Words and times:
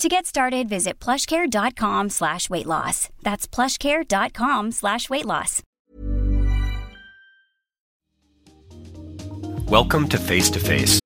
To 0.00 0.08
get 0.08 0.24
started, 0.24 0.66
visit 0.66 0.98
plushcare.com 0.98 2.08
slash 2.08 2.48
weight 2.48 2.64
loss. 2.64 3.10
That's 3.20 3.46
plushcare.com 3.46 4.72
slash 4.72 5.10
weight 5.10 5.26
loss. 5.26 5.62
Welcome 9.68 10.08
to 10.08 10.16
Face 10.16 10.48
to 10.50 10.58
Face. 10.58 11.00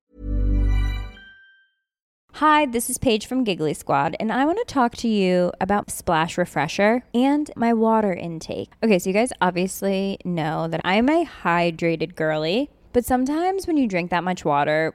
Hi, 2.34 2.66
this 2.66 2.88
is 2.88 2.98
Paige 2.98 3.26
from 3.26 3.42
Giggly 3.42 3.74
Squad, 3.74 4.14
and 4.20 4.30
I 4.30 4.44
want 4.44 4.58
to 4.58 4.72
talk 4.72 4.94
to 4.98 5.08
you 5.08 5.50
about 5.60 5.90
Splash 5.90 6.38
Refresher 6.38 7.02
and 7.12 7.50
my 7.56 7.72
water 7.72 8.12
intake. 8.12 8.70
Okay, 8.80 9.00
so 9.00 9.10
you 9.10 9.14
guys 9.14 9.32
obviously 9.40 10.18
know 10.24 10.68
that 10.68 10.80
I'm 10.84 11.08
a 11.08 11.26
hydrated 11.42 12.14
girly, 12.14 12.70
but 12.92 13.04
sometimes 13.04 13.66
when 13.66 13.76
you 13.76 13.88
drink 13.88 14.10
that 14.10 14.22
much 14.22 14.44
water, 14.44 14.94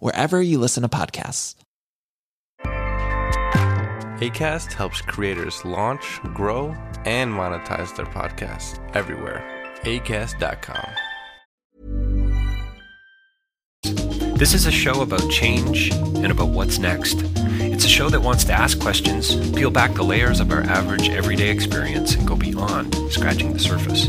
wherever 0.00 0.40
you 0.40 0.58
listen 0.58 0.82
to 0.82 0.88
podcasts. 0.88 1.54
ACAST 4.20 4.72
helps 4.72 5.02
creators 5.02 5.62
launch, 5.64 6.20
grow, 6.32 6.74
and 7.04 7.30
monetize 7.32 7.94
their 7.96 8.06
podcasts 8.06 8.80
everywhere. 8.96 9.44
ACAST.com. 9.82 10.88
This 14.38 14.52
is 14.52 14.66
a 14.66 14.70
show 14.70 15.02
about 15.02 15.30
change 15.30 15.90
and 15.92 16.30
about 16.30 16.48
what's 16.48 16.78
next. 16.78 17.22
It's 17.58 17.84
a 17.84 17.88
show 17.88 18.08
that 18.10 18.20
wants 18.20 18.44
to 18.44 18.52
ask 18.52 18.78
questions, 18.80 19.34
peel 19.52 19.70
back 19.70 19.94
the 19.94 20.02
layers 20.02 20.40
of 20.40 20.50
our 20.50 20.62
average 20.62 21.08
everyday 21.08 21.50
experience, 21.50 22.14
and 22.14 22.26
go 22.26 22.36
beyond 22.36 22.94
scratching 23.10 23.52
the 23.52 23.58
surface. 23.58 24.08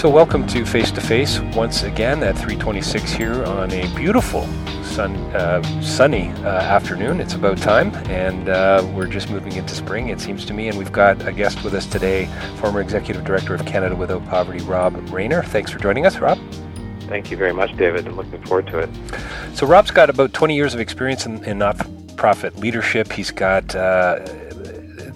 So, 0.00 0.08
welcome 0.08 0.46
to 0.46 0.64
Face 0.64 0.90
to 0.92 1.00
Face 1.02 1.40
once 1.54 1.82
again 1.82 2.22
at 2.22 2.34
326 2.34 3.12
here 3.12 3.44
on 3.44 3.70
a 3.70 3.86
beautiful 3.94 4.46
sun, 4.82 5.14
uh, 5.36 5.62
sunny 5.82 6.30
uh, 6.42 6.48
afternoon. 6.48 7.20
It's 7.20 7.34
about 7.34 7.58
time, 7.58 7.94
and 8.08 8.48
uh, 8.48 8.82
we're 8.94 9.08
just 9.08 9.28
moving 9.28 9.52
into 9.52 9.74
spring, 9.74 10.08
it 10.08 10.18
seems 10.18 10.46
to 10.46 10.54
me. 10.54 10.68
And 10.68 10.78
we've 10.78 10.90
got 10.90 11.28
a 11.28 11.32
guest 11.34 11.62
with 11.62 11.74
us 11.74 11.84
today, 11.84 12.30
former 12.56 12.80
Executive 12.80 13.24
Director 13.24 13.54
of 13.54 13.66
Canada 13.66 13.94
Without 13.94 14.24
Poverty, 14.24 14.64
Rob 14.64 14.94
Rainer. 15.10 15.42
Thanks 15.42 15.70
for 15.70 15.78
joining 15.78 16.06
us, 16.06 16.16
Rob. 16.16 16.38
Thank 17.00 17.30
you 17.30 17.36
very 17.36 17.52
much, 17.52 17.76
David. 17.76 18.06
I'm 18.06 18.16
looking 18.16 18.42
forward 18.46 18.68
to 18.68 18.78
it. 18.78 18.88
So, 19.54 19.66
Rob's 19.66 19.90
got 19.90 20.08
about 20.08 20.32
20 20.32 20.56
years 20.56 20.72
of 20.72 20.80
experience 20.80 21.26
in, 21.26 21.44
in 21.44 21.58
not 21.58 21.76
profit 22.16 22.56
leadership. 22.56 23.12
He's 23.12 23.30
got 23.30 23.74
uh, 23.74 24.24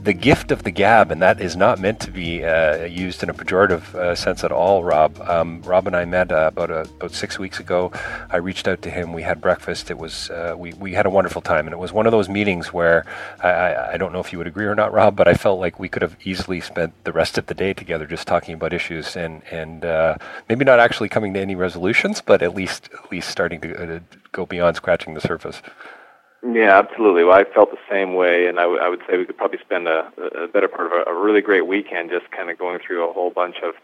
the 0.05 0.13
gift 0.13 0.51
of 0.51 0.65
the 0.65 0.71
gab, 0.71 1.11
and 1.11 1.23
that 1.23 1.41
is 1.41 1.57
not 1.57 1.81
meant 1.81 1.99
to 2.01 2.11
be 2.11 2.45
uh, 2.45 2.85
used 2.85 3.23
in 3.23 3.31
a 3.31 3.35
pejorative 3.35 3.95
uh, 3.95 4.15
sense 4.15 4.45
at 4.45 4.53
all, 4.53 4.85
Rob. 4.85 5.19
Um, 5.23 5.63
Rob 5.63 5.87
and 5.87 5.97
I 5.97 6.05
met 6.05 6.31
uh, 6.31 6.51
about 6.53 6.71
a, 6.71 6.81
about 6.83 7.13
six 7.13 7.39
weeks 7.39 7.59
ago. 7.59 7.91
I 8.29 8.37
reached 8.37 8.69
out 8.69 8.83
to 8.83 8.91
him. 8.91 9.15
We 9.15 9.23
had 9.23 9.41
breakfast. 9.41 9.91
It 9.91 9.97
was 9.97 10.29
uh, 10.29 10.55
we 10.59 10.75
we 10.75 10.93
had 10.93 11.07
a 11.07 11.11
wonderful 11.11 11.41
time, 11.41 11.67
and 11.67 11.73
it 11.73 11.79
was 11.79 11.93
one 11.93 12.05
of 12.05 12.13
those 12.13 12.29
meetings 12.29 12.71
where 12.71 13.07
I, 13.43 13.49
I, 13.49 13.93
I 13.95 13.97
don't 13.97 14.13
know 14.13 14.21
if 14.21 14.31
you 14.31 14.39
would 14.39 14.47
agree 14.47 14.67
or 14.67 14.75
not, 14.75 14.93
Rob, 14.93 15.17
but 15.17 15.27
I 15.27 15.35
felt 15.35 15.59
like 15.59 15.81
we 15.81 15.89
could 15.89 16.03
have 16.03 16.17
easily 16.23 16.61
spent 16.61 16.93
the 17.05 17.13
rest 17.13 17.39
of 17.39 17.47
the 17.47 17.55
day 17.55 17.73
together 17.73 18.07
just 18.07 18.29
talking 18.29 18.55
about 18.55 18.75
issues 18.75 19.17
and 19.17 19.43
and 19.51 19.87
uh, 19.87 20.17
maybe 20.51 20.67
not 20.67 20.81
actually 20.81 21.09
coming 21.09 21.33
to 21.33 21.41
any 21.41 21.55
resolutions, 21.55 22.21
but 22.21 22.43
at 22.43 22.55
least 22.55 22.91
at 22.93 23.11
least 23.11 23.31
starting 23.31 23.61
to 23.63 23.97
uh, 23.97 24.01
go 24.33 24.45
beyond 24.45 24.77
scratching 24.77 25.15
the 25.15 25.21
surface. 25.23 25.63
Yeah, 26.47 26.79
absolutely. 26.79 27.25
Well, 27.25 27.39
I 27.39 27.45
felt 27.45 27.71
the 27.71 27.79
same 27.91 28.15
way, 28.15 28.47
and 28.47 28.59
I, 28.59 28.65
w- 28.65 28.81
I 28.81 28.89
would 28.89 29.01
say 29.09 29.17
we 29.17 29.25
could 29.25 29.37
probably 29.39 29.59
spend 29.61 29.89
a, 29.89 30.13
a 30.43 30.47
better 30.47 30.69
part 30.69 30.87
of 30.87 30.93
a, 30.93 31.11
a 31.11 31.15
really 31.15 31.41
great 31.41 31.67
weekend 31.67 32.11
just 32.11 32.31
kind 32.31 32.51
of 32.51 32.59
going 32.59 32.81
through 32.81 33.09
a 33.09 33.13
whole 33.13 33.31
bunch 33.31 33.57
of 33.63 33.75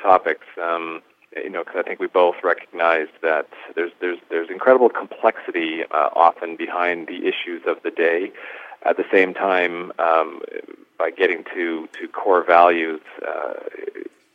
topics. 0.00 0.46
Um, 0.62 1.02
you 1.36 1.50
know, 1.50 1.64
because 1.64 1.76
I 1.78 1.82
think 1.82 1.98
we 2.00 2.06
both 2.06 2.36
recognize 2.44 3.08
that 3.22 3.48
there's 3.74 3.92
there's 4.00 4.18
there's 4.30 4.50
incredible 4.50 4.88
complexity 4.88 5.82
uh, 5.90 6.10
often 6.14 6.56
behind 6.56 7.08
the 7.08 7.26
issues 7.26 7.62
of 7.66 7.82
the 7.82 7.90
day. 7.90 8.32
At 8.84 8.96
the 8.96 9.04
same 9.12 9.34
time, 9.34 9.92
um, 9.98 10.42
by 10.98 11.10
getting 11.10 11.44
to 11.54 11.88
to 12.00 12.08
core 12.08 12.44
values, 12.44 13.00
uh, 13.26 13.54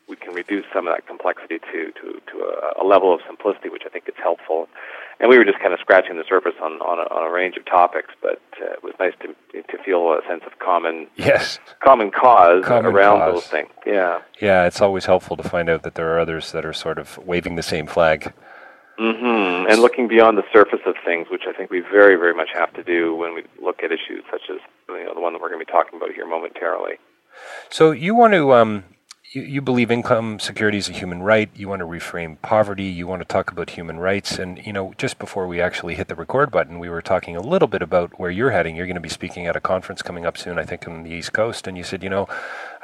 we 0.09 0.15
can 0.17 0.33
reduce 0.33 0.65
some 0.73 0.87
of 0.87 0.93
that 0.93 1.07
complexity 1.07 1.59
to 1.59 1.91
to 1.93 2.21
to 2.31 2.37
a, 2.43 2.83
a 2.83 2.85
level 2.85 3.13
of 3.13 3.21
simplicity, 3.27 3.69
which 3.69 3.83
I 3.85 3.89
think 3.89 4.07
is 4.09 4.15
helpful. 4.17 4.67
And 5.19 5.29
we 5.29 5.38
were 5.38 5.45
just 5.45 5.59
kind 5.59 5.73
of 5.73 5.79
scratching 5.79 6.17
the 6.17 6.23
surface 6.27 6.56
on 6.62 6.73
on 6.81 7.00
a, 7.00 7.13
on 7.13 7.27
a 7.27 7.31
range 7.31 7.57
of 7.57 7.65
topics. 7.65 8.09
But 8.21 8.41
uh, 8.62 8.73
it 8.73 8.83
was 8.83 8.94
nice 9.00 9.13
to 9.21 9.62
to 9.62 9.83
feel 9.83 10.12
a 10.13 10.21
sense 10.27 10.44
of 10.45 10.57
common 10.59 11.07
yes 11.15 11.59
common 11.83 12.12
cause 12.12 12.65
Common 12.65 12.94
around 12.94 13.19
cause. 13.19 13.33
those 13.35 13.47
things. 13.47 13.69
Yeah. 13.85 14.21
yeah 14.39 14.65
it's 14.65 14.81
always 14.81 15.06
helpful 15.06 15.38
to 15.38 15.44
find 15.44 15.69
out 15.69 15.83
that 15.83 15.95
there 15.95 16.13
are 16.13 16.19
others 16.19 16.51
that 16.51 16.65
are 16.65 16.73
sort 16.73 16.97
of 16.97 17.17
waving 17.19 17.56
the 17.56 17.63
same 17.63 17.88
flag 17.88 18.33
Mm-hmm. 19.00 19.69
And 19.69 19.81
looking 19.81 20.07
beyond 20.07 20.38
the 20.38 20.44
surface 20.53 20.79
of 20.85 20.95
things, 21.03 21.27
which 21.29 21.44
I 21.47 21.51
think 21.51 21.69
we 21.69 21.81
very, 21.81 22.15
very 22.15 22.33
much 22.33 22.50
have 22.53 22.73
to 22.75 22.83
do 22.83 23.13
when 23.13 23.33
we 23.33 23.44
look 23.62 23.83
at 23.83 23.91
issues 23.91 24.23
such 24.31 24.44
as 24.50 24.59
you 24.88 25.03
know 25.03 25.13
the 25.13 25.19
one 25.19 25.33
that 25.33 25.41
we're 25.41 25.50
going 25.50 25.59
to 25.59 25.65
be 25.65 25.71
talking 25.71 25.97
about 25.97 26.13
here 26.13 26.25
momentarily. 26.25 26.94
So 27.69 27.91
you 27.91 28.15
want 28.15 28.33
to 28.33 28.53
um, 28.53 28.85
you, 29.33 29.42
you 29.42 29.62
believe 29.62 29.92
income 29.92 30.39
security 30.39 30.77
is 30.77 30.89
a 30.89 30.94
human 30.94 31.22
right. 31.22 31.50
You 31.56 31.68
want 31.68 31.80
to 31.80 31.86
reframe 31.86 32.42
poverty. 32.42 32.86
You 32.86 33.07
want 33.07 33.22
to 33.22 33.27
talk 33.27 33.51
about 33.51 33.72
human 33.72 34.00
rights. 34.00 34.38
And 34.39 34.66
you 34.66 34.72
know, 34.72 34.94
just 34.98 35.19
before 35.19 35.48
we 35.48 35.62
actually 35.62 35.95
hit 35.95 36.07
the 36.07 36.16
record 36.16 36.51
button, 36.51 36.80
we 36.80 36.89
were 36.89 37.01
talking 37.01 37.36
a 37.36 37.42
little 37.42 37.68
bit 37.68 37.81
about 37.81 38.19
where 38.19 38.30
you're 38.30 38.51
heading. 38.51 38.75
You're 38.75 38.86
going 38.86 38.95
to 38.95 39.01
be 39.01 39.10
speaking 39.10 39.48
at 39.48 39.56
a 39.56 39.62
conference 39.62 40.01
coming 40.01 40.25
up 40.25 40.38
soon, 40.38 40.57
I 40.57 40.63
think, 40.63 40.88
on 40.88 41.04
the 41.04 41.12
East 41.12 41.33
Coast. 41.33 41.68
And 41.68 41.77
you 41.77 41.83
said, 41.83 42.04
you 42.04 42.10
know, 42.10 42.27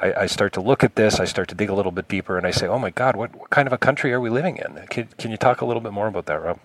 I, 0.00 0.12
I 0.22 0.26
start 0.26 0.52
to 0.54 0.60
look 0.60 0.84
at 0.84 0.96
this. 0.96 1.20
I 1.20 1.24
start 1.24 1.48
to 1.48 1.54
dig 1.54 1.70
a 1.70 1.74
little 1.74 1.92
bit 1.92 2.08
deeper, 2.08 2.36
and 2.36 2.46
I 2.46 2.50
say, 2.50 2.66
oh 2.66 2.78
my 2.78 2.90
God, 2.90 3.16
what, 3.16 3.34
what 3.34 3.50
kind 3.50 3.66
of 3.66 3.72
a 3.72 3.78
country 3.78 4.12
are 4.12 4.20
we 4.20 4.30
living 4.30 4.56
in? 4.56 4.86
Can, 4.88 5.08
can 5.18 5.30
you 5.30 5.36
talk 5.36 5.60
a 5.60 5.64
little 5.64 5.82
bit 5.82 5.92
more 5.92 6.08
about 6.08 6.26
that, 6.26 6.42
Rob? 6.42 6.58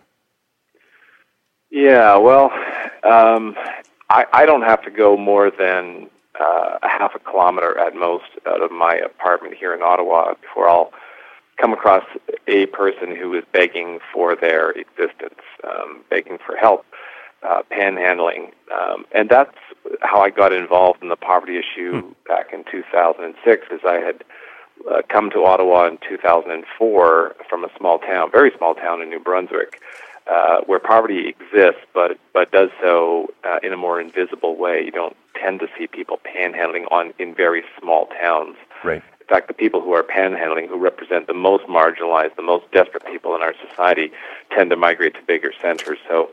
Yeah, 1.69 2.15
well, 2.17 2.51
um, 3.03 3.55
I, 4.09 4.25
I 4.31 4.45
don't 4.45 4.61
have 4.61 4.81
to 4.83 4.91
go 4.91 5.17
more 5.17 5.51
than 5.51 6.09
uh, 6.39 6.77
a 6.81 6.87
half 6.87 7.15
a 7.15 7.19
kilometer 7.19 7.77
at 7.79 7.95
most 7.95 8.25
out 8.45 8.61
of 8.61 8.71
my 8.71 8.95
apartment 8.95 9.55
here 9.55 9.73
in 9.73 9.81
Ottawa 9.81 10.33
before 10.41 10.69
I'll 10.69 10.91
come 11.59 11.73
across 11.73 12.03
a 12.47 12.67
person 12.67 13.15
who 13.15 13.33
is 13.33 13.43
begging 13.51 13.99
for 14.13 14.35
their 14.35 14.71
existence, 14.71 15.41
um, 15.63 16.03
begging 16.09 16.37
for 16.45 16.55
help, 16.55 16.85
uh, 17.43 17.63
panhandling, 17.71 18.51
um, 18.71 19.05
and 19.13 19.29
that's 19.29 19.55
how 20.01 20.21
I 20.21 20.29
got 20.29 20.53
involved 20.53 21.01
in 21.01 21.09
the 21.09 21.15
poverty 21.15 21.57
issue 21.57 22.13
back 22.27 22.53
in 22.53 22.63
2006. 22.69 23.67
As 23.71 23.79
I 23.87 23.95
had 23.95 24.23
uh, 24.89 25.01
come 25.09 25.29
to 25.31 25.43
Ottawa 25.45 25.87
in 25.87 25.97
2004 26.07 27.35
from 27.49 27.63
a 27.63 27.69
small 27.77 27.99
town, 27.99 28.29
very 28.31 28.51
small 28.57 28.75
town 28.75 29.01
in 29.01 29.09
New 29.09 29.19
Brunswick, 29.19 29.81
uh, 30.29 30.61
where 30.65 30.79
poverty 30.79 31.27
exists, 31.27 31.81
but 31.93 32.19
but 32.33 32.51
does 32.51 32.69
so 32.81 33.27
uh, 33.43 33.59
in 33.63 33.73
a 33.73 33.77
more 33.77 33.99
invisible 34.01 34.55
way. 34.57 34.83
You 34.83 34.91
don't 34.91 35.15
tend 35.39 35.59
to 35.59 35.67
see 35.77 35.87
people 35.87 36.19
panhandling 36.25 36.91
on 36.91 37.13
in 37.19 37.33
very 37.33 37.63
small 37.79 38.07
towns. 38.21 38.55
Right. 38.83 39.03
In 39.21 39.27
fact, 39.27 39.47
the 39.47 39.53
people 39.53 39.81
who 39.81 39.91
are 39.93 40.03
panhandling, 40.03 40.67
who 40.67 40.77
represent 40.77 41.27
the 41.27 41.33
most 41.33 41.65
marginalized, 41.65 42.35
the 42.35 42.41
most 42.43 42.71
desperate 42.71 43.05
people 43.05 43.35
in 43.35 43.41
our 43.41 43.53
society, 43.69 44.11
tend 44.55 44.69
to 44.69 44.75
migrate 44.75 45.15
to 45.15 45.21
bigger 45.21 45.51
centers. 45.61 45.99
So. 46.07 46.31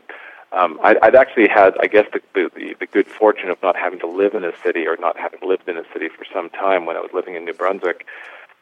Um, 0.51 0.79
I'd, 0.81 0.97
I'd 0.99 1.15
actually 1.15 1.49
had, 1.49 1.73
I 1.81 1.87
guess, 1.87 2.05
the, 2.13 2.21
the, 2.33 2.75
the 2.79 2.85
good 2.85 3.07
fortune 3.07 3.49
of 3.49 3.61
not 3.61 3.75
having 3.75 3.99
to 3.99 4.07
live 4.07 4.35
in 4.35 4.45
a 4.45 4.53
city 4.63 4.87
or 4.87 4.95
not 4.95 5.17
having 5.17 5.39
lived 5.45 5.67
in 5.67 5.75
a 5.75 5.83
city 5.91 6.07
for 6.07 6.23
some 6.31 6.49
time 6.49 6.85
when 6.85 6.95
I 6.95 7.01
was 7.01 7.09
living 7.13 7.35
in 7.35 7.43
New 7.43 7.51
Brunswick. 7.51 8.05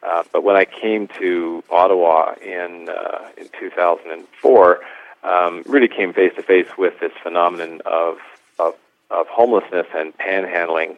Uh, 0.04 0.22
but 0.32 0.44
when 0.44 0.56
I 0.56 0.64
came 0.64 1.08
to 1.18 1.64
Ottawa 1.70 2.34
in 2.42 2.88
uh, 2.88 3.28
in 3.38 3.48
2004, 3.58 4.80
um, 5.22 5.62
really 5.66 5.88
came 5.88 6.12
face 6.12 6.32
to 6.36 6.42
face 6.42 6.68
with 6.76 6.98
this 7.00 7.12
phenomenon 7.22 7.80
of 7.86 8.18
of, 8.58 8.74
of 9.10 9.26
homelessness 9.28 9.86
and 9.94 10.16
panhandling 10.18 10.96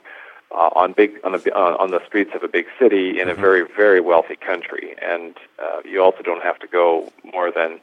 uh, 0.52 0.70
on 0.76 0.92
big 0.92 1.12
on 1.24 1.32
the 1.32 1.54
on, 1.54 1.90
the 1.90 2.04
streets 2.06 2.30
of 2.34 2.42
a 2.42 2.48
big 2.48 2.66
city 2.78 3.20
in 3.20 3.28
a 3.28 3.34
very 3.34 3.64
very 3.76 4.00
wealthy 4.00 4.36
country. 4.36 4.94
And 5.02 5.36
uh, 5.58 5.80
you 5.84 6.02
also 6.02 6.22
don't 6.22 6.42
have 6.42 6.58
to 6.60 6.66
go 6.66 7.12
more 7.32 7.50
than 7.50 7.80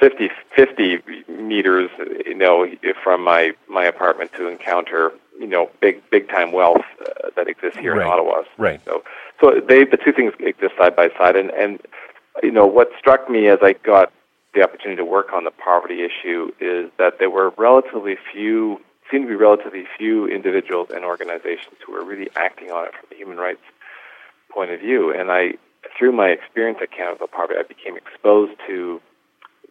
50, 0.00 0.30
50 0.56 1.02
meters, 1.28 1.90
you 2.24 2.34
know, 2.34 2.66
from 3.04 3.22
my 3.22 3.52
my 3.68 3.84
apartment 3.84 4.32
to 4.34 4.48
encounter 4.48 5.12
you 5.38 5.46
know 5.46 5.70
big 5.80 6.02
big 6.10 6.28
time 6.28 6.52
wealth 6.52 6.84
uh, 7.02 7.28
that 7.36 7.48
exists 7.48 7.78
here 7.78 7.94
Right. 7.94 8.06
in 8.06 8.12
Ottawa. 8.12 8.42
Right. 8.56 8.80
So 8.84 9.02
so 9.40 9.60
they 9.66 9.84
the 9.84 9.98
two 9.98 10.12
things 10.12 10.32
exist 10.40 10.74
side 10.78 10.96
by 10.96 11.10
side, 11.18 11.36
and 11.36 11.50
and 11.50 11.80
you 12.42 12.50
know 12.50 12.66
what 12.66 12.90
struck 12.98 13.28
me 13.30 13.48
as 13.48 13.58
I 13.62 13.74
got 13.74 14.10
the 14.54 14.62
opportunity 14.62 14.96
to 14.96 15.04
work 15.04 15.32
on 15.34 15.44
the 15.44 15.50
poverty 15.50 16.02
issue 16.02 16.50
is 16.60 16.90
that 16.98 17.18
there 17.18 17.30
were 17.30 17.50
relatively 17.58 18.16
few 18.32 18.80
seemed 19.10 19.24
to 19.24 19.28
be 19.28 19.34
relatively 19.34 19.84
few 19.96 20.26
individuals 20.26 20.88
and 20.94 21.04
organizations 21.04 21.76
who 21.86 21.94
are 21.94 22.04
really 22.04 22.28
acting 22.36 22.70
on 22.70 22.86
it 22.86 22.92
from 22.92 23.08
a 23.10 23.14
human 23.14 23.38
rights 23.38 23.62
point 24.50 24.70
of 24.70 24.80
view. 24.80 25.12
And 25.12 25.30
I, 25.30 25.54
through 25.98 26.12
my 26.12 26.28
experience 26.28 26.78
at 26.82 26.90
Canada 26.90 27.26
Poverty, 27.26 27.58
I 27.58 27.62
became 27.62 27.96
exposed 27.96 28.52
to 28.66 29.00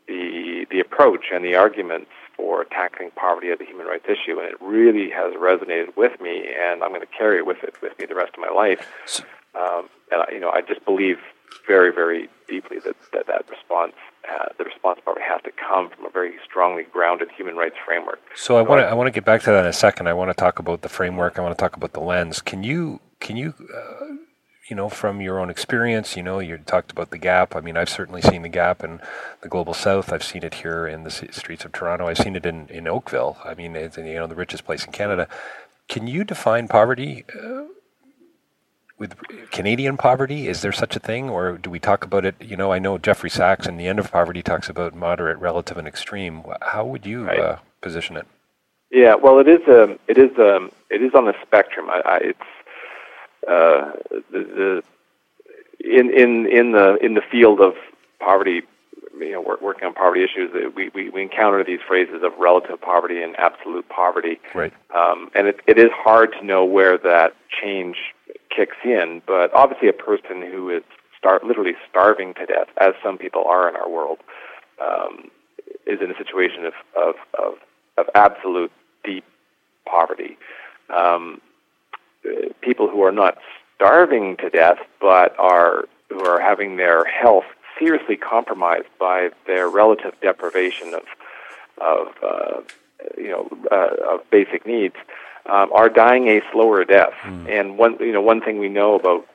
the 0.07 0.66
the 0.72 0.80
approach 0.80 1.25
and 1.34 1.44
the 1.44 1.56
arguments 1.56 2.10
for 2.36 2.63
tackling 2.66 3.12
poverty 3.16 3.50
as 3.50 3.60
a 3.60 3.66
human 3.66 3.88
rights 3.88 4.06
issue, 4.07 4.39
and 4.39 4.48
it 4.48 4.56
really 4.62 5.10
has 5.10 5.34
resonated 5.34 5.98
with 5.98 6.22
me, 6.22 6.48
and 6.60 6.84
I'm 6.84 6.89
going 6.89 7.01
to 7.01 7.07
carry 7.07 7.38
it 7.39 7.45
with 7.45 7.63
it 7.63 7.74
with 7.81 7.98
me 8.00 8.06
the 8.06 8.16
rest 8.16 8.34
of 8.36 8.39
my 8.39 8.50
life. 8.50 9.25
Um, 9.56 9.89
and 10.12 10.22
I- 10.22 10.31
you 10.31 10.39
know, 10.39 10.51
I 10.51 10.62
just 10.62 10.86
believe 10.86 11.18
very, 11.68 11.92
very 11.92 12.30
deeply 12.48 12.78
that 12.80 12.95
that, 13.12 13.25
that 13.28 13.50
response, 13.50 13.94
uh, 14.29 14.50
the 14.57 14.63
response 14.63 15.00
probably 15.03 15.24
has 15.24 15.41
to 15.44 15.51
come 15.51 15.89
from 15.89 16.06
a 16.06 16.09
very 16.09 16.33
strongly 16.45 16.83
grounded 16.91 17.29
human 17.35 17.56
rights 17.56 17.75
framework. 17.85 18.19
So 18.35 18.57
I 18.57 18.62
want 18.62 18.81
to 18.81 18.85
I 18.85 18.94
want 18.94 19.07
to 19.07 19.12
get 19.12 19.25
back 19.25 19.41
to 19.44 19.51
that 19.51 19.62
in 19.62 19.69
a 19.69 19.74
second. 19.74 20.07
I 20.07 20.13
want 20.13 20.29
to 20.29 20.33
talk 20.33 20.59
about 20.59 20.81
the 20.81 20.89
framework. 20.89 21.39
I 21.39 21.41
want 21.41 21.57
to 21.57 21.62
talk 21.62 21.75
about 21.75 21.94
the 21.94 22.00
lens. 22.00 22.41
Can 22.41 22.63
you 22.63 23.00
can 23.19 23.38
you 23.38 23.53
uh, 23.74 24.15
you 24.69 24.75
know 24.75 24.89
from 24.89 25.21
your 25.21 25.39
own 25.39 25.50
experience, 25.50 26.18
you 26.18 26.24
know, 26.24 26.39
you 26.39 26.57
talked 26.57 26.91
about 26.91 27.12
the 27.12 27.18
gap. 27.18 27.56
I 27.56 27.62
mean, 27.62 27.77
I've 27.77 27.89
certainly 27.89 28.21
seen 28.21 28.41
the 28.41 28.50
gap 28.50 28.83
in 28.83 29.00
the 29.41 29.50
global 29.50 29.74
south. 29.74 30.12
I've 30.12 30.24
seen 30.24 30.44
it 30.44 30.56
here 30.56 30.88
in 30.88 31.03
the 31.03 31.12
streets 31.12 31.65
of 31.65 31.71
Toronto. 31.71 32.07
I've 32.07 32.18
seen 32.18 32.35
it 32.35 32.45
in 32.45 32.68
in 32.68 32.88
Oakville. 32.88 33.38
I 33.44 33.53
mean, 33.53 33.75
it's 33.75 33.97
you 33.97 34.15
know 34.15 34.27
the 34.27 34.35
richest 34.35 34.65
place 34.65 34.85
in 34.85 34.91
Canada. 34.91 35.27
Can 35.88 36.07
you 36.07 36.24
define 36.25 36.68
poverty? 36.68 37.24
Uh, 37.33 37.63
with 38.97 39.15
Canadian 39.51 39.97
poverty, 39.97 40.47
is 40.47 40.61
there 40.61 40.71
such 40.71 40.95
a 40.95 40.99
thing, 40.99 41.29
or 41.29 41.57
do 41.57 41.69
we 41.69 41.79
talk 41.79 42.03
about 42.03 42.25
it? 42.25 42.35
You 42.41 42.57
know, 42.57 42.71
I 42.71 42.79
know 42.79 42.97
Jeffrey 42.97 43.29
Sachs 43.29 43.67
in 43.67 43.77
the 43.77 43.88
end 43.88 43.99
of 43.99 44.11
poverty 44.11 44.41
talks 44.41 44.69
about 44.69 44.95
moderate, 44.95 45.38
relative, 45.39 45.77
and 45.77 45.88
extreme. 45.88 46.44
How 46.61 46.85
would 46.85 47.05
you 47.05 47.25
Right. 47.25 47.39
uh, 47.39 47.57
position 47.81 48.17
it? 48.17 48.25
Yeah, 48.89 49.15
well, 49.15 49.39
it 49.39 49.47
is 49.47 49.61
um, 49.67 49.99
it 50.07 50.17
is 50.17 50.31
um, 50.39 50.71
it 50.89 51.01
is 51.03 51.13
on 51.13 51.25
the 51.25 51.35
spectrum. 51.45 51.89
I, 51.89 52.01
I, 52.05 52.17
it's 52.17 52.39
uh, 53.47 53.91
the, 54.31 54.39
the 54.39 54.83
in 55.79 56.09
in 56.09 56.47
in 56.47 56.71
the 56.71 56.95
in 56.95 57.13
the 57.13 57.21
field 57.21 57.59
of 57.59 57.75
poverty, 58.19 58.61
you 59.19 59.31
know, 59.31 59.41
work, 59.41 59.61
working 59.61 59.85
on 59.88 59.93
poverty 59.93 60.23
issues, 60.23 60.50
uh, 60.55 60.69
we, 60.75 60.89
we 60.95 61.09
we 61.09 61.21
encounter 61.21 61.63
these 61.63 61.81
phrases 61.85 62.23
of 62.23 62.31
relative 62.39 62.79
poverty 62.81 63.21
and 63.21 63.35
absolute 63.38 63.88
poverty, 63.89 64.39
Right. 64.55 64.73
um, 64.95 65.29
and 65.35 65.47
it, 65.47 65.59
it 65.67 65.77
is 65.77 65.91
hard 65.93 66.31
to 66.39 66.45
know 66.45 66.63
where 66.65 66.97
that 66.97 67.35
change 67.61 67.97
kicks 68.55 68.77
in. 68.83 69.21
But 69.25 69.53
obviously, 69.53 69.88
a 69.88 69.94
person 69.94 70.41
who 70.41 70.69
is 70.69 70.83
start 71.17 71.44
literally 71.44 71.73
starving 71.89 72.33
to 72.35 72.45
death, 72.45 72.67
as 72.79 72.94
some 73.03 73.17
people 73.17 73.44
are 73.45 73.67
in 73.69 73.75
our 73.75 73.89
world, 73.89 74.19
um, 74.81 75.29
is 75.86 76.00
in 76.01 76.12
a 76.12 76.17
situation 76.17 76.65
of 76.65 76.74
of 76.95 77.15
of, 77.38 77.53
of 77.98 78.05
absolute 78.15 78.72
deep 79.03 79.25
poverty. 79.86 80.38
Um, 80.95 81.41
people 82.62 82.89
who 82.89 83.01
are 83.03 83.12
not 83.12 83.38
starving 83.75 84.38
to 84.38 84.50
death, 84.50 84.79
but 85.00 85.38
are 85.39 85.86
who 86.10 86.24
are 86.24 86.39
having 86.39 86.77
their 86.77 87.05
health 87.05 87.45
seriously 87.79 88.15
compromised 88.15 88.88
by 89.00 89.29
their 89.45 89.69
relative 89.69 90.13
deprivation 90.22 90.93
of 90.93 91.03
of 91.79 92.07
uh, 92.24 92.62
you 93.17 93.29
know 93.29 93.48
uh, 93.72 94.13
of 94.13 94.29
basic 94.29 94.65
needs, 94.65 94.95
um, 95.50 95.72
are 95.74 95.89
dying 95.89 96.27
a 96.27 96.42
slower 96.51 96.84
death. 96.84 97.13
And 97.50 97.77
one 97.77 97.98
you 98.00 98.12
know 98.12 98.22
one 98.22 98.42
thing 98.42 98.60
we 98.60 98.70
know 98.70 98.96
about 98.96 99.25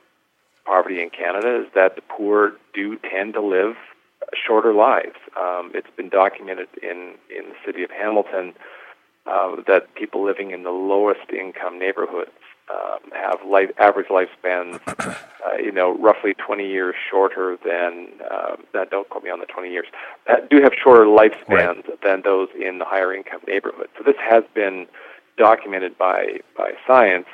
poverty 0.65 1.03
in 1.03 1.11
Canada 1.11 1.63
is 1.63 1.67
that 1.75 1.97
the 1.97 2.03
poor 2.03 2.53
do 2.75 2.99
tend 2.99 3.35
to 3.35 3.41
live 3.41 3.77
shorter 4.47 4.73
lives. 4.73 5.17
Um, 5.39 5.73
it's 5.75 5.91
been 5.97 6.09
documented 6.09 6.69
in 6.83 7.15
in 7.37 7.51
the 7.51 7.57
city 7.65 7.83
of 7.83 7.91
Hamilton 7.91 8.55
uh, 9.27 9.57
that 9.67 9.95
people 9.95 10.25
living 10.25 10.51
in 10.51 10.63
the 10.63 10.71
lowest 10.71 11.31
income 11.31 11.79
neighborhoods 11.79 12.31
um, 12.73 13.11
have 13.13 13.39
life, 13.47 13.71
average 13.79 14.09
lifespans, 14.09 14.81
uh, 14.99 15.57
you 15.59 15.73
know, 15.73 15.97
roughly 15.99 16.35
20 16.35 16.67
years 16.67 16.95
shorter 17.11 17.59
than, 17.65 18.09
um, 18.31 18.65
that, 18.73 18.91
don't 18.91 19.09
quote 19.11 19.25
me 19.25 19.31
on 19.31 19.41
the 19.41 19.47
20 19.47 19.71
years, 19.71 19.87
that 20.27 20.49
do 20.49 20.61
have 20.63 20.73
shorter 20.81 21.05
lifespans 21.05 21.85
than 22.03 22.23
those 22.23 22.49
in 22.59 22.79
the 22.79 22.85
higher 22.85 23.15
income 23.15 23.41
neighborhoods. 23.47 23.91
So 23.97 24.05
this 24.05 24.17
has 24.21 24.45
been 24.55 24.87
documented 25.37 25.97
by, 25.99 26.41
by 26.57 26.73
science, 26.87 27.27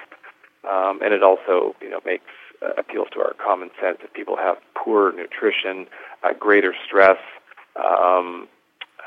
um, 0.68 1.00
and 1.02 1.14
it 1.14 1.22
also, 1.22 1.74
you 1.80 1.90
know, 1.90 2.00
makes, 2.04 2.24
uh, 2.62 2.70
appeals 2.76 3.08
to 3.12 3.20
our 3.20 3.34
common 3.34 3.70
sense. 3.80 3.98
If 4.02 4.12
people 4.12 4.36
have 4.36 4.56
poor 4.74 5.12
nutrition, 5.12 5.86
uh, 6.24 6.32
greater 6.38 6.74
stress, 6.86 7.18
um, 7.76 8.48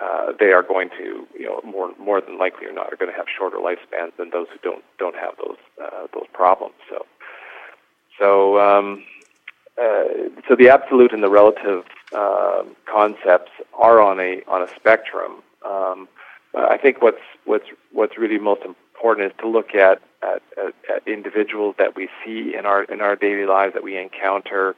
uh, 0.01 0.31
they 0.39 0.51
are 0.51 0.63
going 0.63 0.89
to, 0.97 1.27
you 1.37 1.45
know, 1.45 1.61
more 1.63 1.91
more 1.99 2.21
than 2.21 2.39
likely 2.39 2.65
or 2.65 2.73
not, 2.73 2.91
are 2.91 2.95
going 2.95 3.11
to 3.11 3.17
have 3.17 3.27
shorter 3.37 3.57
lifespans 3.57 4.15
than 4.17 4.31
those 4.31 4.47
who 4.51 4.57
don't 4.63 4.83
don't 4.97 5.15
have 5.15 5.35
those 5.37 5.57
uh, 5.83 6.07
those 6.13 6.25
problems. 6.33 6.73
So, 6.89 7.05
so 8.19 8.59
um, 8.59 9.03
uh, 9.79 10.29
so 10.47 10.55
the 10.55 10.69
absolute 10.69 11.13
and 11.13 11.21
the 11.21 11.29
relative 11.29 11.83
um, 12.15 12.75
concepts 12.91 13.51
are 13.77 14.01
on 14.01 14.19
a 14.19 14.41
on 14.47 14.63
a 14.63 14.67
spectrum. 14.75 15.43
Um, 15.63 16.07
I 16.55 16.77
think 16.77 17.01
what's 17.01 17.21
what's 17.45 17.67
what's 17.91 18.17
really 18.17 18.39
most 18.39 18.61
important 19.01 19.31
is 19.31 19.37
to 19.39 19.47
look 19.47 19.73
at, 19.73 20.01
at, 20.21 20.41
at, 20.57 21.07
individuals 21.07 21.75
that 21.79 21.95
we 21.95 22.07
see 22.23 22.53
in 22.57 22.65
our 22.65 22.83
in 22.83 23.01
our 23.01 23.15
daily 23.15 23.45
lives 23.45 23.73
that 23.73 23.83
we 23.83 23.97
encounter, 23.97 24.75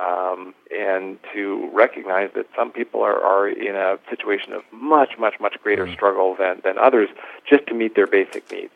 um, 0.00 0.54
and 0.76 1.18
to 1.32 1.68
recognize 1.72 2.30
that 2.36 2.46
some 2.56 2.70
people 2.70 3.02
are, 3.02 3.20
are 3.20 3.48
in 3.48 3.74
a 3.74 3.98
situation 4.08 4.52
of 4.52 4.62
much 4.72 5.18
much 5.18 5.34
much 5.40 5.56
greater 5.62 5.84
mm-hmm. 5.84 5.94
struggle 5.94 6.36
than 6.38 6.60
than 6.62 6.78
others 6.78 7.08
just 7.48 7.66
to 7.66 7.74
meet 7.74 7.96
their 7.96 8.06
basic 8.06 8.50
needs. 8.52 8.72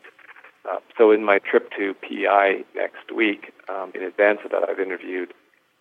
Uh, 0.69 0.79
so 0.97 1.11
in 1.11 1.23
my 1.23 1.39
trip 1.39 1.71
to 1.77 1.93
PEI 1.95 2.63
next 2.75 3.15
week, 3.15 3.53
um, 3.69 3.91
in 3.95 4.03
advance 4.03 4.39
of 4.43 4.51
that, 4.51 4.67
I've 4.69 4.79
interviewed 4.79 5.33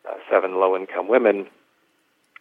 uh, 0.08 0.14
seven 0.30 0.54
low-income 0.60 1.08
women 1.08 1.48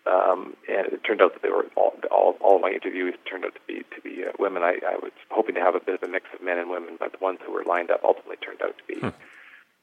um, 0.08 0.56
and 0.70 0.88
it 0.88 1.04
turned 1.04 1.22
out 1.22 1.34
that 1.34 1.42
they 1.42 1.50
were 1.50 1.66
all, 1.76 1.94
all, 2.12 2.38
all 2.42 2.56
of 2.56 2.62
my 2.62 2.72
interviews 2.72 3.16
turned 3.30 3.46
out 3.46 3.54
to 3.54 3.62
be 3.68 3.84
to 3.96 4.02
be 4.02 4.24
uh, 4.24 4.32
women. 4.40 4.64
I, 4.64 4.80
I 4.88 4.96
was 5.02 5.12
hoping 5.30 5.56
to 5.56 5.62
have 5.62 5.76
a 5.76 5.80
bit 5.80 5.96
of 5.96 6.08
a 6.08 6.12
mix 6.12 6.26
of 6.34 6.42
men 6.42 6.58
and 6.58 6.70
women, 6.70 6.98
but 7.00 7.12
the 7.12 7.18
ones 7.20 7.40
who 7.46 7.52
were 7.52 7.64
lined 7.64 7.92
up 7.92 8.02
ultimately 8.04 8.38
turned 8.38 8.62
out 8.62 8.76
to 8.78 8.84
be 8.94 9.00
hmm. 9.00 9.10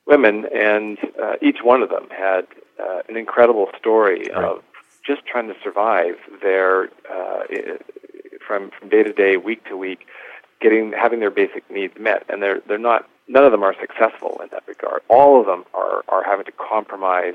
women, 0.06 0.46
and 0.54 0.98
uh, 1.22 1.34
each 1.42 1.58
one 1.62 1.82
of 1.82 1.90
them 1.90 2.08
had 2.10 2.46
uh, 2.80 3.02
an 3.08 3.16
incredible 3.16 3.68
story 3.78 4.28
right. 4.34 4.44
of 4.44 4.62
just 5.06 5.26
trying 5.26 5.48
to 5.48 5.54
survive 5.62 6.16
their 6.42 6.84
uh, 7.10 7.42
from 8.46 8.70
from 8.78 8.88
day 8.88 9.02
to 9.02 9.12
day, 9.12 9.36
week 9.36 9.64
to 9.66 9.76
week, 9.76 10.06
getting 10.60 10.92
having 10.92 11.20
their 11.20 11.30
basic 11.30 11.68
needs 11.70 11.94
met, 11.98 12.24
and 12.28 12.42
they're 12.42 12.60
they're 12.66 12.78
not 12.78 13.08
none 13.28 13.44
of 13.44 13.52
them 13.52 13.62
are 13.62 13.74
successful 13.80 14.40
in 14.42 14.48
that 14.50 14.62
regard. 14.66 15.02
All 15.08 15.40
of 15.40 15.46
them 15.46 15.64
are 15.74 16.04
are 16.08 16.24
having 16.24 16.44
to 16.46 16.52
compromise 16.52 17.34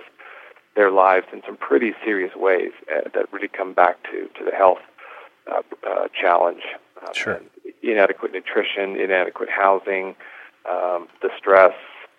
their 0.76 0.92
lives 0.92 1.26
in 1.34 1.42
some 1.46 1.58
pretty 1.58 1.94
serious 2.04 2.36
ways 2.36 2.72
uh, 2.94 3.10
that 3.14 3.32
really 3.34 3.48
come 3.48 3.74
back 3.74 4.02
to, 4.04 4.28
to 4.38 4.46
the 4.46 4.56
health 4.56 4.80
uh, 5.52 5.62
uh, 5.88 6.08
challenge. 6.20 6.62
Uh, 7.02 7.14
sure. 7.14 7.42
Inadequate 7.82 8.32
nutrition, 8.32 8.96
inadequate 8.96 9.50
housing, 9.50 10.16
um, 10.70 11.08
the 11.22 11.30
stress, 11.38 11.74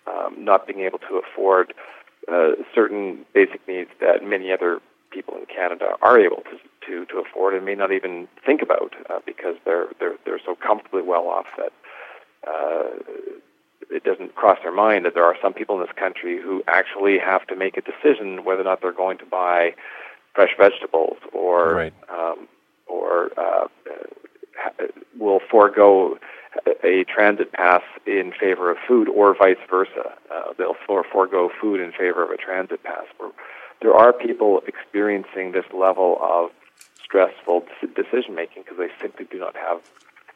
um, 0.07 0.35
not 0.37 0.67
being 0.67 0.81
able 0.81 0.99
to 0.99 1.21
afford 1.21 1.73
uh, 2.31 2.51
certain 2.73 3.25
basic 3.33 3.65
needs 3.67 3.89
that 3.99 4.23
many 4.23 4.51
other 4.51 4.79
people 5.11 5.35
in 5.35 5.45
Canada 5.45 5.95
are 6.01 6.19
able 6.19 6.37
to 6.37 6.57
to, 6.87 7.05
to 7.05 7.19
afford 7.19 7.53
and 7.53 7.63
may 7.63 7.75
not 7.75 7.91
even 7.91 8.27
think 8.43 8.61
about 8.61 8.93
uh, 9.09 9.19
because 9.25 9.55
they're 9.65 9.87
they're 9.99 10.15
they're 10.25 10.39
so 10.43 10.55
comfortably 10.55 11.01
well 11.01 11.27
off 11.27 11.45
that 11.57 11.71
uh, 12.47 12.89
it 13.91 14.03
doesn't 14.03 14.35
cross 14.35 14.57
their 14.63 14.71
mind 14.71 15.05
that 15.05 15.13
there 15.13 15.25
are 15.25 15.35
some 15.41 15.53
people 15.53 15.75
in 15.75 15.81
this 15.81 15.95
country 15.95 16.41
who 16.41 16.63
actually 16.67 17.19
have 17.19 17.45
to 17.47 17.55
make 17.55 17.77
a 17.77 17.81
decision 17.81 18.43
whether 18.43 18.61
or 18.61 18.65
not 18.65 18.81
they're 18.81 18.91
going 18.91 19.17
to 19.17 19.25
buy 19.25 19.73
fresh 20.33 20.51
vegetables 20.57 21.17
or 21.33 21.75
right. 21.75 21.93
um, 22.09 22.47
or 22.87 23.31
uh, 23.37 23.67
will 25.17 25.39
forego 25.49 26.17
a 26.83 27.05
transit 27.05 27.51
pass 27.53 27.83
in 28.05 28.33
favor 28.37 28.69
of 28.71 28.77
food, 28.87 29.07
or 29.07 29.35
vice 29.35 29.57
versa. 29.69 30.13
Uh, 30.33 30.53
they'll 30.57 30.75
for, 30.85 31.03
forego 31.03 31.49
food 31.61 31.79
in 31.79 31.91
favor 31.91 32.23
of 32.23 32.29
a 32.29 32.37
transit 32.37 32.83
pass. 32.83 33.05
There 33.81 33.93
are 33.93 34.13
people 34.13 34.61
experiencing 34.67 35.53
this 35.53 35.65
level 35.73 36.17
of 36.21 36.51
stressful 37.03 37.65
decision 37.95 38.35
making 38.35 38.63
because 38.63 38.77
they 38.77 38.89
simply 39.01 39.25
do 39.25 39.39
not 39.39 39.55
have 39.55 39.81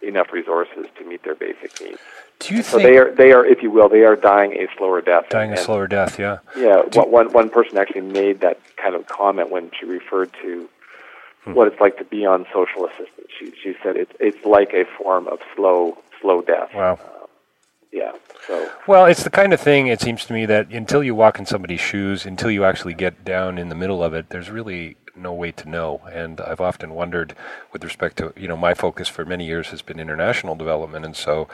enough 0.05 0.31
resources 0.31 0.85
to 0.97 1.05
meet 1.05 1.24
their 1.24 1.35
basic 1.35 1.79
needs. 1.81 2.00
Do 2.39 2.55
you 2.55 2.63
so 2.63 2.77
they 2.77 2.97
are 2.97 3.13
they 3.13 3.31
are, 3.31 3.45
if 3.45 3.63
you 3.63 3.71
will, 3.71 3.89
they 3.89 4.03
are 4.03 4.15
dying 4.15 4.53
a 4.53 4.67
slower 4.77 5.01
death. 5.01 5.29
Dying 5.29 5.51
and, 5.51 5.59
a 5.59 5.62
slower 5.62 5.88
death, 5.88 6.19
yeah. 6.19 6.39
Yeah, 6.57 6.83
one, 6.93 7.12
one, 7.12 7.31
one 7.31 7.50
person 7.50 7.77
actually 7.77 8.01
made 8.01 8.41
that 8.41 8.59
kind 8.75 8.93
of 8.95 9.07
comment 9.07 9.51
when 9.51 9.71
she 9.79 9.85
referred 9.85 10.31
to 10.41 10.69
hmm. 11.43 11.53
what 11.53 11.67
it's 11.67 11.79
like 11.79 11.97
to 11.97 12.03
be 12.03 12.25
on 12.25 12.45
social 12.53 12.85
assistance. 12.85 13.27
She 13.39 13.53
she 13.62 13.75
said 13.81 13.95
it's 13.95 14.12
it's 14.19 14.45
like 14.45 14.74
a 14.74 14.85
form 14.97 15.27
of 15.27 15.39
slow 15.55 15.97
slow 16.21 16.41
death. 16.41 16.74
Wow. 16.74 17.00
Uh, 17.01 17.27
yeah. 17.91 18.12
So. 18.45 18.69
Well, 18.88 19.05
it's 19.05 19.24
the 19.24 19.29
kind 19.29 19.53
of 19.53 19.62
thing. 19.62 19.88
It 19.88 20.01
seems 20.01 20.25
to 20.25 20.33
me 20.33 20.45
that 20.45 20.69
until 20.71 21.01
you 21.01 21.15
walk 21.15 21.39
in 21.39 21.45
somebody's 21.45 21.79
shoes, 21.79 22.25
until 22.25 22.51
you 22.51 22.65
actually 22.65 22.93
get 22.93 23.24
down 23.24 23.57
in 23.57 23.69
the 23.69 23.75
middle 23.75 24.03
of 24.03 24.13
it, 24.13 24.29
there's 24.29 24.50
really 24.50 24.97
no 25.15 25.34
way 25.34 25.51
to 25.51 25.69
know. 25.69 26.01
And 26.12 26.41
I've 26.41 26.62
often 26.62 26.93
wondered, 26.93 27.36
with 27.72 27.84
respect 27.84 28.17
to 28.17 28.34
you 28.36 28.48
know, 28.48 28.57
my 28.57 28.74
focus 28.74 29.07
for 29.07 29.25
many 29.25 29.45
years 29.45 29.69
has 29.69 29.81
been 29.81 30.00
international 30.00 30.55
development, 30.55 31.05
and 31.05 31.15
so 31.15 31.48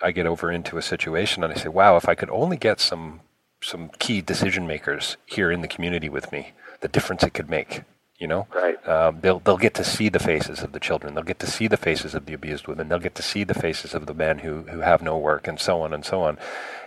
I 0.00 0.12
get 0.12 0.26
over 0.26 0.50
into 0.50 0.78
a 0.78 0.82
situation 0.82 1.42
and 1.42 1.52
I 1.52 1.56
say, 1.56 1.68
wow, 1.68 1.96
if 1.96 2.08
I 2.08 2.14
could 2.14 2.30
only 2.30 2.56
get 2.56 2.80
some 2.80 3.20
some 3.60 3.90
key 3.98 4.20
decision 4.20 4.68
makers 4.68 5.16
here 5.26 5.50
in 5.50 5.62
the 5.62 5.68
community 5.68 6.08
with 6.08 6.30
me, 6.30 6.52
the 6.80 6.86
difference 6.86 7.24
it 7.24 7.34
could 7.34 7.50
make. 7.50 7.82
You 8.18 8.26
know, 8.26 8.48
right. 8.52 8.88
um, 8.88 9.20
they'll 9.20 9.38
they'll 9.38 9.56
get 9.56 9.74
to 9.74 9.84
see 9.84 10.08
the 10.08 10.18
faces 10.18 10.62
of 10.62 10.72
the 10.72 10.80
children. 10.80 11.14
They'll 11.14 11.22
get 11.22 11.38
to 11.38 11.46
see 11.46 11.68
the 11.68 11.76
faces 11.76 12.14
of 12.14 12.26
the 12.26 12.34
abused 12.34 12.66
women. 12.66 12.88
They'll 12.88 12.98
get 12.98 13.14
to 13.14 13.22
see 13.22 13.44
the 13.44 13.54
faces 13.54 13.94
of 13.94 14.06
the 14.06 14.14
men 14.14 14.40
who 14.40 14.62
who 14.62 14.80
have 14.80 15.02
no 15.02 15.16
work, 15.16 15.46
and 15.46 15.60
so 15.60 15.82
on 15.82 15.94
and 15.94 16.04
so 16.04 16.22
on 16.22 16.36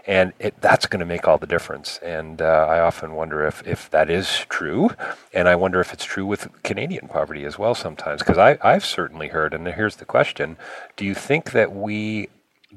and 0.08 0.34
it, 0.40 0.60
that's 0.62 0.88
going 0.88 1.00
to 1.00 1.06
make 1.06 1.28
all 1.28 1.38
the 1.38 1.48
difference. 1.48 2.00
And 2.02 2.42
uh, 2.42 2.66
I 2.70 2.80
often 2.80 3.14
wonder 3.14 3.46
if, 3.46 3.66
if 3.68 3.90
that 3.92 4.10
is 4.10 4.46
true, 4.50 4.92
and 5.34 5.48
I 5.48 5.56
wonder 5.56 5.80
if 5.80 5.94
it's 5.94 6.06
true 6.06 6.26
with 6.26 6.50
Canadian 6.64 7.08
poverty 7.08 7.46
as 7.46 7.60
well 7.60 7.76
sometimes, 7.76 8.22
because 8.22 8.38
I've 8.38 8.86
certainly 8.86 9.30
heard, 9.30 9.54
and 9.54 9.68
here's 9.68 9.98
the 9.98 10.06
question: 10.06 10.58
Do 10.96 11.06
you 11.06 11.14
think 11.14 11.52
that 11.52 11.74
we 11.74 12.30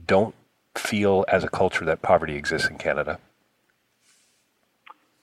don't 0.06 0.34
feel 0.76 1.24
as 1.28 1.44
a 1.44 1.48
culture 1.48 1.84
that 1.84 2.02
poverty 2.02 2.36
exists 2.36 2.68
in 2.68 2.76
Canada? 2.76 3.18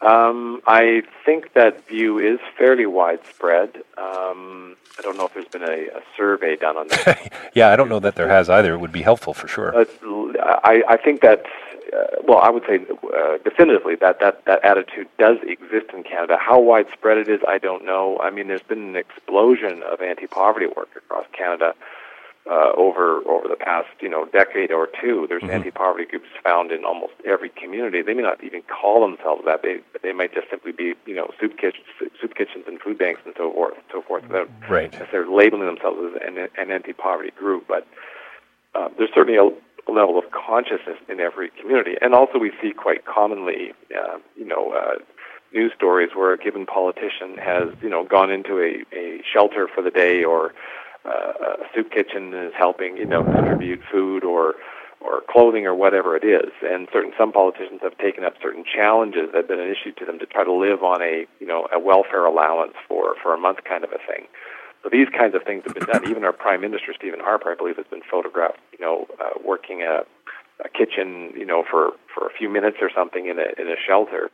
Um, 0.01 0.61
I 0.65 1.03
think 1.25 1.53
that 1.53 1.87
view 1.87 2.17
is 2.17 2.39
fairly 2.57 2.85
widespread. 2.85 3.77
Um, 3.97 4.75
I 4.97 5.01
don't 5.03 5.15
know 5.17 5.25
if 5.25 5.33
there's 5.33 5.47
been 5.47 5.63
a, 5.63 5.97
a 5.97 6.01
survey 6.17 6.55
done 6.55 6.75
on 6.75 6.87
that. 6.89 7.31
yeah, 7.53 7.69
I 7.69 7.75
don't 7.75 7.89
know 7.89 7.99
that 7.99 8.15
there 8.15 8.27
has 8.27 8.49
either. 8.49 8.73
It 8.73 8.79
would 8.79 8.91
be 8.91 9.03
helpful 9.03 9.33
for 9.33 9.47
sure. 9.47 9.75
Uh, 9.75 9.85
I, 10.63 10.83
I 10.87 10.97
think 10.97 11.21
that 11.21 11.45
uh, 11.93 12.21
well, 12.23 12.39
I 12.39 12.49
would 12.49 12.63
say 12.65 12.79
uh, 13.15 13.37
definitively 13.43 13.95
that, 13.95 14.19
that 14.21 14.45
that 14.45 14.63
attitude 14.63 15.07
does 15.17 15.37
exist 15.43 15.87
in 15.93 16.03
Canada. 16.03 16.37
How 16.39 16.59
widespread 16.59 17.17
it 17.17 17.27
is, 17.27 17.41
I 17.47 17.57
don't 17.57 17.83
know. 17.83 18.17
I 18.19 18.29
mean, 18.29 18.47
there's 18.47 18.61
been 18.61 18.89
an 18.89 18.95
explosion 18.95 19.83
of 19.83 20.01
anti-poverty 20.01 20.67
work 20.67 20.89
across 20.95 21.25
Canada 21.33 21.73
uh, 22.49 22.71
over 22.75 23.21
over 23.29 23.47
the 23.47 23.55
past 23.55 23.89
you 23.99 24.09
know 24.09 24.25
decade 24.25 24.71
or 24.71 24.87
two. 25.01 25.25
There's 25.29 25.43
mm-hmm. 25.43 25.51
anti-poverty 25.51 26.05
groups 26.05 26.27
found 26.43 26.71
in 26.71 26.83
almost 26.85 27.13
every 27.25 27.49
community. 27.49 28.01
They 28.01 28.13
may 28.13 28.23
not 28.23 28.43
even 28.43 28.63
call 28.63 29.01
themselves 29.01 29.43
that. 29.45 29.61
They 29.61 29.81
they 30.01 30.13
might 30.13 30.33
just 30.33 30.49
simply 30.49 30.71
be 30.71 30.93
you 31.05 31.15
know 31.15 31.29
soup 31.39 31.57
kitchens, 31.57 31.85
soup 32.19 32.35
kitchens 32.35 32.65
and 32.67 32.79
food 32.79 32.97
banks 32.97 33.21
and 33.25 33.33
so 33.37 33.51
forth, 33.53 33.75
so 33.91 34.01
forth, 34.01 34.23
without 34.23 34.49
right. 34.69 34.91
necessarily 34.91 35.33
labeling 35.35 35.67
themselves 35.67 35.99
as 36.15 36.21
an, 36.27 36.47
an 36.57 36.71
anti-poverty 36.71 37.31
group. 37.37 37.67
But 37.67 37.87
uh, 38.73 38.89
there's 38.97 39.11
certainly 39.13 39.37
a 39.37 39.91
level 39.91 40.17
of 40.17 40.25
consciousness 40.31 40.97
in 41.09 41.19
every 41.19 41.49
community. 41.61 41.95
And 42.01 42.13
also, 42.13 42.39
we 42.39 42.51
see 42.61 42.71
quite 42.71 43.05
commonly, 43.05 43.73
uh, 43.95 44.17
you 44.35 44.45
know, 44.45 44.73
uh, 44.73 44.99
news 45.53 45.73
stories 45.75 46.11
where 46.15 46.33
a 46.33 46.37
given 46.37 46.65
politician 46.65 47.37
has, 47.37 47.69
you 47.81 47.89
know, 47.89 48.05
gone 48.05 48.31
into 48.31 48.59
a, 48.59 48.83
a 48.95 49.21
shelter 49.31 49.67
for 49.67 49.81
the 49.81 49.91
day 49.91 50.23
or 50.23 50.53
uh, 51.05 51.09
a 51.09 51.65
soup 51.73 51.91
kitchen 51.91 52.33
is 52.33 52.53
helping, 52.57 52.97
you 52.97 53.05
know, 53.05 53.23
distribute 53.23 53.81
food 53.91 54.23
or 54.23 54.55
or 55.01 55.21
clothing 55.27 55.65
or 55.65 55.73
whatever 55.73 56.15
it 56.15 56.23
is. 56.23 56.51
And 56.61 56.87
certain 56.93 57.11
some 57.17 57.31
politicians 57.31 57.79
have 57.81 57.97
taken 57.97 58.23
up 58.23 58.35
certain 58.41 58.63
challenges 58.63 59.31
that 59.33 59.37
have 59.37 59.47
been 59.47 59.59
an 59.59 59.69
issue 59.69 59.91
to 59.97 60.05
them 60.05 60.19
to 60.19 60.27
try 60.27 60.43
to 60.43 60.53
live 60.53 60.83
on 60.83 61.01
a, 61.01 61.25
you 61.39 61.47
know, 61.47 61.67
a 61.73 61.79
welfare 61.79 62.25
allowance 62.25 62.73
for 62.87 63.15
for 63.21 63.33
a 63.33 63.37
month 63.37 63.63
kind 63.67 63.83
of 63.83 63.91
a 63.91 63.97
thing. 63.97 64.27
So 64.83 64.89
these 64.89 65.09
kinds 65.09 65.35
of 65.35 65.43
things 65.43 65.63
have 65.65 65.75
been 65.75 65.85
done. 65.85 66.09
Even 66.09 66.23
our 66.23 66.33
Prime 66.33 66.61
Minister 66.61 66.93
Stephen 66.95 67.19
Harper, 67.19 67.51
I 67.51 67.55
believe, 67.55 67.77
has 67.77 67.85
been 67.87 68.01
photographed, 68.09 68.59
you 68.71 68.83
know, 68.83 69.05
uh, 69.19 69.37
working 69.43 69.83
a, 69.83 70.01
a 70.63 70.69
kitchen, 70.69 71.31
you 71.35 71.45
know, 71.45 71.63
for 71.69 71.91
for 72.13 72.27
a 72.27 72.31
few 72.31 72.49
minutes 72.49 72.77
or 72.81 72.89
something 72.93 73.27
in 73.27 73.39
a 73.39 73.61
in 73.61 73.67
a 73.67 73.75
shelter. 73.85 74.29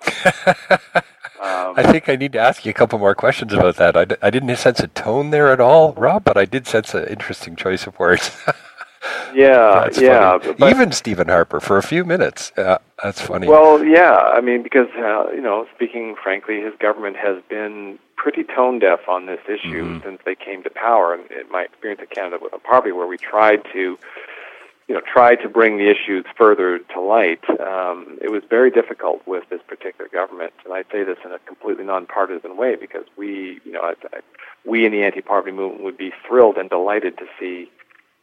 um, 1.42 1.74
I 1.78 1.84
think 1.92 2.10
I 2.10 2.16
need 2.16 2.34
to 2.34 2.40
ask 2.40 2.66
you 2.66 2.72
a 2.72 2.74
couple 2.74 3.00
more 3.00 3.16
questions 3.16 3.54
about 3.54 3.76
that. 3.78 3.96
I 3.96 4.06
d- 4.06 4.16
I 4.22 4.30
didn't 4.30 4.56
sense 4.58 4.80
a 4.80 4.88
tone 4.88 5.30
there 5.30 5.52
at 5.52 5.60
all, 5.60 5.94
Rob, 5.94 6.24
but 6.24 6.38
I 6.38 6.46
did 6.46 6.68
sense 6.68 6.94
an 6.94 7.06
interesting 7.06 7.56
choice 7.56 7.88
of 7.88 7.98
words. 8.00 8.36
yeah, 9.34 9.82
that's 9.84 10.00
yeah. 10.00 10.38
But, 10.58 10.70
Even 10.70 10.92
Stephen 10.92 11.28
Harper 11.28 11.60
for 11.60 11.78
a 11.78 11.84
few 11.84 12.04
minutes. 12.04 12.52
Uh, 12.58 12.78
that's 13.04 13.22
funny. 13.22 13.48
Well, 13.48 13.84
yeah. 13.84 14.16
I 14.16 14.42
mean, 14.42 14.64
because 14.64 14.88
uh, 14.98 15.32
you 15.32 15.42
know, 15.42 15.68
speaking 15.76 16.16
frankly, 16.22 16.62
his 16.62 16.74
government 16.80 17.18
has 17.18 17.42
been 17.50 18.00
pretty 18.16 18.44
tone 18.44 18.80
deaf 18.80 19.08
on 19.08 19.28
this 19.28 19.40
issue 19.48 19.86
mm-hmm. 19.86 20.04
since 20.04 20.20
they 20.26 20.36
came 20.36 20.64
to 20.64 20.70
power. 20.70 21.14
And 21.14 21.30
in 21.32 21.50
my 21.52 21.64
experience 21.64 22.02
in 22.02 22.08
Canada 22.08 22.40
with 22.42 22.52
the 22.52 22.60
poverty, 22.60 22.92
where 22.92 23.08
we 23.08 23.18
tried 23.18 23.62
to, 23.74 23.98
you 24.88 24.96
know, 24.96 25.02
tried 25.02 25.36
to 25.38 25.50
bring 25.50 25.78
the 25.78 25.90
issues 25.90 26.26
further 26.38 26.80
to 26.80 27.02
light, 27.02 27.44
um, 27.60 28.18
it 28.22 28.32
was 28.32 28.42
very 28.50 28.72
difficult 28.72 29.22
with 29.28 29.44
this 29.50 29.60
particular 29.68 30.10
government. 30.10 30.54
And 30.64 30.74
I 30.74 30.84
say 30.92 31.04
this 31.04 31.18
in 31.26 31.32
a 31.32 31.40
completely 31.40 31.84
nonpartisan 31.84 32.56
way 32.56 32.76
because 32.76 33.04
we, 33.18 33.60
you 33.66 33.74
know, 33.74 33.82
I, 33.82 33.94
I, 34.14 34.20
we 34.66 34.86
in 34.86 34.94
the 34.94 35.04
anti-poverty 35.04 35.52
movement 35.52 35.84
would 35.84 35.98
be 35.98 36.14
thrilled 36.26 36.58
and 36.58 36.70
delighted 36.70 37.18
to 37.18 37.26
see 37.38 37.70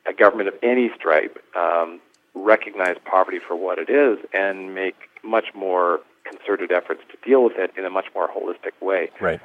a 0.06 0.14
government 0.14 0.49
of 0.49 0.54
any 0.62 0.90
stripe 0.97 1.38
um, 1.54 2.00
recognize 2.35 2.97
poverty 3.04 3.38
for 3.47 3.56
what 3.56 3.78
it 3.78 3.90
is 3.90 4.18
and 4.33 4.75
make 4.75 4.97
much 5.23 5.54
more 5.54 6.00
concerted 6.25 6.73
efforts 6.73 7.02
to 7.11 7.28
deal 7.28 7.44
with 7.44 7.59
it 7.59 7.73
in 7.76 7.85
a 7.85 7.90
much 7.90 8.06
more 8.14 8.28
holistic 8.28 8.73
way. 8.80 9.11
Right. 9.21 9.40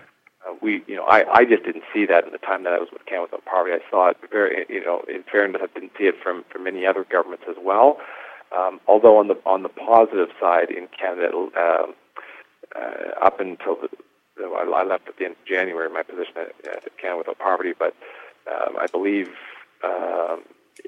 Uh, 0.48 0.54
we, 0.62 0.84
you 0.88 0.96
know, 0.96 1.04
I, 1.04 1.26
I 1.32 1.46
just 1.46 1.64
didn't 1.64 1.84
see 1.94 2.06
that 2.06 2.26
in 2.26 2.32
the 2.32 2.38
time 2.38 2.64
that 2.64 2.74
I 2.74 2.80
was 2.80 2.90
with 2.92 3.06
Canada 3.06 3.30
Without 3.32 3.46
Poverty. 3.46 3.74
I 3.76 3.90
saw 3.90 4.10
it 4.10 4.18
very, 4.32 4.66
you 4.70 4.84
know, 4.84 5.04
in 5.08 5.24
fairness, 5.30 5.62
I 5.64 5.68
didn't 5.74 5.92
see 5.98 6.06
it 6.06 6.16
from 6.24 6.46
from 6.52 6.64
many 6.64 6.86
other 6.86 7.06
governments 7.10 7.46
as 7.50 7.58
well. 7.62 7.98
Um, 8.58 8.80
although 8.88 9.18
on 9.18 9.28
the 9.28 9.36
on 9.46 9.64
the 9.64 9.70
positive 9.70 10.30
side 10.40 10.72
in 10.72 10.88
Canada, 10.98 11.50
uh, 11.58 11.86
uh, 12.76 13.26
up 13.26 13.40
until 13.40 13.76
the, 13.76 13.90
I 14.42 14.84
left 14.84 15.08
at 15.08 15.18
the 15.18 15.26
end 15.26 15.36
of 15.36 15.46
January, 15.46 15.90
my 15.90 16.04
position 16.04 16.34
at, 16.38 16.68
at 16.68 16.98
Canada 16.98 17.18
Without 17.20 17.40
Poverty, 17.40 17.74
but 17.78 17.94
um, 18.50 18.76
I 18.80 18.88
believe 18.88 19.30
um, 19.84 20.44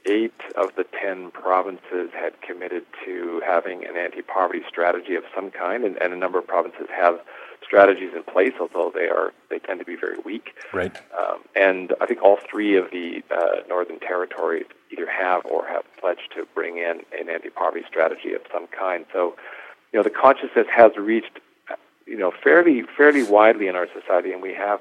eight 0.05 0.33
of 0.55 0.75
the 0.75 0.85
ten 1.01 1.31
provinces 1.31 2.09
had 2.13 2.39
committed 2.41 2.83
to 3.05 3.41
having 3.45 3.85
an 3.85 3.95
anti-poverty 3.97 4.61
strategy 4.67 5.15
of 5.15 5.23
some 5.35 5.51
kind, 5.51 5.83
and, 5.83 5.97
and 6.01 6.13
a 6.13 6.17
number 6.17 6.39
of 6.39 6.47
provinces 6.47 6.87
have 6.95 7.19
strategies 7.63 8.11
in 8.15 8.23
place, 8.23 8.53
although 8.59 8.91
they 8.93 9.07
are 9.07 9.31
they 9.49 9.59
tend 9.59 9.79
to 9.79 9.85
be 9.85 9.95
very 9.95 10.17
weak. 10.25 10.55
Right. 10.73 10.95
Um, 11.17 11.39
and 11.55 11.93
I 12.01 12.05
think 12.05 12.21
all 12.21 12.37
three 12.49 12.75
of 12.75 12.91
the 12.91 13.21
uh, 13.29 13.67
northern 13.67 13.99
territories 13.99 14.65
either 14.91 15.09
have 15.09 15.45
or 15.45 15.67
have 15.67 15.83
pledged 15.99 16.33
to 16.35 16.45
bring 16.53 16.77
in 16.77 17.01
an 17.17 17.29
anti-poverty 17.29 17.85
strategy 17.87 18.33
of 18.33 18.41
some 18.51 18.67
kind. 18.67 19.05
So, 19.13 19.35
you 19.93 19.99
know, 19.99 20.03
the 20.03 20.09
consciousness 20.09 20.67
has 20.75 20.91
reached, 20.97 21.39
you 22.05 22.17
know, 22.17 22.31
fairly 22.43 22.83
fairly 22.97 23.23
widely 23.23 23.67
in 23.67 23.75
our 23.75 23.87
society, 23.93 24.31
and 24.31 24.41
we 24.41 24.53
have 24.53 24.79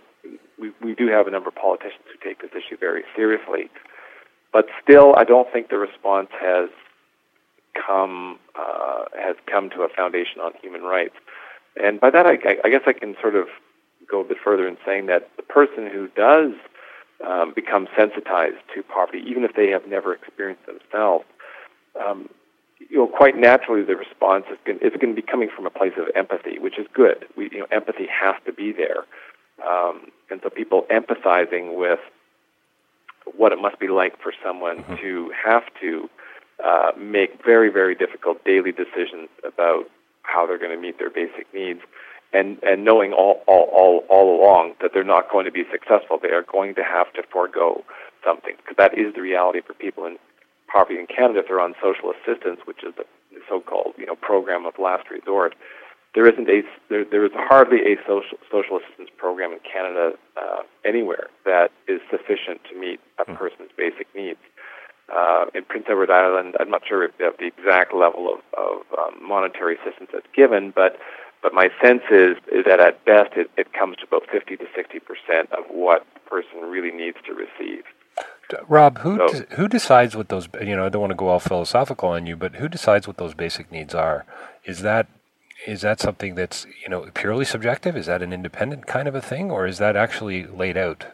we, 0.59 0.73
we 0.83 0.95
do 0.95 1.09
have 1.09 1.27
a 1.27 1.31
number 1.31 1.49
of 1.49 1.55
politicians 1.55 2.05
who 2.13 2.29
take 2.29 2.41
this 2.43 2.51
issue 2.53 2.77
very 2.77 3.05
seriously. 3.15 3.71
But 4.53 4.67
still, 4.83 5.15
I 5.17 5.25
don't 5.25 5.51
think 5.53 5.69
the 5.69 5.79
response 5.79 6.29
has 6.41 6.71
come 7.75 8.39
uh, 8.59 9.05
has 9.17 9.37
come 9.47 9.71
to 9.71 9.83
a 9.83 9.89
foundation 9.89 10.41
on 10.41 10.53
human 10.61 10.83
rights. 10.83 11.15
And 11.77 12.01
by 12.01 12.11
that, 12.11 12.27
I, 12.27 12.37
I 12.65 12.69
guess 12.69 12.83
I 12.87 12.93
can 12.93 13.17
sort 13.21 13.37
of 13.37 13.47
go 14.11 14.21
a 14.21 14.25
bit 14.25 14.39
further 14.43 14.67
in 14.67 14.77
saying 14.85 15.07
that 15.07 15.31
the 15.37 15.43
person 15.43 15.87
who 15.87 16.09
does 16.09 16.53
um, 17.27 17.53
become 17.55 17.87
sensitized 17.97 18.57
to 18.75 18.83
poverty, 18.83 19.23
even 19.27 19.45
if 19.45 19.55
they 19.55 19.69
have 19.69 19.87
never 19.87 20.13
experienced 20.13 20.63
it 20.67 20.81
themselves, 20.81 21.25
um, 22.05 22.29
you 22.79 22.97
know, 22.97 23.07
quite 23.07 23.37
naturally 23.37 23.85
the 23.85 23.95
response 23.95 24.47
is 24.51 24.59
going, 24.65 24.79
is 24.79 24.93
going 25.01 25.15
to 25.15 25.21
be 25.21 25.27
coming 25.27 25.49
from 25.55 25.67
a 25.67 25.71
place 25.71 25.93
of 25.99 26.09
empathy, 26.17 26.59
which 26.59 26.79
is 26.79 26.87
good. 26.93 27.27
We, 27.37 27.51
you 27.53 27.61
know, 27.61 27.67
empathy 27.71 28.07
has 28.11 28.35
to 28.47 28.53
be 28.53 28.73
there, 28.73 29.05
um, 29.67 30.11
and 30.31 30.41
so 30.43 30.51
people 30.51 30.87
empathizing 30.91 31.77
with 31.77 32.01
what 33.37 33.53
it 33.53 33.61
must 33.61 33.79
be 33.79 33.89
like 33.89 34.21
for 34.21 34.33
someone 34.45 34.79
mm-hmm. 34.79 34.97
to 34.97 35.33
have 35.45 35.65
to 35.81 36.09
uh, 36.65 36.93
make 36.99 37.45
very, 37.45 37.71
very 37.71 37.95
difficult 37.95 38.45
daily 38.45 38.73
decisions 38.73 39.29
about 39.47 39.85
how 40.23 40.47
they're 40.47 40.59
going 40.59 40.71
to 40.71 40.81
meet 40.81 40.99
their 40.99 41.11
basic 41.11 41.47
needs, 41.55 41.81
and 42.33 42.59
and 42.63 42.85
knowing 42.85 43.13
all 43.13 43.43
all 43.47 43.69
all, 43.73 44.05
all 44.09 44.41
along 44.41 44.75
that 44.81 44.93
they're 44.93 45.03
not 45.03 45.31
going 45.31 45.45
to 45.45 45.51
be 45.51 45.65
successful. 45.71 46.19
They 46.21 46.31
are 46.31 46.43
going 46.43 46.75
to 46.75 46.85
have 46.85 47.13
to 47.15 47.23
forego 47.33 47.85
something 48.25 48.55
because 48.57 48.77
that 48.77 48.97
is 48.97 49.15
the 49.15 49.23
reality 49.23 49.61
for 49.67 49.75
people 49.75 50.05
in 50.05 50.19
poverty 50.71 50.99
in 50.99 51.07
Canada. 51.07 51.41
If 51.41 51.49
they're 51.49 51.61
on 51.61 51.75
social 51.83 52.13
assistance, 52.13 52.61
which 52.65 52.85
is 52.85 52.95
the 52.97 53.05
so-called 53.49 53.95
you 53.97 54.07
know 54.07 54.17
program 54.17 54.67
of 54.67 54.75
last 54.79 55.11
resort, 55.11 55.55
there 56.15 56.27
isn't 56.27 56.49
a 56.49 56.63
there 56.89 57.05
there 57.05 57.25
is 57.25 57.33
hardly 57.35 57.79
a 57.93 57.97
social 58.07 58.39
social 58.51 58.79
assistance 58.79 59.11
program 59.17 59.53
in 59.53 59.61
Canada 59.61 60.13
uh, 60.37 60.63
anywhere 60.85 61.29
that 61.45 61.71
is 61.87 62.01
sufficient 62.11 62.61
to 62.71 62.79
meet 62.79 63.01
a 63.19 63.25
hmm. 63.25 63.35
person's 63.35 63.71
basic 63.77 64.07
needs. 64.15 64.41
Uh, 65.15 65.47
in 65.57 65.65
Prince 65.65 65.87
Edward 65.89 66.11
Island, 66.11 66.55
I'm 66.61 66.71
not 66.71 66.83
sure 66.87 67.03
if 67.03 67.13
the 67.19 67.47
exact 67.47 67.93
level 67.93 68.33
of, 68.33 68.39
of 68.57 68.83
um, 68.97 69.27
monetary 69.27 69.77
assistance 69.77 70.11
that's 70.13 70.27
given, 70.35 70.73
but 70.75 70.99
but 71.43 71.53
my 71.53 71.69
sense 71.83 72.03
is 72.11 72.37
is 72.53 72.65
that 72.67 72.81
at 72.81 73.05
best 73.05 73.37
it, 73.37 73.51
it 73.57 73.73
comes 73.73 73.97
to 73.97 74.05
about 74.05 74.29
50 74.31 74.57
to 74.57 74.67
60 74.75 74.99
percent 75.01 75.51
of 75.53 75.65
what 75.69 76.07
the 76.15 76.21
person 76.21 76.61
really 76.63 76.93
needs 76.93 77.19
to 77.27 77.35
receive. 77.35 77.85
Rob, 78.69 78.99
who 78.99 79.17
so, 79.17 79.29
de- 79.29 79.55
who 79.55 79.69
decides 79.69 80.17
what 80.17 80.29
those 80.29 80.49
you 80.61 80.77
know 80.77 80.87
I 80.87 80.89
don't 80.89 81.01
want 81.01 81.13
to 81.13 81.17
go 81.17 81.29
all 81.29 81.41
philosophical 81.41 82.11
on 82.11 82.27
you, 82.27 82.37
but 82.37 82.57
who 82.57 82.69
decides 82.69 83.07
what 83.07 83.17
those 83.17 83.35
basic 83.35 83.71
needs 83.71 83.95
are? 83.95 84.27
Is 84.65 84.83
that 84.83 85.09
is 85.67 85.83
that 85.83 86.01
something 86.01 86.35
that's 86.35 86.67
you 86.83 86.89
know 86.89 87.09
purely 87.15 87.45
subjective? 87.45 87.97
Is 87.97 88.07
that 88.07 88.23
an 88.23 88.33
independent 88.33 88.87
kind 88.87 89.09
of 89.09 89.15
a 89.15 89.21
thing, 89.21 89.51
or 89.51 89.67
is 89.67 89.79
that 89.79 89.97
actually 89.97 90.47
laid 90.47 90.77
out? 90.77 91.07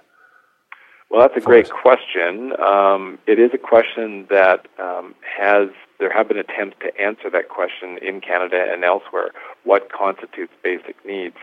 Well, 1.10 1.20
that's 1.20 1.36
a 1.36 1.40
great 1.40 1.70
question. 1.70 2.52
Um, 2.60 3.18
it 3.26 3.38
is 3.38 3.52
a 3.54 3.58
question 3.58 4.26
that 4.28 4.66
um, 4.78 5.14
has 5.38 5.68
there 5.98 6.12
have 6.12 6.28
been 6.28 6.38
attempts 6.38 6.76
to 6.80 7.00
answer 7.00 7.30
that 7.30 7.48
question 7.48 7.98
in 8.02 8.20
Canada 8.20 8.66
and 8.70 8.84
elsewhere. 8.84 9.30
What 9.64 9.90
constitutes 9.92 10.52
basic 10.62 10.96
needs? 11.06 11.36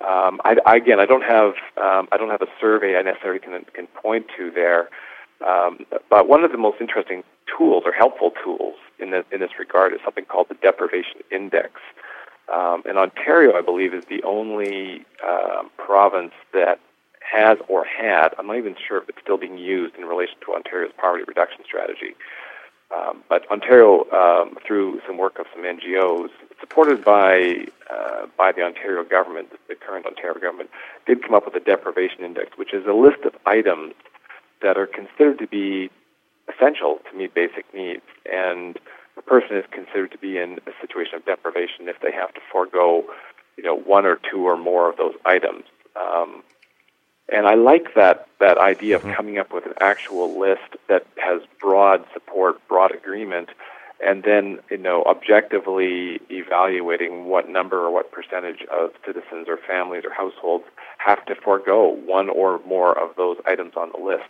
Um, 0.00 0.40
I, 0.44 0.56
I, 0.64 0.76
again, 0.76 1.00
I 1.00 1.06
don't 1.06 1.24
have 1.24 1.54
um, 1.76 2.08
I 2.12 2.16
don't 2.16 2.30
have 2.30 2.42
a 2.42 2.52
survey 2.60 2.96
I 2.96 3.02
necessarily 3.02 3.40
can 3.40 3.64
can 3.74 3.86
point 3.88 4.26
to 4.36 4.50
there. 4.50 4.88
Um, 5.46 5.86
but 6.10 6.28
one 6.28 6.44
of 6.44 6.52
the 6.52 6.58
most 6.58 6.80
interesting 6.80 7.22
tools 7.56 7.84
or 7.86 7.92
helpful 7.92 8.32
tools 8.42 8.74
in, 8.98 9.10
the, 9.12 9.24
in 9.30 9.38
this 9.38 9.50
regard 9.58 9.92
is 9.92 10.00
something 10.04 10.24
called 10.24 10.48
the 10.48 10.56
deprivation 10.56 11.20
index. 11.30 11.80
Um, 12.52 12.82
and 12.86 12.98
Ontario, 12.98 13.56
I 13.56 13.60
believe, 13.60 13.92
is 13.92 14.04
the 14.06 14.22
only 14.22 15.04
uh, 15.26 15.62
province 15.76 16.32
that 16.52 16.80
has 17.20 17.58
or 17.68 17.84
had, 17.84 18.30
I'm 18.38 18.46
not 18.46 18.56
even 18.56 18.74
sure 18.86 18.98
if 18.98 19.08
it's 19.08 19.18
still 19.22 19.36
being 19.36 19.58
used 19.58 19.96
in 19.96 20.04
relation 20.06 20.36
to 20.46 20.54
Ontario's 20.54 20.92
poverty 20.96 21.24
reduction 21.26 21.62
strategy. 21.64 22.14
Um, 22.94 23.22
but 23.28 23.50
Ontario, 23.50 24.10
um, 24.12 24.56
through 24.66 25.00
some 25.06 25.18
work 25.18 25.38
of 25.38 25.46
some 25.54 25.62
NGOs, 25.62 26.30
supported 26.58 27.04
by 27.04 27.66
uh, 27.90 28.26
by 28.36 28.52
the 28.52 28.62
Ontario 28.62 29.04
government, 29.04 29.48
the 29.68 29.74
current 29.74 30.06
Ontario 30.06 30.38
government, 30.40 30.70
did 31.06 31.22
come 31.22 31.34
up 31.34 31.44
with 31.44 31.54
a 31.54 31.60
deprivation 31.60 32.24
index, 32.24 32.56
which 32.56 32.72
is 32.72 32.86
a 32.86 32.92
list 32.92 33.24
of 33.24 33.34
items 33.44 33.92
that 34.62 34.78
are 34.78 34.86
considered 34.86 35.38
to 35.38 35.46
be 35.46 35.90
essential 36.48 36.98
to 37.10 37.16
meet 37.16 37.34
basic 37.34 37.72
needs, 37.74 38.02
and 38.30 38.78
a 39.18 39.22
person 39.22 39.56
is 39.56 39.64
considered 39.70 40.12
to 40.12 40.18
be 40.18 40.38
in 40.38 40.58
a 40.66 40.72
situation 40.80 41.16
of 41.16 41.24
deprivation 41.24 41.88
if 41.88 42.00
they 42.00 42.12
have 42.12 42.32
to 42.34 42.40
forego, 42.52 43.04
you 43.56 43.64
know, 43.64 43.76
one 43.76 44.06
or 44.06 44.18
two 44.30 44.46
or 44.46 44.56
more 44.56 44.88
of 44.88 44.96
those 44.96 45.14
items. 45.26 45.64
Um, 45.96 46.42
and 47.30 47.46
I 47.46 47.54
like 47.54 47.94
that, 47.94 48.28
that 48.40 48.58
idea 48.58 48.96
of 48.96 49.02
mm-hmm. 49.02 49.12
coming 49.12 49.38
up 49.38 49.52
with 49.52 49.66
an 49.66 49.74
actual 49.80 50.38
list 50.38 50.76
that 50.88 51.06
has 51.18 51.42
broad 51.60 52.04
support, 52.14 52.66
broad 52.68 52.94
agreement, 52.94 53.50
and 54.04 54.22
then 54.22 54.60
you 54.70 54.78
know 54.78 55.02
objectively 55.04 56.20
evaluating 56.30 57.26
what 57.26 57.48
number 57.48 57.84
or 57.84 57.90
what 57.90 58.12
percentage 58.12 58.62
of 58.72 58.90
citizens 59.04 59.48
or 59.48 59.56
families 59.56 60.04
or 60.04 60.12
households 60.12 60.64
have 60.98 61.24
to 61.26 61.34
forego 61.34 61.96
one 62.04 62.28
or 62.28 62.60
more 62.66 62.98
of 62.98 63.14
those 63.16 63.36
items 63.46 63.72
on 63.76 63.90
the 63.96 64.04
list. 64.04 64.28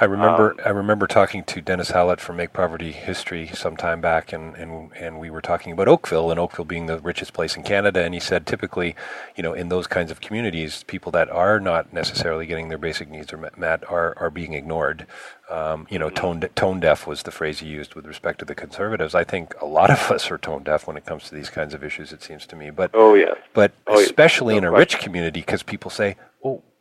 I 0.00 0.04
remember 0.04 0.52
um, 0.52 0.60
I 0.64 0.70
remember 0.70 1.06
talking 1.06 1.44
to 1.44 1.60
Dennis 1.60 1.90
Howlett 1.90 2.20
from 2.20 2.36
Make 2.36 2.52
Poverty 2.52 2.92
History 2.92 3.48
some 3.48 3.76
time 3.76 4.00
back, 4.00 4.32
and, 4.32 4.54
and 4.56 4.92
and 4.92 5.18
we 5.18 5.30
were 5.30 5.40
talking 5.40 5.72
about 5.72 5.88
Oakville, 5.88 6.30
and 6.30 6.38
Oakville 6.38 6.64
being 6.64 6.86
the 6.86 6.98
richest 6.98 7.32
place 7.32 7.56
in 7.56 7.62
Canada, 7.62 8.02
and 8.02 8.14
he 8.14 8.20
said 8.20 8.46
typically, 8.46 8.94
you 9.36 9.42
know, 9.42 9.54
in 9.54 9.68
those 9.68 9.86
kinds 9.86 10.10
of 10.10 10.20
communities, 10.20 10.84
people 10.86 11.12
that 11.12 11.30
are 11.30 11.60
not 11.60 11.92
necessarily 11.92 12.46
getting 12.46 12.68
their 12.68 12.78
basic 12.78 13.08
needs 13.10 13.32
met 13.56 13.88
are 13.90 14.16
are 14.18 14.30
being 14.30 14.54
ignored. 14.54 15.06
Um, 15.50 15.88
you 15.90 15.98
know, 15.98 16.06
mm-hmm. 16.06 16.14
tone 16.14 16.40
de- 16.40 16.48
tone 16.48 16.80
deaf 16.80 17.06
was 17.06 17.24
the 17.24 17.32
phrase 17.32 17.58
he 17.58 17.66
used 17.66 17.94
with 17.94 18.06
respect 18.06 18.38
to 18.38 18.44
the 18.44 18.54
conservatives. 18.54 19.14
I 19.14 19.24
think 19.24 19.54
a 19.60 19.66
lot 19.66 19.90
of 19.90 19.98
us 20.10 20.30
are 20.30 20.38
tone 20.38 20.62
deaf 20.62 20.86
when 20.86 20.96
it 20.96 21.04
comes 21.04 21.24
to 21.24 21.34
these 21.34 21.50
kinds 21.50 21.74
of 21.74 21.82
issues. 21.82 22.12
It 22.12 22.22
seems 22.22 22.46
to 22.46 22.56
me, 22.56 22.70
but 22.70 22.90
oh 22.94 23.14
yes, 23.14 23.36
but 23.52 23.72
oh, 23.86 24.00
especially 24.00 24.54
yes. 24.54 24.62
no 24.62 24.68
in 24.68 24.72
a 24.74 24.76
question. 24.76 24.96
rich 24.96 25.04
community, 25.04 25.40
because 25.40 25.62
people 25.62 25.90
say, 25.90 26.16
"Well, 26.16 26.19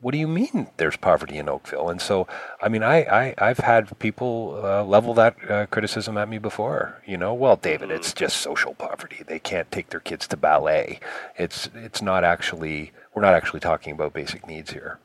what 0.02 0.12
do 0.12 0.18
you 0.18 0.28
mean 0.28 0.68
there's 0.78 0.98
poverty 0.98 1.38
in 1.38 1.50
Oakville?" 1.50 1.90
And 1.90 2.02
so, 2.02 2.28
I 2.62 2.70
mean, 2.70 2.84
I, 2.84 3.34
I 3.38 3.48
have 3.48 3.60
had 3.60 3.98
people 4.00 4.60
uh, 4.64 4.84
level 4.84 5.14
that 5.16 5.36
uh, 5.50 5.66
criticism 5.68 6.18
at 6.18 6.30
me 6.30 6.38
before. 6.38 7.02
You 7.06 7.18
know, 7.18 7.34
well, 7.34 7.56
David, 7.56 7.92
it's 7.92 8.14
just 8.14 8.38
social 8.38 8.74
poverty. 8.74 9.24
They 9.26 9.40
can't 9.40 9.72
take 9.72 9.90
their 9.90 10.00
kids 10.00 10.28
to 10.30 10.38
ballet. 10.38 11.00
It's 11.38 11.70
it's 11.76 12.02
not 12.02 12.24
actually 12.24 12.92
we're 13.14 13.22
not 13.22 13.34
actually 13.34 13.60
talking 13.60 13.94
about 13.94 14.14
basic 14.14 14.48
needs 14.48 14.72
here. 14.72 15.00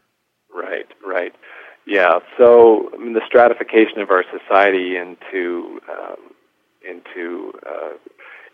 Right, 0.54 0.86
right. 1.04 1.34
Yeah. 1.86 2.20
So 2.38 2.90
I 2.94 2.96
mean, 2.98 3.14
the 3.14 3.26
stratification 3.26 4.00
of 4.00 4.10
our 4.10 4.24
society 4.30 4.96
into 4.96 5.80
um, 5.90 6.34
into 6.88 7.52
uh, 7.66 7.94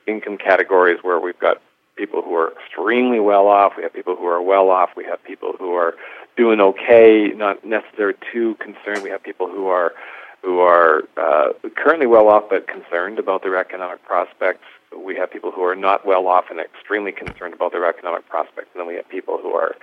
income 0.07 0.39
categories 0.39 0.99
where 1.03 1.21
we've 1.21 1.39
got 1.39 1.61
people 1.97 2.23
who 2.23 2.35
are 2.35 2.53
extremely 2.53 3.21
well 3.21 3.47
off, 3.47 3.75
we 3.77 3.83
have 3.83 3.93
people 3.93 4.17
who 4.17 4.27
are 4.27 4.43
well 4.43 4.71
off, 4.71 4.91
we 4.97 5.05
have 5.05 5.23
people 5.23 5.53
who 5.59 5.75
are 5.75 5.95
doing 6.41 6.59
okay, 6.59 7.33
not 7.37 7.63
necessarily 7.67 8.19
too 8.33 8.55
concerned. 8.55 9.03
We 9.03 9.11
have 9.11 9.23
people 9.23 9.47
who 9.47 9.67
are 9.67 9.93
who 10.43 10.61
are 10.61 11.03
uh, 11.19 11.49
currently 11.77 12.07
well 12.07 12.29
off 12.29 12.45
but 12.49 12.67
concerned 12.67 13.19
about 13.19 13.43
their 13.43 13.57
economic 13.59 14.03
prospects. 14.07 14.65
We 14.97 15.15
have 15.17 15.31
people 15.31 15.51
who 15.51 15.63
are 15.65 15.77
not 15.77 16.07
well 16.07 16.27
off 16.27 16.47
and 16.49 16.59
extremely 16.59 17.13
concerned 17.13 17.53
about 17.53 17.73
their 17.73 17.85
economic 17.85 18.27
prospects, 18.27 18.69
and 18.73 18.81
then 18.81 18.87
we 18.87 18.95
have 18.95 19.07
people 19.07 19.39
who 19.43 19.53
are 19.53 19.75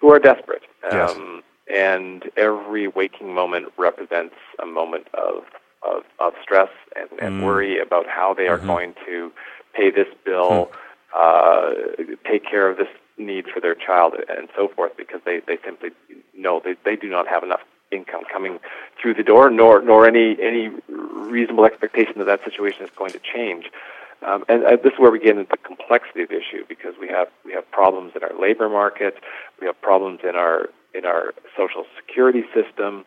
who 0.00 0.10
are 0.12 0.18
desperate. 0.18 0.62
Yes. 0.82 1.12
Um, 1.12 1.44
and 1.72 2.24
every 2.36 2.88
waking 2.88 3.32
moment 3.32 3.66
represents 3.78 4.34
a 4.60 4.66
moment 4.66 5.06
of 5.14 5.44
of, 5.88 6.02
of 6.18 6.32
stress 6.42 6.70
and, 6.96 7.08
and 7.20 7.40
mm. 7.40 7.44
worry 7.44 7.78
about 7.78 8.06
how 8.08 8.34
they 8.34 8.48
are 8.48 8.58
mm-hmm. 8.58 8.66
going 8.66 8.94
to 9.06 9.30
pay 9.74 9.92
this 9.92 10.08
bill, 10.24 10.68
mm. 10.68 10.74
uh, 11.16 12.18
take 12.28 12.44
care 12.44 12.68
of 12.68 12.76
this 12.78 12.88
need 13.20 13.46
for 13.46 13.60
their 13.60 13.74
child 13.74 14.14
and 14.28 14.48
so 14.56 14.68
forth 14.68 14.96
because 14.96 15.20
they, 15.24 15.40
they 15.46 15.58
simply 15.64 15.90
know 16.36 16.60
they, 16.64 16.74
they 16.84 16.96
do 16.96 17.08
not 17.08 17.26
have 17.28 17.42
enough 17.42 17.60
income 17.90 18.22
coming 18.32 18.58
through 19.00 19.14
the 19.14 19.22
door, 19.22 19.50
nor 19.50 19.82
nor 19.82 20.06
any 20.06 20.36
any 20.40 20.70
reasonable 20.88 21.64
expectation 21.64 22.14
that 22.18 22.24
that 22.24 22.44
situation 22.44 22.84
is 22.84 22.90
going 22.96 23.10
to 23.10 23.20
change. 23.20 23.66
Um, 24.26 24.44
and 24.48 24.64
uh, 24.64 24.76
this 24.82 24.92
is 24.92 24.98
where 24.98 25.10
we 25.10 25.18
get 25.18 25.38
into 25.38 25.50
the 25.50 25.56
complexity 25.56 26.22
of 26.22 26.28
the 26.28 26.36
issue 26.36 26.64
because 26.68 26.94
we 27.00 27.08
have 27.08 27.28
we 27.44 27.52
have 27.52 27.68
problems 27.70 28.12
in 28.14 28.22
our 28.22 28.38
labor 28.38 28.68
market, 28.68 29.16
we 29.60 29.66
have 29.66 29.80
problems 29.80 30.20
in 30.22 30.36
our 30.36 30.68
in 30.94 31.04
our 31.04 31.34
social 31.56 31.84
security 31.96 32.44
system, 32.54 33.04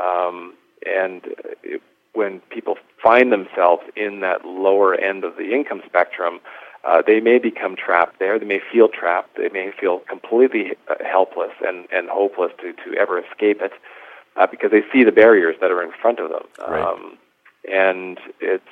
um, 0.00 0.54
and 0.86 1.22
it, 1.62 1.82
when 2.14 2.40
people 2.50 2.76
find 3.02 3.32
themselves 3.32 3.82
in 3.96 4.20
that 4.20 4.44
lower 4.44 4.94
end 4.94 5.24
of 5.24 5.36
the 5.36 5.52
income 5.52 5.82
spectrum, 5.86 6.40
uh, 6.84 7.02
they 7.06 7.20
may 7.20 7.38
become 7.38 7.76
trapped 7.76 8.18
there. 8.18 8.38
They 8.38 8.46
may 8.46 8.60
feel 8.72 8.88
trapped. 8.88 9.36
They 9.36 9.48
may 9.48 9.70
feel 9.78 10.00
completely 10.00 10.72
uh, 10.88 10.94
helpless 11.04 11.52
and, 11.66 11.86
and 11.92 12.08
hopeless 12.08 12.52
to, 12.60 12.72
to 12.72 12.98
ever 12.98 13.18
escape 13.18 13.60
it 13.60 13.72
uh, 14.36 14.46
because 14.46 14.70
they 14.70 14.82
see 14.92 15.04
the 15.04 15.12
barriers 15.12 15.56
that 15.60 15.70
are 15.70 15.82
in 15.82 15.92
front 16.00 16.18
of 16.18 16.30
them. 16.30 16.42
Right. 16.66 16.82
Um, 16.82 17.18
and 17.70 18.18
it's 18.40 18.64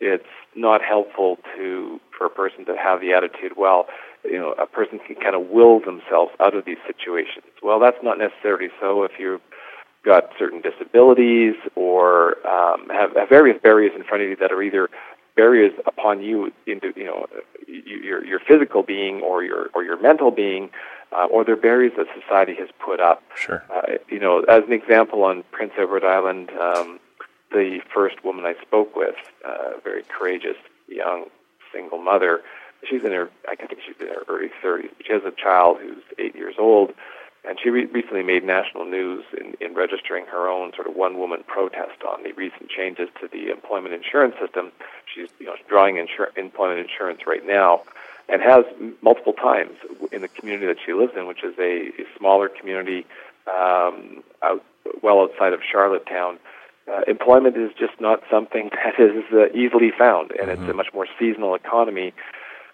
it's 0.00 0.24
not 0.54 0.80
helpful 0.82 1.38
to 1.56 2.00
for 2.16 2.26
a 2.26 2.30
person 2.30 2.64
to 2.66 2.76
have 2.76 3.00
the 3.00 3.12
attitude, 3.12 3.52
well, 3.56 3.86
you 4.24 4.38
know, 4.38 4.52
a 4.52 4.66
person 4.66 5.00
can 5.04 5.16
kind 5.16 5.34
of 5.34 5.48
will 5.48 5.80
themselves 5.80 6.32
out 6.40 6.54
of 6.54 6.64
these 6.64 6.78
situations. 6.86 7.46
Well, 7.62 7.80
that's 7.80 7.98
not 8.02 8.18
necessarily 8.18 8.68
so 8.80 9.02
if 9.02 9.12
you've 9.18 9.40
got 10.04 10.30
certain 10.38 10.60
disabilities 10.60 11.54
or 11.74 12.46
um, 12.46 12.88
have, 12.90 13.14
have 13.16 13.28
various 13.28 13.60
barriers 13.60 13.92
in 13.94 14.04
front 14.04 14.22
of 14.22 14.28
you 14.28 14.36
that 14.36 14.52
are 14.52 14.62
either 14.62 14.88
barriers 15.38 15.72
upon 15.86 16.20
you 16.20 16.52
into 16.66 16.92
you 16.96 17.04
know 17.04 17.26
your 17.68 18.24
your 18.24 18.40
physical 18.40 18.82
being 18.82 19.20
or 19.22 19.44
your 19.44 19.70
or 19.72 19.84
your 19.84 20.00
mental 20.02 20.32
being 20.32 20.68
uh, 21.12 21.26
or 21.30 21.44
they're 21.44 21.56
barriers 21.56 21.92
that 21.96 22.06
society 22.20 22.54
has 22.54 22.68
put 22.84 23.00
up. 23.00 23.22
Sure. 23.36 23.62
Uh, 23.74 23.94
you 24.08 24.18
know, 24.18 24.40
as 24.40 24.64
an 24.64 24.72
example, 24.72 25.22
on 25.24 25.44
Prince 25.52 25.72
Edward 25.78 26.04
Island, 26.04 26.50
um, 26.50 26.98
the 27.50 27.80
first 27.94 28.22
woman 28.24 28.44
I 28.44 28.54
spoke 28.60 28.94
with, 28.94 29.14
uh, 29.46 29.78
very 29.82 30.02
courageous 30.02 30.56
young 30.88 31.26
single 31.72 31.98
mother. 31.98 32.42
She's 32.88 33.02
in 33.04 33.12
her, 33.12 33.30
I 33.48 33.56
think 33.56 33.80
she's 33.86 33.96
in 34.00 34.08
her 34.08 34.22
early 34.28 34.50
30s. 34.62 34.90
But 34.96 35.06
she 35.06 35.12
has 35.12 35.22
a 35.24 35.30
child 35.30 35.78
who's 35.80 36.02
eight 36.18 36.36
years 36.36 36.56
old, 36.58 36.92
and 37.44 37.58
she 37.62 37.70
re- 37.70 37.86
recently 37.86 38.22
made 38.22 38.44
national 38.44 38.84
news 38.84 39.24
in, 39.38 39.54
in 39.60 39.74
registering 39.74 40.26
her 40.26 40.48
own 40.48 40.72
sort 40.74 40.86
of 40.86 40.94
one-woman 40.96 41.44
protest 41.46 42.02
on 42.08 42.22
the 42.22 42.32
recent 42.32 42.68
changes 42.68 43.08
to 43.20 43.28
the 43.28 43.50
employment 43.50 43.94
insurance 43.94 44.34
system. 44.40 44.72
She's 45.12 45.28
you 45.38 45.46
know 45.46 45.54
drawing 45.68 45.96
insur- 45.96 46.36
employment 46.36 46.80
insurance 46.80 47.20
right 47.26 47.46
now, 47.46 47.82
and 48.28 48.42
has 48.42 48.64
multiple 49.02 49.32
times 49.32 49.72
in 50.12 50.20
the 50.22 50.28
community 50.28 50.66
that 50.66 50.78
she 50.84 50.92
lives 50.92 51.12
in, 51.16 51.26
which 51.26 51.42
is 51.44 51.54
a, 51.58 51.88
a 52.00 52.06
smaller 52.18 52.48
community 52.48 53.06
um, 53.46 54.22
out 54.42 54.64
well 55.02 55.20
outside 55.20 55.52
of 55.52 55.60
Charlottetown. 55.70 56.38
Uh, 56.90 57.02
employment 57.06 57.54
is 57.56 57.70
just 57.78 58.00
not 58.00 58.22
something 58.30 58.70
that 58.84 58.98
is 58.98 59.22
uh, 59.32 59.46
easily 59.54 59.90
found, 59.96 60.30
and 60.32 60.48
Mm-hmm. 60.48 60.62
it's 60.62 60.70
a 60.70 60.74
much 60.74 60.88
more 60.94 61.06
seasonal 61.18 61.54
economy. 61.54 62.12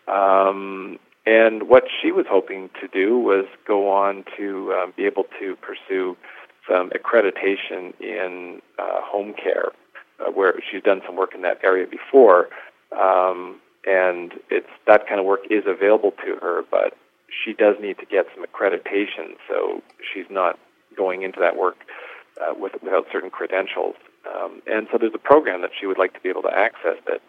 Um, 0.07 0.99
and 1.27 1.69
what 1.69 1.85
she 2.03 2.13
was 2.13 2.27
hoping 2.29 2.71
to 2.81 2.89
do 2.89 3.19
was 3.19 3.47
go 3.67 3.91
on 3.91 4.25
to 4.37 4.73
um, 4.75 4.93
be 4.97 5.07
able 5.07 5.25
to 5.41 5.57
pursue 5.57 6.17
some 6.69 6.91
accreditation 6.91 7.99
in 8.01 8.61
uh, 8.79 9.01
home 9.03 9.35
care, 9.35 9.73
uh, 10.21 10.31
where 10.31 10.55
she's 10.71 10.83
done 10.83 11.01
some 11.07 11.17
work 11.17 11.35
in 11.35 11.43
that 11.43 11.61
area 11.65 11.87
before. 11.87 12.49
Um, 12.99 13.61
and 13.87 14.33
it's 14.51 14.69
that 14.87 15.07
kind 15.07 15.21
of 15.21 15.27
work 15.27 15.41
is 15.51 15.65
available 15.67 16.13
to 16.25 16.37
her, 16.41 16.63
but 16.71 16.97
she 17.45 17.53
does 17.53 17.77
need 17.81 17.99
to 17.99 18.07
get 18.07 18.27
some 18.35 18.45
accreditation, 18.45 19.37
so 19.49 19.83
she's 20.13 20.27
not 20.31 20.59
going 20.97 21.23
into 21.23 21.41
that 21.41 21.57
work 21.57 21.77
uh, 22.41 22.55
with, 22.57 22.73
without 22.83 23.07
certain 23.13 23.31
credentials. 23.31 23.97
Um, 24.29 24.63
and 24.67 24.89
so 24.91 24.99
there's 24.99 25.15
a 25.15 25.19
program 25.19 25.61
that 25.63 25.71
she 25.79 25.87
would 25.87 25.99
like 25.99 26.15
to 26.15 26.21
be 26.21 26.29
able 26.29 26.43
to 26.43 26.55
access 26.57 26.97
that 27.07 27.21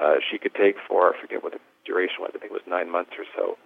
uh, 0.00 0.14
she 0.30 0.38
could 0.38 0.54
take 0.54 0.76
for, 0.88 1.14
I 1.14 1.20
forget 1.20 1.42
what 1.42 1.52
the 1.52 1.60
duration 1.90 2.22
was, 2.22 2.30
I 2.34 2.38
think 2.38 2.52
it 2.52 2.60
was 2.60 2.66
nine 2.66 2.90
months 2.90 3.12
or 3.18 3.26
so. 3.34 3.58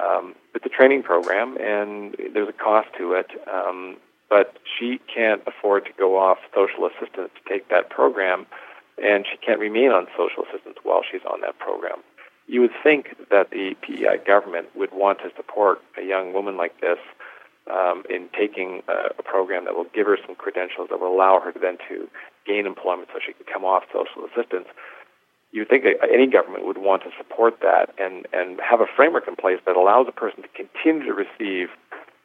Um, 0.00 0.34
it's 0.54 0.64
a 0.64 0.68
training 0.68 1.02
program, 1.02 1.56
and 1.60 2.16
there's 2.32 2.48
a 2.48 2.52
cost 2.52 2.88
to 2.98 3.12
it, 3.12 3.30
um, 3.52 3.96
but 4.28 4.56
she 4.64 5.00
can't 5.12 5.42
afford 5.46 5.84
to 5.86 5.92
go 5.96 6.18
off 6.18 6.38
social 6.54 6.86
assistance 6.86 7.30
to 7.36 7.42
take 7.48 7.68
that 7.68 7.88
program, 7.90 8.46
and 9.02 9.24
she 9.30 9.36
can't 9.38 9.60
remain 9.60 9.90
on 9.90 10.06
social 10.16 10.44
assistance 10.44 10.76
while 10.82 11.02
she's 11.10 11.24
on 11.30 11.40
that 11.42 11.58
program. 11.58 11.98
You 12.46 12.60
would 12.60 12.76
think 12.82 13.16
that 13.30 13.50
the 13.50 13.74
PEI 13.82 14.18
government 14.24 14.68
would 14.76 14.92
want 14.92 15.18
to 15.20 15.30
support 15.36 15.80
a 15.98 16.02
young 16.02 16.32
woman 16.32 16.56
like 16.56 16.80
this 16.80 16.98
um, 17.70 18.04
in 18.08 18.28
taking 18.36 18.82
a, 18.88 19.10
a 19.18 19.22
program 19.22 19.64
that 19.64 19.74
will 19.74 19.90
give 19.94 20.06
her 20.06 20.18
some 20.24 20.36
credentials 20.36 20.88
that 20.90 21.00
will 21.00 21.14
allow 21.14 21.40
her 21.40 21.52
then 21.60 21.78
to 21.88 22.08
gain 22.46 22.66
employment 22.66 23.08
so 23.12 23.18
she 23.24 23.32
can 23.32 23.46
come 23.52 23.64
off 23.64 23.84
social 23.92 24.24
assistance. 24.24 24.68
You'd 25.56 25.70
think 25.70 25.84
any 26.12 26.26
government 26.26 26.66
would 26.66 26.76
want 26.76 27.02
to 27.04 27.10
support 27.16 27.60
that 27.62 27.94
and, 27.98 28.26
and 28.34 28.60
have 28.60 28.82
a 28.82 28.86
framework 28.94 29.26
in 29.26 29.36
place 29.36 29.58
that 29.64 29.74
allows 29.74 30.06
a 30.06 30.12
person 30.12 30.42
to 30.42 30.48
continue 30.48 31.06
to 31.06 31.14
receive 31.14 31.68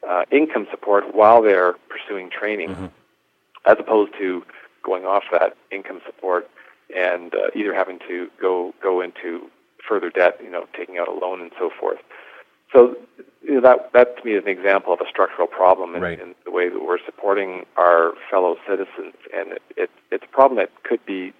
uh, 0.06 0.24
income 0.30 0.66
support 0.70 1.14
while 1.14 1.40
they're 1.40 1.74
pursuing 1.88 2.28
training, 2.28 2.92
as 3.64 3.76
opposed 3.78 4.12
to 4.18 4.44
going 4.82 5.04
off 5.06 5.24
that 5.32 5.56
income 5.70 6.00
support 6.04 6.50
and 6.94 7.34
uh, 7.34 7.38
either 7.54 7.72
having 7.72 7.98
to 8.00 8.28
go 8.38 8.74
go 8.82 9.00
into 9.00 9.48
further 9.88 10.10
debt, 10.10 10.38
you 10.44 10.50
know, 10.50 10.66
taking 10.76 10.98
out 10.98 11.08
a 11.08 11.12
loan 11.12 11.40
and 11.40 11.52
so 11.58 11.70
forth. 11.80 12.00
So 12.70 12.96
you 13.42 13.54
know, 13.54 13.60
that 13.62 13.92
that 13.94 14.18
to 14.18 14.24
me 14.26 14.32
is 14.32 14.42
an 14.44 14.50
example 14.50 14.92
of 14.92 15.00
a 15.00 15.08
structural 15.08 15.46
problem 15.48 15.94
in, 15.96 16.02
Right. 16.02 16.20
in 16.20 16.34
the 16.44 16.50
way 16.50 16.68
that 16.68 16.82
we're 16.84 17.02
supporting 17.04 17.64
our 17.78 18.12
fellow 18.30 18.56
citizens, 18.68 19.14
and 19.34 19.52
it, 19.52 19.62
it, 19.76 19.90
it's 20.10 20.24
a 20.24 20.28
problem 20.38 20.58
that 20.58 20.70
could 20.82 21.04
be 21.06 21.32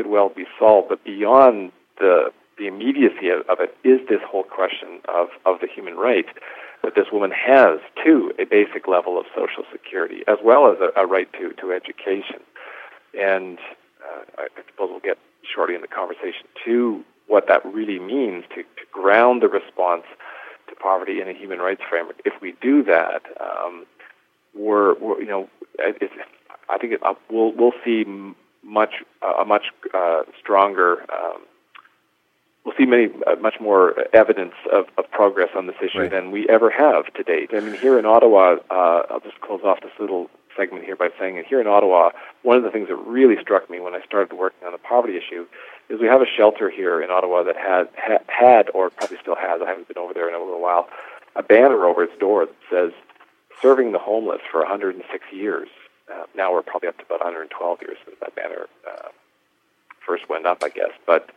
could 0.00 0.10
well 0.10 0.30
be 0.30 0.46
solved. 0.58 0.88
But 0.88 1.04
beyond 1.04 1.72
the 1.98 2.32
the 2.56 2.66
immediacy 2.66 3.28
of, 3.28 3.40
of 3.48 3.58
it 3.60 3.74
is 3.84 4.06
this 4.08 4.20
whole 4.26 4.42
question 4.42 5.00
of, 5.08 5.28
of 5.46 5.60
the 5.60 5.66
human 5.66 5.96
right 5.96 6.26
that 6.82 6.94
this 6.94 7.06
woman 7.10 7.30
has 7.30 7.80
to 8.04 8.32
a 8.38 8.44
basic 8.44 8.86
level 8.86 9.18
of 9.18 9.24
social 9.34 9.64
security, 9.72 10.20
as 10.28 10.36
well 10.44 10.70
as 10.70 10.76
a, 10.78 11.00
a 11.00 11.06
right 11.06 11.30
to, 11.32 11.52
to 11.54 11.72
education. 11.72 12.40
And 13.18 13.58
uh, 14.04 14.22
I 14.38 14.48
suppose 14.68 14.90
we'll 14.90 15.00
get 15.00 15.16
shortly 15.54 15.74
in 15.74 15.80
the 15.80 15.88
conversation 15.88 16.44
to 16.66 17.02
what 17.28 17.48
that 17.48 17.64
really 17.64 17.98
means 17.98 18.44
to, 18.54 18.62
to 18.62 18.84
ground 18.92 19.42
the 19.42 19.48
response 19.48 20.04
to 20.68 20.74
poverty 20.74 21.20
in 21.22 21.28
a 21.28 21.32
human 21.32 21.60
rights 21.60 21.82
framework. 21.88 22.20
If 22.26 22.42
we 22.42 22.54
do 22.60 22.82
that, 22.84 23.22
um, 23.40 23.86
we're, 24.54 24.98
we're 24.98 25.20
you 25.20 25.28
know, 25.28 25.48
it's, 25.78 26.12
I 26.68 26.76
think 26.76 26.92
it, 26.92 27.02
uh, 27.02 27.14
we'll 27.30 27.52
we'll 27.52 27.72
see 27.84 28.04
much 28.62 28.94
uh, 29.22 29.34
a 29.42 29.44
much 29.44 29.66
uh, 29.94 30.22
stronger. 30.40 31.02
Um, 31.12 31.42
we'll 32.64 32.74
see 32.76 32.86
many 32.86 33.08
uh, 33.26 33.36
much 33.36 33.54
more 33.60 33.94
evidence 34.14 34.54
of, 34.72 34.86
of 34.98 35.10
progress 35.10 35.48
on 35.56 35.66
this 35.66 35.76
issue 35.82 36.00
Right. 36.00 36.10
than 36.10 36.30
we 36.30 36.48
ever 36.48 36.70
have 36.70 37.12
to 37.14 37.22
date. 37.22 37.50
I 37.52 37.60
mean, 37.60 37.74
here 37.74 37.98
in 37.98 38.06
Ottawa, 38.06 38.56
uh, 38.70 39.02
I'll 39.10 39.20
just 39.20 39.40
close 39.40 39.60
off 39.64 39.80
this 39.80 39.92
little 39.98 40.28
segment 40.56 40.84
here 40.84 40.96
by 40.96 41.08
saying 41.18 41.36
that 41.36 41.46
here 41.46 41.60
in 41.60 41.66
Ottawa, 41.66 42.10
one 42.42 42.56
of 42.56 42.62
the 42.64 42.70
things 42.70 42.88
that 42.88 42.96
really 42.96 43.36
struck 43.40 43.70
me 43.70 43.80
when 43.80 43.94
I 43.94 44.02
started 44.04 44.36
working 44.36 44.66
on 44.66 44.72
the 44.72 44.78
poverty 44.78 45.16
issue 45.16 45.46
is 45.88 46.00
we 46.00 46.06
have 46.06 46.20
a 46.20 46.26
shelter 46.36 46.68
here 46.70 47.00
in 47.00 47.10
Ottawa 47.10 47.42
that 47.44 47.56
had 47.56 47.88
ha- 47.96 48.24
had 48.26 48.68
or 48.74 48.90
probably 48.90 49.16
still 49.22 49.36
has. 49.36 49.60
I 49.64 49.68
haven't 49.68 49.88
been 49.88 49.98
over 49.98 50.12
there 50.12 50.28
in 50.28 50.34
a 50.34 50.38
little 50.38 50.60
while. 50.60 50.88
A 51.36 51.42
banner 51.42 51.84
over 51.86 52.02
its 52.04 52.16
door 52.18 52.46
that 52.46 52.54
says 52.70 52.92
"Serving 53.62 53.92
the 53.92 53.98
homeless 53.98 54.40
for 54.50 54.60
106 54.60 55.24
years." 55.32 55.68
Uh, 56.12 56.24
now 56.34 56.52
we're 56.52 56.62
probably 56.62 56.88
up 56.88 56.98
to 56.98 57.04
about 57.04 57.20
112 57.20 57.82
years 57.82 57.96
since 58.04 58.16
that 58.20 58.34
banner 58.34 58.66
uh, 58.88 59.08
first 60.06 60.28
went 60.28 60.46
up, 60.46 60.62
I 60.62 60.68
guess. 60.68 60.90
But 61.06 61.30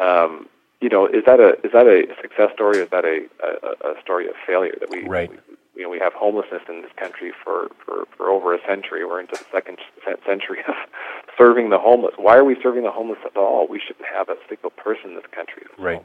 um, 0.00 0.48
you 0.80 0.88
know, 0.88 1.06
is 1.06 1.24
that 1.26 1.40
a 1.40 1.54
is 1.64 1.72
that 1.72 1.86
a 1.86 2.06
success 2.20 2.50
story? 2.54 2.78
Or 2.78 2.82
is 2.82 2.90
that 2.90 3.04
a, 3.04 3.26
a, 3.42 3.90
a 3.92 4.00
story 4.02 4.26
of 4.28 4.34
failure 4.46 4.74
that 4.80 4.90
we, 4.90 5.04
Right. 5.06 5.30
we 5.30 5.36
you 5.76 5.82
know 5.82 5.90
we 5.90 5.98
have 5.98 6.12
homelessness 6.12 6.62
in 6.68 6.82
this 6.82 6.92
country 6.96 7.32
for, 7.42 7.68
for, 7.84 8.04
for 8.16 8.30
over 8.30 8.54
a 8.54 8.58
century. 8.66 9.04
We're 9.04 9.20
into 9.20 9.34
the 9.36 9.44
second 9.52 9.78
century 10.26 10.60
of 10.68 10.74
serving 11.38 11.70
the 11.70 11.78
homeless. 11.78 12.14
Why 12.16 12.36
are 12.36 12.44
we 12.44 12.56
serving 12.62 12.82
the 12.84 12.90
homeless 12.90 13.18
at 13.24 13.36
all? 13.36 13.66
We 13.68 13.80
shouldn't 13.80 14.06
have 14.12 14.28
a 14.28 14.36
single 14.48 14.70
person 14.70 15.10
in 15.10 15.16
this 15.16 15.26
country. 15.34 15.62
that's 15.68 15.78
Right. 15.80 16.04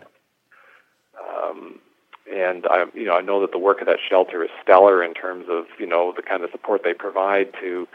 Um, 1.19 1.79
and 2.31 2.65
I, 2.67 2.85
you 2.93 3.05
know, 3.05 3.13
I 3.13 3.21
know 3.21 3.41
that 3.41 3.51
the 3.51 3.59
work 3.59 3.81
of 3.81 3.87
that 3.87 3.99
shelter 4.07 4.43
is 4.43 4.49
stellar 4.61 5.03
in 5.03 5.13
terms 5.13 5.45
of 5.49 5.65
you 5.79 5.85
know 5.85 6.13
the 6.15 6.21
kind 6.21 6.43
of 6.43 6.51
support 6.51 6.81
they 6.83 6.93
provide 6.93 7.53
to 7.61 7.87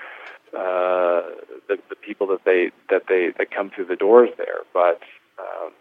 uh, 0.57 1.23
the, 1.69 1.79
the 1.89 1.97
people 1.97 2.27
that 2.29 2.45
they 2.45 2.71
that 2.91 3.05
they 3.09 3.33
that 3.39 3.51
come 3.51 3.71
through 3.71 3.87
the 3.87 3.97
doors 3.97 4.31
there. 4.37 4.63
But 4.73 5.01
um, 5.39 5.73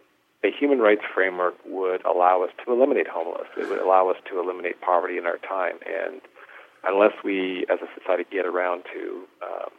a 0.43 0.51
human 0.51 0.79
rights 0.79 1.03
framework 1.13 1.55
would 1.65 2.03
allow 2.05 2.43
us 2.43 2.51
to 2.65 2.71
eliminate 2.71 3.07
homeless. 3.07 3.47
It 3.57 3.69
would 3.69 3.79
allow 3.79 4.09
us 4.09 4.17
to 4.29 4.39
eliminate 4.39 4.81
poverty 4.81 5.17
in 5.17 5.25
our 5.25 5.37
time. 5.37 5.77
And 5.87 6.21
unless 6.83 7.13
we, 7.23 7.65
as 7.69 7.79
a 7.81 7.87
society, 7.99 8.25
get 8.29 8.45
around 8.45 8.83
to 8.93 9.23
um, 9.41 9.71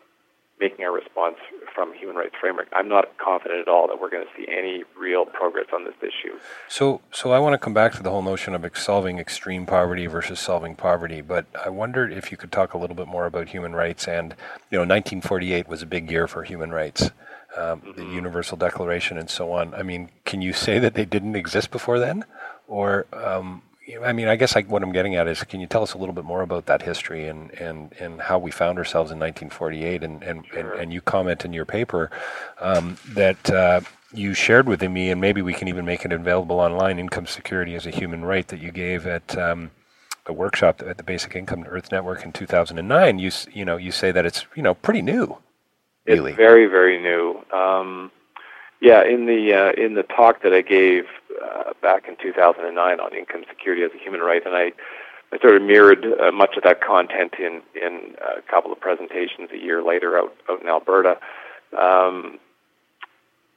making 0.61 0.85
a 0.85 0.91
response 0.91 1.37
from 1.75 1.93
human 1.95 2.17
rights 2.17 2.35
framework. 2.41 2.69
I'm 2.73 2.89
not 2.89 3.19
confident 3.19 3.61
at 3.61 3.69
all 3.69 3.89
that 3.89 4.01
we're 4.01 4.11
going 4.11 4.25
to 4.25 4.33
see 4.37 4.47
any 4.51 4.85
real 4.97 5.25
progress 5.25 5.67
on 5.75 5.85
this 5.85 5.95
issue. 6.01 6.39
So, 6.69 7.01
so 7.13 7.33
I 7.33 7.39
want 7.41 7.55
to 7.55 7.59
come 7.59 7.75
back 7.75 7.93
to 7.95 8.03
the 8.03 8.11
whole 8.11 8.23
notion 8.23 8.55
of 8.55 8.65
solving 8.77 9.19
extreme 9.19 9.67
poverty 9.67 10.07
versus 10.07 10.39
solving 10.39 10.77
poverty. 10.77 11.21
But 11.21 11.47
I 11.65 11.71
wondered 11.71 12.13
if 12.13 12.31
you 12.31 12.37
could 12.37 12.53
talk 12.53 12.73
a 12.73 12.79
little 12.79 12.97
bit 12.97 13.09
more 13.09 13.27
about 13.27 13.49
human 13.49 13.75
rights. 13.75 14.07
And 14.07 14.35
you 14.71 14.79
know, 14.79 14.83
1948 14.83 15.69
was 15.69 15.83
a 15.83 15.87
big 15.87 16.11
year 16.11 16.29
for 16.29 16.45
human 16.45 16.71
rights. 16.71 17.11
Um, 17.57 17.81
mm-hmm. 17.81 17.93
The 17.93 18.05
Universal 18.07 18.59
Declaration 18.59 19.19
and 19.19 19.31
so 19.31 19.53
on. 19.53 19.75
I 19.75 19.83
mean, 19.83 20.11
can 20.25 20.43
you 20.43 20.53
say 20.53 20.79
that 20.81 20.95
they 20.95 21.05
didn't 21.05 21.37
exist 21.37 21.71
before 21.71 22.01
then, 22.01 22.25
or 22.67 23.07
um, 23.13 23.63
I 24.03 24.13
mean, 24.13 24.29
I 24.29 24.37
guess 24.37 24.57
I, 24.57 24.63
what 24.63 24.83
I'm 24.83 24.93
getting 24.93 25.15
at 25.15 25.29
is, 25.29 25.43
can 25.45 25.61
you 25.61 25.67
tell 25.67 25.83
us 25.83 25.93
a 25.93 25.99
little 25.99 26.15
bit 26.15 26.25
more 26.25 26.43
about 26.43 26.67
that 26.67 26.83
history 26.83 27.29
and, 27.29 27.51
and, 27.53 27.93
and 27.99 28.21
how 28.21 28.39
we 28.39 28.51
found 28.51 28.79
ourselves 28.79 29.11
in 29.11 29.19
1948? 29.19 30.03
And, 30.03 30.23
and, 30.23 30.47
sure. 30.47 30.59
and, 30.59 30.81
and, 30.81 30.93
you 30.93 31.01
comment 31.01 31.45
in 31.45 31.53
your 31.53 31.67
paper 31.67 32.11
um, 32.61 32.97
that 33.11 33.51
uh, 33.51 33.83
you 34.13 34.33
shared 34.33 34.67
with 34.67 34.81
me, 34.83 35.11
and 35.11 35.21
maybe 35.21 35.43
we 35.43 35.53
can 35.53 35.69
even 35.69 35.85
make 35.85 36.05
it 36.05 36.13
available 36.13 36.61
online, 36.61 36.99
income 36.99 37.27
security 37.27 37.75
as 37.75 37.87
a 37.87 37.91
human 37.91 38.25
right 38.25 38.49
that 38.49 38.61
you 38.61 38.71
gave 38.71 39.07
at 39.07 39.37
um, 39.37 39.71
a 40.27 40.33
workshop 40.33 40.83
at 40.87 40.97
the 40.97 41.03
Basic 41.03 41.37
Income 41.37 41.65
Earth 41.69 41.93
Network 41.93 42.25
in 42.25 42.33
2009. 42.33 43.19
You, 43.19 43.31
you 43.53 43.65
know, 43.67 43.77
you 43.77 43.93
say 43.93 44.13
that 44.13 44.25
it's, 44.25 44.47
you 44.55 44.63
know, 44.63 44.75
pretty 44.75 45.03
new. 45.03 45.37
Really. 46.07 46.31
It's 46.31 46.37
very, 46.37 46.67
very 46.67 47.01
new. 47.03 47.43
Um, 47.53 48.11
yeah, 48.81 49.03
in 49.03 49.25
the 49.25 49.55
uh, 49.55 49.83
in 49.83 49.95
the 49.95 50.03
talk 50.03 50.43
that 50.43 50.53
I 50.53 50.61
gave 50.61 51.07
uh, 51.43 51.73
back 51.83 52.09
in 52.09 52.17
2009 52.23 53.01
on 53.01 53.15
income 53.15 53.45
security 53.49 53.83
as 53.83 53.91
a 53.95 54.03
human 54.03 54.21
right, 54.21 54.43
and 54.45 54.55
I, 54.55 54.73
I 55.33 55.39
sort 55.41 55.57
of 55.57 55.63
mirrored 55.63 56.05
uh, 56.05 56.33
much 56.33 56.57
of 56.57 56.63
that 56.65 56.81
content 56.81 57.35
in 57.39 57.63
in 57.75 58.15
a 58.21 58.43
couple 58.51 58.73
of 58.73 58.81
presentations 58.81 59.51
a 59.53 59.59
year 59.59 59.83
later 59.83 60.19
out 60.19 60.35
out 60.51 60.63
in 60.63 60.69
Alberta. 60.69 61.19
Um, 61.79 62.39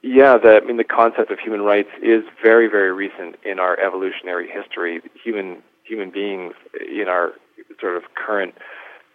yeah, 0.02 0.38
the, 0.38 0.60
I 0.62 0.66
mean 0.66 0.76
the 0.76 0.84
concept 0.84 1.30
of 1.30 1.38
human 1.38 1.62
rights 1.62 1.90
is 2.02 2.22
very 2.42 2.68
very 2.68 2.92
recent 2.92 3.36
in 3.44 3.58
our 3.58 3.78
evolutionary 3.78 4.48
history. 4.48 5.00
Human 5.22 5.62
human 5.84 6.10
beings 6.10 6.54
in 6.80 7.08
our 7.08 7.32
sort 7.80 7.96
of 7.96 8.02
current 8.14 8.54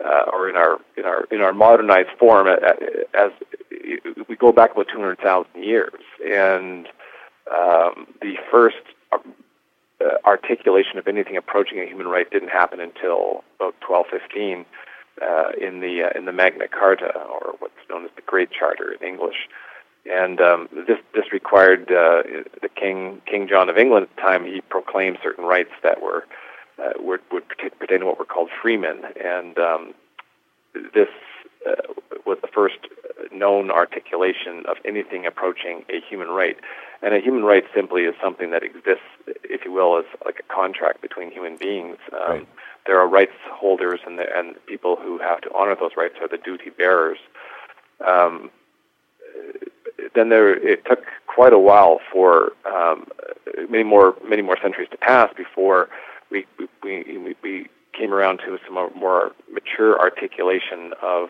uh, 0.03 0.29
or 0.31 0.49
in 0.49 0.55
our 0.55 0.79
in 0.97 1.05
our 1.05 1.25
in 1.31 1.41
our 1.41 1.53
modernized 1.53 2.09
form 2.19 2.47
uh, 2.47 2.55
as 3.13 3.31
we 4.27 4.35
go 4.35 4.51
back 4.51 4.71
about 4.71 4.87
200,000 4.91 5.63
years 5.63 5.93
and 6.25 6.87
um, 7.51 8.07
the 8.21 8.35
first 8.51 8.77
uh, 9.11 9.17
articulation 10.25 10.97
of 10.97 11.07
anything 11.07 11.37
approaching 11.37 11.79
a 11.79 11.85
human 11.85 12.07
right 12.07 12.29
didn't 12.29 12.49
happen 12.49 12.79
until 12.79 13.43
about 13.55 13.75
1215 13.87 14.65
uh, 15.21 15.51
in 15.61 15.79
the 15.79 16.03
uh, 16.03 16.17
in 16.17 16.25
the 16.25 16.31
Magna 16.31 16.67
Carta, 16.67 17.13
or 17.15 17.53
what's 17.59 17.73
known 17.89 18.05
as 18.05 18.11
the 18.15 18.21
Great 18.21 18.49
Charter 18.51 18.91
in 18.91 19.07
English. 19.07 19.47
And 20.05 20.41
um, 20.41 20.67
this 20.71 20.97
this 21.13 21.31
required 21.31 21.91
uh, 21.91 22.23
the 22.61 22.69
King 22.69 23.21
King 23.29 23.47
John 23.47 23.69
of 23.69 23.77
England 23.77 24.07
at 24.09 24.15
the 24.15 24.21
time. 24.21 24.45
He 24.45 24.61
proclaimed 24.61 25.19
certain 25.21 25.45
rights 25.45 25.71
that 25.83 26.01
were 26.01 26.25
uh, 26.81 26.93
would 26.99 27.21
would 27.31 27.47
pertain 27.79 27.99
to 27.99 28.05
what 28.05 28.17
were 28.17 28.25
called 28.25 28.49
freemen, 28.61 29.03
and 29.23 29.57
um, 29.59 29.93
this 30.93 31.09
uh, 31.67 31.93
was 32.25 32.37
the 32.41 32.47
first 32.47 32.79
known 33.31 33.71
articulation 33.71 34.63
of 34.67 34.77
anything 34.85 35.25
approaching 35.25 35.85
a 35.89 36.01
human 36.01 36.27
right. 36.27 36.57
And 37.03 37.13
a 37.13 37.19
human 37.19 37.43
right 37.43 37.65
simply 37.75 38.03
is 38.03 38.15
something 38.23 38.51
that 38.51 38.63
exists, 38.63 39.03
if 39.43 39.65
you 39.65 39.73
will, 39.73 39.97
as 39.97 40.05
like 40.23 40.39
a 40.39 40.53
contract 40.53 41.01
between 41.01 41.31
human 41.31 41.57
beings. 41.57 41.97
Um, 42.13 42.31
right. 42.31 42.47
There 42.87 42.99
are 42.99 43.07
rights 43.07 43.33
holders, 43.51 43.99
and 44.05 44.17
the, 44.17 44.25
and 44.35 44.55
people 44.65 44.95
who 44.95 45.17
have 45.17 45.41
to 45.41 45.49
honor 45.53 45.75
those 45.75 45.91
rights 45.97 46.15
are 46.21 46.27
the 46.29 46.37
duty 46.37 46.69
bearers. 46.69 47.17
Um, 48.05 48.49
then 50.15 50.29
there, 50.29 50.55
it 50.55 50.85
took 50.85 51.03
quite 51.27 51.53
a 51.53 51.59
while 51.59 51.99
for 52.11 52.53
um, 52.65 53.07
many 53.69 53.83
more 53.83 54.15
many 54.27 54.41
more 54.41 54.57
centuries 54.61 54.89
to 54.91 54.97
pass 54.97 55.33
before 55.35 55.89
we 56.29 56.45
we, 56.83 57.03
we, 57.03 57.35
we 57.41 57.67
came 57.97 58.13
around 58.13 58.39
to 58.39 58.57
some 58.65 58.75
more 58.95 59.31
mature 59.51 59.99
articulation 59.99 60.93
of 61.01 61.29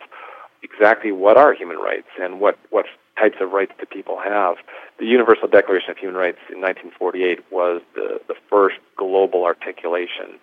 exactly 0.64 1.12
what 1.12 1.36
are 1.36 1.54
human 1.54 1.76
rights 1.76 2.08
and 2.20 2.40
what, 2.40 2.58
what 2.70 2.86
types 3.18 3.36
of 3.40 3.52
rights 3.52 3.72
do 3.78 3.86
people 3.86 4.18
have. 4.18 4.56
The 4.98 5.06
Universal 5.06 5.48
Declaration 5.48 5.90
of 5.90 5.98
Human 5.98 6.16
Rights 6.16 6.38
in 6.50 6.60
1948 6.60 7.44
was 7.52 7.82
the, 7.94 8.20
the 8.26 8.34
first 8.50 8.76
global 8.96 9.44
articulation 9.44 10.38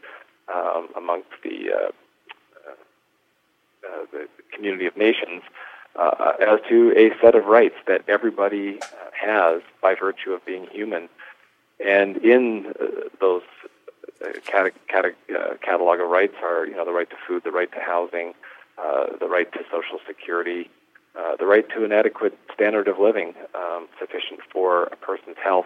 um, 0.53 0.87
amongst 0.95 1.29
the, 1.43 1.71
uh, 1.73 1.91
uh, 3.87 4.05
the 4.11 4.27
community 4.53 4.85
of 4.85 4.95
nations 4.95 5.43
uh, 5.95 6.33
as 6.39 6.59
to 6.69 6.93
a 6.95 7.11
set 7.21 7.35
of 7.35 7.45
rights 7.45 7.75
that 7.87 8.01
everybody 8.07 8.79
has 9.13 9.61
by 9.81 9.95
virtue 9.95 10.31
of 10.31 10.45
being 10.45 10.67
human. 10.71 11.09
And 11.85 12.17
in 12.17 12.73
uh, 12.79 12.85
those 13.19 13.41
uh, 14.23 14.27
uh, 14.27 14.69
catalog 15.61 15.99
of 15.99 16.09
rights 16.09 16.35
are, 16.43 16.65
you 16.65 16.75
know, 16.75 16.85
the 16.85 16.91
right 16.91 17.09
to 17.09 17.15
food, 17.27 17.43
the 17.43 17.51
right 17.51 17.71
to 17.71 17.79
housing, 17.79 18.33
uh, 18.77 19.17
the 19.19 19.27
right 19.27 19.51
to 19.53 19.59
Social 19.71 19.99
Security, 20.07 20.69
uh, 21.17 21.35
the 21.37 21.45
right 21.45 21.67
to 21.75 21.83
an 21.83 21.91
adequate 21.91 22.37
standard 22.53 22.87
of 22.87 22.99
living 22.99 23.33
um, 23.55 23.87
sufficient 23.99 24.39
for 24.51 24.83
a 24.85 24.95
person's 24.95 25.37
health, 25.43 25.65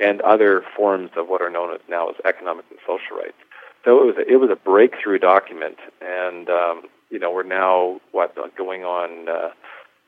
and 0.00 0.20
other 0.22 0.64
forms 0.76 1.10
of 1.16 1.28
what 1.28 1.42
are 1.42 1.50
known 1.50 1.74
as 1.74 1.80
now 1.88 2.08
as 2.08 2.16
economic 2.24 2.64
and 2.70 2.78
social 2.86 3.16
rights. 3.16 3.38
So 3.84 4.00
it 4.02 4.06
was 4.06 4.16
a, 4.18 4.32
it 4.32 4.36
was 4.36 4.50
a 4.50 4.56
breakthrough 4.56 5.18
document, 5.18 5.78
and 6.00 6.48
um, 6.48 6.82
you 7.10 7.18
know 7.18 7.30
we're 7.30 7.42
now 7.42 8.00
what 8.12 8.34
going 8.56 8.84
on 8.84 9.28
uh, 9.28 9.50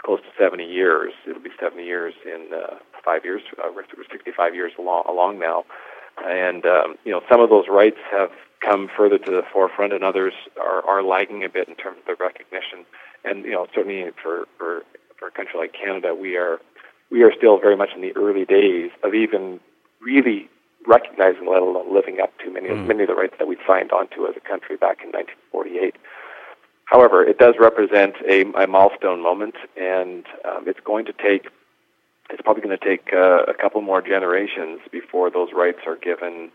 close 0.05 0.21
to 0.21 0.29
70 0.39 0.65
years. 0.65 1.13
It'll 1.29 1.43
be 1.43 1.51
70 1.61 1.85
years 1.85 2.15
in 2.25 2.49
uh, 2.55 2.77
five 3.05 3.25
years. 3.25 3.43
Uh, 3.59 3.71
we're 3.75 3.85
65 4.11 4.55
years 4.55 4.73
along, 4.79 5.05
along 5.09 5.39
now, 5.39 5.65
and 6.27 6.67
um, 6.67 6.97
you 7.05 7.13
know 7.13 7.23
some 7.31 7.41
of 7.41 7.51
those 7.51 7.65
rights 7.69 7.99
have 8.11 8.31
come 8.65 8.89
further 8.97 9.19
to 9.19 9.31
the 9.31 9.43
forefront, 9.53 9.93
and 9.93 10.05
others 10.05 10.33
are, 10.61 10.83
are 10.85 11.03
lagging 11.03 11.45
a 11.45 11.49
bit 11.49 11.69
in 11.69 11.75
terms 11.75 11.99
of 11.99 12.07
the 12.07 12.23
recognition. 12.23 12.85
And 13.25 13.45
you 13.45 13.53
know, 13.53 13.67
certainly 13.75 14.11
for, 14.23 14.47
for 14.59 14.83
for 15.19 15.29
a 15.29 15.31
country 15.31 15.59
like 15.59 15.73
Canada, 15.73 16.15
we 16.15 16.37
are 16.37 16.59
we 17.11 17.23
are 17.23 17.33
still 17.37 17.59
very 17.59 17.77
much 17.77 17.91
in 17.95 18.01
the 18.01 18.13
early 18.17 18.45
days 18.45 18.91
of 19.05 19.15
even 19.15 19.61
really 20.01 20.49
recognizing, 20.87 21.47
let 21.49 21.63
alone 21.63 21.95
living 21.95 22.19
up 22.21 22.37
to 22.39 22.51
many 22.51 22.69
mm. 22.69 22.87
many 22.87 23.03
of 23.03 23.09
the 23.09 23.15
rights 23.15 23.35
that 23.39 23.47
we 23.47 23.57
signed 23.67 23.93
onto 23.93 24.27
as 24.27 24.35
a 24.37 24.41
country 24.41 24.77
back 24.77 24.99
in 25.03 25.11
1948. 25.11 25.95
However, 26.85 27.25
it 27.25 27.39
does 27.39 27.55
represent 27.59 28.15
a, 28.29 28.43
a 28.63 28.67
milestone 28.67 29.23
moment, 29.23 29.55
and 29.81 30.27
um, 30.45 30.65
it's 30.67 30.81
going 30.81 31.07
to 31.07 31.13
take 31.13 31.47
it's 32.31 32.43
probably 32.43 32.63
going 32.63 32.77
to 32.77 32.85
take 32.85 33.13
uh, 33.13 33.45
a 33.47 33.55
couple 33.55 33.81
more 33.83 34.01
generations 34.01 34.81
before 34.91 35.31
those 35.31 35.49
rights 35.55 35.81
are 35.87 35.97
given 35.97 36.51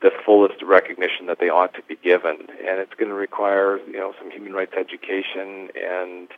the 0.00 0.10
fullest 0.24 0.62
recognition 0.62 1.26
that 1.26 1.38
they 1.38 1.48
ought 1.48 1.74
to 1.74 1.82
be 1.82 1.96
given, 1.96 2.36
and 2.66 2.80
it's 2.80 2.94
going 2.94 3.08
to 3.08 3.14
require 3.14 3.78
you 3.86 3.98
know 3.98 4.14
some 4.18 4.30
human 4.30 4.52
rights 4.52 4.72
education 4.76 5.68
and 5.74 6.28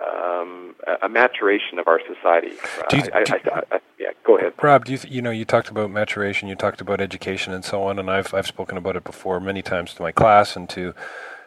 um, 0.00 0.74
a, 1.02 1.08
maturation 1.08 1.78
of 1.78 1.86
our 1.86 2.00
society. 2.00 2.56
You, 2.92 3.02
I, 3.12 3.24
I, 3.28 3.62
I, 3.72 3.80
yeah, 3.98 4.10
go 4.24 4.38
ahead, 4.38 4.54
Rob. 4.62 4.84
Do 4.84 4.92
you 4.92 4.98
th- 4.98 5.12
you 5.12 5.22
know 5.22 5.30
you 5.30 5.44
talked 5.44 5.68
about 5.68 5.90
maturation, 5.90 6.48
you 6.48 6.54
talked 6.54 6.80
about 6.80 7.00
education, 7.00 7.52
and 7.52 7.64
so 7.64 7.82
on, 7.84 7.98
and 7.98 8.10
I've 8.10 8.32
I've 8.34 8.46
spoken 8.46 8.76
about 8.76 8.96
it 8.96 9.04
before 9.04 9.40
many 9.40 9.62
times 9.62 9.94
to 9.94 10.02
my 10.02 10.12
class 10.12 10.56
and 10.56 10.68
to 10.70 10.94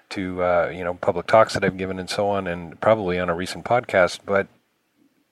to 0.10 0.44
uh, 0.44 0.72
you 0.74 0.84
know 0.84 0.96
public 0.96 1.28
talks 1.28 1.54
that 1.54 1.64
I've 1.64 1.78
given 1.78 2.00
and 2.00 2.10
so 2.10 2.28
on, 2.28 2.48
and 2.48 2.80
probably 2.80 3.20
on 3.20 3.30
a 3.30 3.36
recent 3.36 3.66
podcast. 3.66 4.20
But 4.26 4.48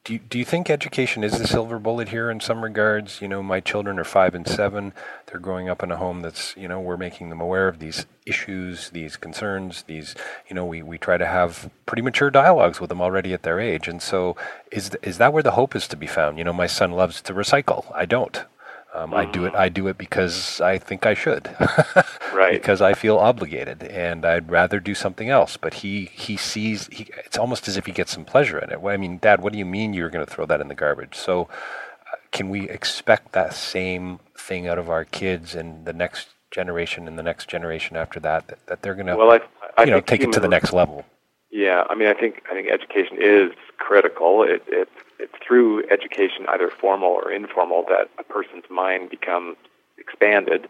do 0.03 0.13
you, 0.13 0.19
do 0.19 0.37
you 0.37 0.43
think 0.43 0.69
education 0.69 1.23
is 1.23 1.39
the 1.39 1.47
silver 1.47 1.79
bullet 1.79 2.09
here 2.09 2.29
in 2.29 2.41
some 2.41 2.61
regards? 2.61 3.21
You 3.21 3.29
know, 3.29 3.41
my 3.41 3.61
children 3.61 3.97
are 3.97 4.03
five 4.03 4.35
and 4.35 4.45
seven. 4.45 4.91
They're 5.27 5.39
growing 5.39 5.69
up 5.69 5.81
in 5.81 5.91
a 5.91 5.97
home 5.97 6.21
that's, 6.21 6.53
you 6.57 6.67
know, 6.67 6.81
we're 6.81 6.97
making 6.97 7.29
them 7.29 7.39
aware 7.39 7.69
of 7.69 7.79
these 7.79 8.05
issues, 8.25 8.89
these 8.89 9.15
concerns, 9.15 9.83
these, 9.83 10.13
you 10.49 10.55
know, 10.55 10.65
we, 10.65 10.83
we 10.83 10.97
try 10.97 11.17
to 11.17 11.25
have 11.25 11.69
pretty 11.85 12.01
mature 12.01 12.29
dialogues 12.29 12.81
with 12.81 12.89
them 12.89 13.01
already 13.01 13.33
at 13.33 13.43
their 13.43 13.61
age. 13.61 13.87
And 13.87 14.01
so 14.01 14.35
is, 14.73 14.91
is 15.03 15.19
that 15.19 15.31
where 15.31 15.43
the 15.43 15.51
hope 15.51 15.73
is 15.73 15.87
to 15.87 15.95
be 15.95 16.07
found? 16.07 16.37
You 16.37 16.43
know, 16.43 16.53
my 16.53 16.67
son 16.67 16.91
loves 16.91 17.21
to 17.21 17.33
recycle. 17.33 17.89
I 17.95 18.05
don't. 18.05 18.43
Um, 18.93 19.09
mm-hmm. 19.09 19.15
I 19.15 19.25
do 19.25 19.45
it. 19.45 19.55
I 19.55 19.69
do 19.69 19.87
it 19.87 19.97
because 19.97 20.61
I 20.61 20.77
think 20.77 21.05
I 21.05 21.15
should, 21.15 21.49
right? 22.33 22.51
Because 22.53 22.79
I 22.79 22.93
feel 22.93 23.17
obligated, 23.17 23.83
and 23.83 24.23
I'd 24.23 24.51
rather 24.51 24.79
do 24.79 24.93
something 24.93 25.29
else. 25.29 25.57
But 25.57 25.75
he 25.75 26.05
he 26.13 26.37
sees. 26.37 26.87
He, 26.91 27.07
it's 27.25 27.37
almost 27.37 27.67
as 27.67 27.75
if 27.75 27.87
he 27.87 27.91
gets 27.91 28.11
some 28.11 28.23
pleasure 28.23 28.59
in 28.59 28.69
it. 28.69 28.81
Well, 28.81 28.93
I 28.93 28.97
mean, 28.97 29.17
Dad, 29.17 29.41
what 29.41 29.51
do 29.51 29.57
you 29.57 29.65
mean 29.65 29.93
you're 29.93 30.11
going 30.11 30.25
to 30.25 30.31
throw 30.31 30.45
that 30.45 30.61
in 30.61 30.67
the 30.67 30.75
garbage? 30.75 31.15
So, 31.15 31.43
uh, 31.43 32.17
can 32.31 32.49
we 32.49 32.69
expect 32.69 33.31
that 33.31 33.55
same 33.55 34.19
thing 34.37 34.67
out 34.67 34.77
of 34.77 34.89
our 34.89 35.05
kids 35.05 35.55
and 35.55 35.85
the 35.85 35.93
next 35.93 36.29
generation 36.51 37.07
and 37.07 37.17
the 37.17 37.23
next 37.23 37.49
generation 37.49 37.97
after 37.97 38.19
that? 38.19 38.47
That, 38.47 38.65
that 38.67 38.81
they're 38.83 38.95
going 38.95 39.07
to, 39.07 39.15
well, 39.15 39.31
I, 39.31 39.39
I 39.75 39.85
you 39.85 39.91
know, 39.91 40.01
take 40.01 40.21
it 40.21 40.31
to 40.33 40.39
the 40.39 40.47
next 40.47 40.71
level. 40.71 41.03
Yeah, 41.49 41.83
I 41.89 41.95
mean, 41.95 42.07
I 42.07 42.13
think 42.13 42.43
I 42.49 42.53
think 42.53 42.69
education 42.69 43.17
is 43.19 43.51
critical. 43.77 44.43
It 44.43 44.63
it 44.67 44.89
it's 45.19 45.33
through 45.45 45.83
education, 45.89 46.45
either 46.49 46.69
formal 46.69 47.09
or 47.09 47.31
informal, 47.31 47.85
that 47.89 48.09
a 48.19 48.23
person's 48.23 48.65
mind 48.69 49.09
becomes 49.09 49.55
expanded, 49.97 50.67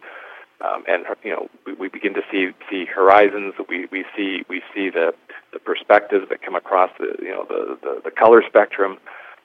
um, 0.62 0.84
and 0.88 1.06
you 1.24 1.32
know 1.32 1.50
we, 1.66 1.74
we 1.74 1.90
begin 1.90 2.14
to 2.14 2.22
see 2.32 2.52
see 2.70 2.86
horizons. 2.86 3.54
We 3.68 3.88
we 3.92 4.06
see 4.16 4.44
we 4.50 4.62
see 4.74 4.90
the 4.90 5.14
the 5.52 5.60
perspectives 5.60 6.30
that 6.30 6.42
come 6.42 6.56
across 6.56 6.92
the 7.00 7.16
you 7.20 7.32
know 7.32 7.46
the 7.48 7.78
the, 7.82 8.02
the 8.06 8.12
color 8.12 8.44
spectrum. 8.48 8.98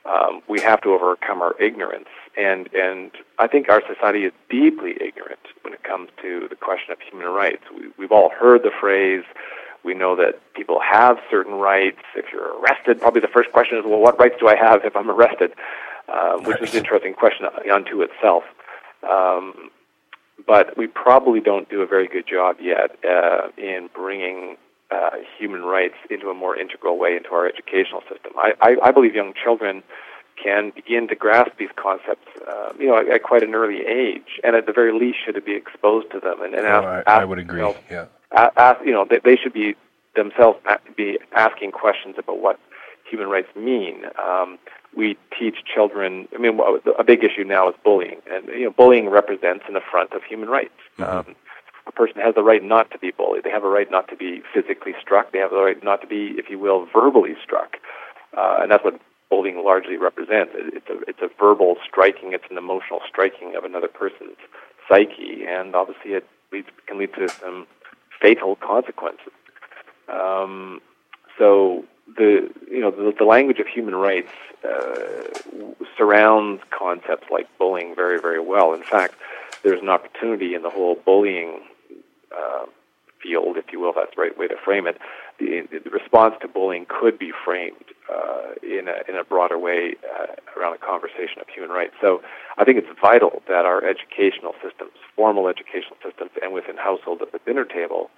Um, 0.04 0.40
we 0.48 0.61
have 0.61 0.80
to 0.82 0.90
overcome 0.90 1.42
our 1.42 1.61
ignorance, 1.61 2.08
and 2.37 2.68
and 2.74 3.11
I 3.38 3.46
think 3.46 3.68
our 3.68 3.82
society 3.87 4.24
is 4.24 4.32
deeply 4.48 4.92
ignorant 4.92 5.40
when 5.62 5.74
it 5.74 5.82
comes 5.82 6.11
to 6.22 6.46
the 6.48 6.56
question 6.56 6.92
of 6.92 6.98
human 7.00 7.28
rights. 7.28 7.64
We, 7.74 7.88
we've 7.98 8.12
all 8.12 8.30
heard 8.30 8.62
the 8.62 8.70
phrase. 8.80 9.24
We 9.84 9.94
know 9.94 10.16
that 10.16 10.40
people 10.54 10.80
have 10.80 11.18
certain 11.30 11.54
rights. 11.54 12.02
If 12.16 12.26
you're 12.32 12.60
arrested, 12.60 13.00
probably 13.00 13.20
the 13.20 13.28
first 13.28 13.52
question 13.52 13.78
is, 13.78 13.84
well, 13.86 14.00
what 14.00 14.18
rights 14.18 14.36
do 14.40 14.48
I 14.48 14.56
have 14.56 14.84
if 14.84 14.96
I'm 14.96 15.10
arrested? 15.10 15.52
Uh, 16.08 16.38
which 16.38 16.60
is 16.62 16.72
an 16.72 16.78
interesting 16.78 17.12
question 17.12 17.46
unto 17.70 18.00
itself. 18.00 18.42
Um, 19.08 19.70
but 20.46 20.76
we 20.76 20.86
probably 20.86 21.40
don't 21.40 21.68
do 21.68 21.82
a 21.82 21.86
very 21.86 22.08
good 22.08 22.26
job 22.26 22.56
yet 22.60 22.96
uh, 23.04 23.48
in 23.58 23.90
bringing 23.94 24.56
uh, 24.90 25.10
human 25.38 25.62
rights 25.62 25.96
into 26.10 26.30
a 26.30 26.34
more 26.34 26.56
integral 26.56 26.98
way 26.98 27.14
into 27.16 27.30
our 27.30 27.46
educational 27.46 28.00
system. 28.02 28.32
I, 28.36 28.52
I, 28.60 28.76
I 28.84 28.90
believe 28.90 29.14
young 29.14 29.34
children 29.34 29.82
can 30.42 30.70
begin 30.74 31.08
to 31.08 31.14
grasp 31.14 31.52
these 31.58 31.68
concepts, 31.76 32.26
uh, 32.48 32.72
you 32.78 32.86
know, 32.86 32.96
at, 32.96 33.08
at, 33.08 33.22
quite 33.22 33.42
an 33.42 33.54
early 33.54 33.84
age, 33.86 34.40
and 34.44 34.56
at 34.56 34.66
the 34.66 34.72
very 34.72 34.98
least, 34.98 35.18
should 35.24 35.36
it 35.36 35.44
be 35.44 35.54
exposed 35.54 36.10
to 36.12 36.20
them 36.20 36.40
and, 36.42 36.54
and 36.54 36.66
ask, 36.66 36.84
oh, 36.84 36.88
I, 36.88 36.98
ask, 37.00 37.08
I 37.08 37.24
would 37.24 37.38
agree. 37.38 37.60
You 37.60 37.66
know, 37.66 37.76
yeah, 37.90 38.06
ask, 38.32 38.80
you 38.84 38.92
know, 38.92 39.06
they, 39.08 39.20
they 39.24 39.36
should 39.36 39.52
be 39.52 39.74
themselves 40.14 40.58
be 40.96 41.18
asking 41.32 41.72
questions 41.72 42.16
about 42.18 42.40
what 42.40 42.58
human 43.08 43.28
rights 43.28 43.48
mean. 43.56 44.04
Um, 44.22 44.58
we 44.96 45.16
teach 45.38 45.56
children. 45.72 46.28
I 46.34 46.38
mean, 46.38 46.58
a 46.98 47.04
big 47.04 47.22
issue 47.22 47.44
now 47.44 47.68
is 47.68 47.74
bullying, 47.84 48.20
and 48.30 48.46
you 48.48 48.64
know, 48.64 48.70
bullying 48.70 49.08
represents 49.08 49.64
an 49.68 49.76
affront 49.76 50.12
of 50.12 50.22
human 50.24 50.48
rights. 50.48 50.74
Mm-hmm. 50.98 51.30
Um, 51.30 51.36
a 51.86 51.92
person 51.92 52.20
has 52.20 52.34
the 52.34 52.42
right 52.42 52.62
not 52.62 52.90
to 52.90 52.98
be 52.98 53.12
bullied. 53.12 53.44
They 53.44 53.50
have 53.50 53.64
a 53.64 53.68
right 53.68 53.90
not 53.90 54.08
to 54.08 54.16
be 54.16 54.42
physically 54.52 54.94
struck. 55.00 55.32
They 55.32 55.38
have 55.38 55.50
the 55.50 55.62
right 55.62 55.82
not 55.82 56.02
to 56.02 56.06
be, 56.06 56.34
if 56.36 56.50
you 56.50 56.58
will, 56.58 56.86
verbally 56.92 57.34
struck, 57.42 57.76
uh, 58.36 58.58
and 58.60 58.70
that's 58.70 58.84
what 58.84 59.00
bullying 59.30 59.62
largely 59.64 59.96
represents. 59.96 60.52
It's 60.54 60.88
a 60.88 60.98
it's 61.08 61.22
a 61.22 61.28
verbal 61.38 61.76
striking. 61.86 62.32
It's 62.32 62.50
an 62.50 62.58
emotional 62.58 63.00
striking 63.08 63.56
of 63.56 63.64
another 63.64 63.88
person's 63.88 64.36
psyche, 64.88 65.44
and 65.46 65.74
obviously 65.74 66.12
it 66.12 66.26
leads 66.52 66.68
can 66.86 66.98
lead 66.98 67.14
to 67.14 67.28
some 67.28 67.66
fatal 68.20 68.57
consequences. 68.57 69.33
Um, 70.09 70.81
so 71.38 71.85
the 72.16 72.50
you 72.70 72.81
know 72.81 72.90
the, 72.90 73.12
the 73.16 73.24
language 73.24 73.59
of 73.59 73.66
human 73.66 73.94
rights 73.94 74.33
uh, 74.64 75.22
surrounds 75.96 76.62
concepts 76.70 77.26
like 77.31 77.46
bullying 77.59 77.94
very 77.94 78.20
very 78.20 78.40
well. 78.40 78.72
In 78.72 78.83
fact, 78.83 79.14
there's 79.62 79.81
an 79.81 79.88
opportunity 79.88 80.54
in 80.54 80.62
the 80.62 80.70
whole 80.70 80.96
bullying 81.04 81.61
uh, 82.37 82.66
field, 83.22 83.57
if 83.57 83.72
you 83.72 83.81
will, 83.81 83.92
that's 83.92 84.14
the 84.14 84.22
right 84.22 84.37
way 84.38 84.48
to 84.48 84.57
frame 84.64 84.87
it. 84.87 84.98
The, 85.38 85.62
the 85.70 85.90
response 85.90 86.35
to 86.42 86.48
bullying 86.48 86.87
could 86.88 87.18
be 87.18 87.33
framed 87.44 87.94
uh, 88.12 88.55
in 88.62 88.88
a 88.88 89.09
in 89.09 89.14
a 89.16 89.22
broader 89.22 89.59
way 89.59 89.94
uh, 90.03 90.35
around 90.59 90.74
a 90.74 90.79
conversation 90.79 91.40
of 91.40 91.46
human 91.48 91.70
rights. 91.70 91.94
So 92.01 92.22
I 92.57 92.64
think 92.64 92.79
it's 92.79 92.88
vital 93.01 93.42
that 93.46 93.64
our 93.64 93.85
educational 93.85 94.55
systems, 94.62 94.92
formal 95.14 95.46
educational 95.46 95.96
systems, 96.03 96.31
and 96.42 96.53
within 96.53 96.77
households 96.77 97.22
at 97.22 97.33
the 97.33 97.40
dinner 97.46 97.64
table 97.64 98.11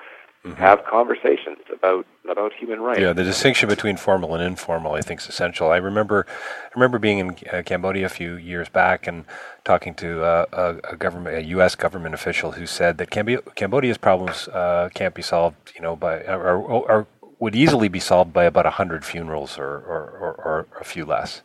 mm-hmm. 0.45 0.53
have 0.55 0.85
conversations 0.85 1.59
about 1.73 2.07
about 2.29 2.53
human 2.53 2.81
rights. 2.81 3.01
Yeah, 3.01 3.13
the 3.13 3.25
distinction 3.25 3.69
between 3.69 3.97
formal 3.97 4.35
and 4.35 4.43
informal, 4.43 4.95
I 4.95 5.01
think, 5.01 5.21
is 5.21 5.29
essential. 5.29 5.71
I 5.71 5.79
remember, 5.79 6.27
I 6.29 6.71
remember 6.75 6.99
being 6.99 7.19
in 7.19 7.37
uh, 7.53 7.63
Cambodia 7.65 8.07
a 8.07 8.09
few 8.09 8.37
years 8.37 8.69
back 8.69 9.07
and 9.07 9.25
talking 9.65 9.95
to 9.95 10.23
uh, 10.23 10.47
a, 10.53 10.93
a, 10.93 10.97
government, 10.97 11.37
a 11.37 11.43
U.S. 11.57 11.75
government 11.75 12.15
official 12.15 12.53
who 12.53 12.67
said 12.67 12.99
that 12.99 13.11
Camb- 13.11 13.55
Cambodia's 13.57 13.99
problems 13.99 14.49
uh, 14.49 14.89
can't 14.95 15.15
be 15.15 15.23
solved, 15.23 15.73
you 15.75 15.81
know, 15.81 15.97
by 15.97 16.21
or, 16.23 16.57
or, 16.57 16.91
or 16.91 17.07
would 17.41 17.57
easily 17.57 17.89
be 17.89 18.01
solved 18.01 18.33
by 18.33 18.45
about 18.45 18.67
hundred 18.67 19.05
funerals 19.05 19.59
or, 19.59 19.65
or, 19.65 20.11
or, 20.21 20.35
or 20.45 20.67
a 20.81 20.85
few 20.85 21.05
less. 21.05 21.43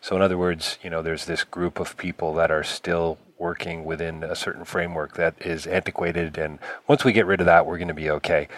So, 0.00 0.14
in 0.14 0.22
other 0.22 0.38
words, 0.38 0.78
you 0.82 0.90
know, 0.90 1.02
there's 1.02 1.24
this 1.24 1.44
group 1.44 1.80
of 1.80 1.96
people 1.96 2.34
that 2.34 2.50
are 2.50 2.62
still 2.62 3.18
working 3.38 3.84
within 3.84 4.22
a 4.24 4.34
certain 4.34 4.64
framework 4.64 5.14
that 5.14 5.34
is 5.40 5.66
antiquated, 5.66 6.38
and 6.38 6.58
once 6.86 7.04
we 7.04 7.12
get 7.12 7.26
rid 7.26 7.40
of 7.40 7.46
that, 7.46 7.66
we're 7.66 7.78
going 7.78 7.88
to 7.88 7.94
be 7.94 8.10
okay. 8.10 8.48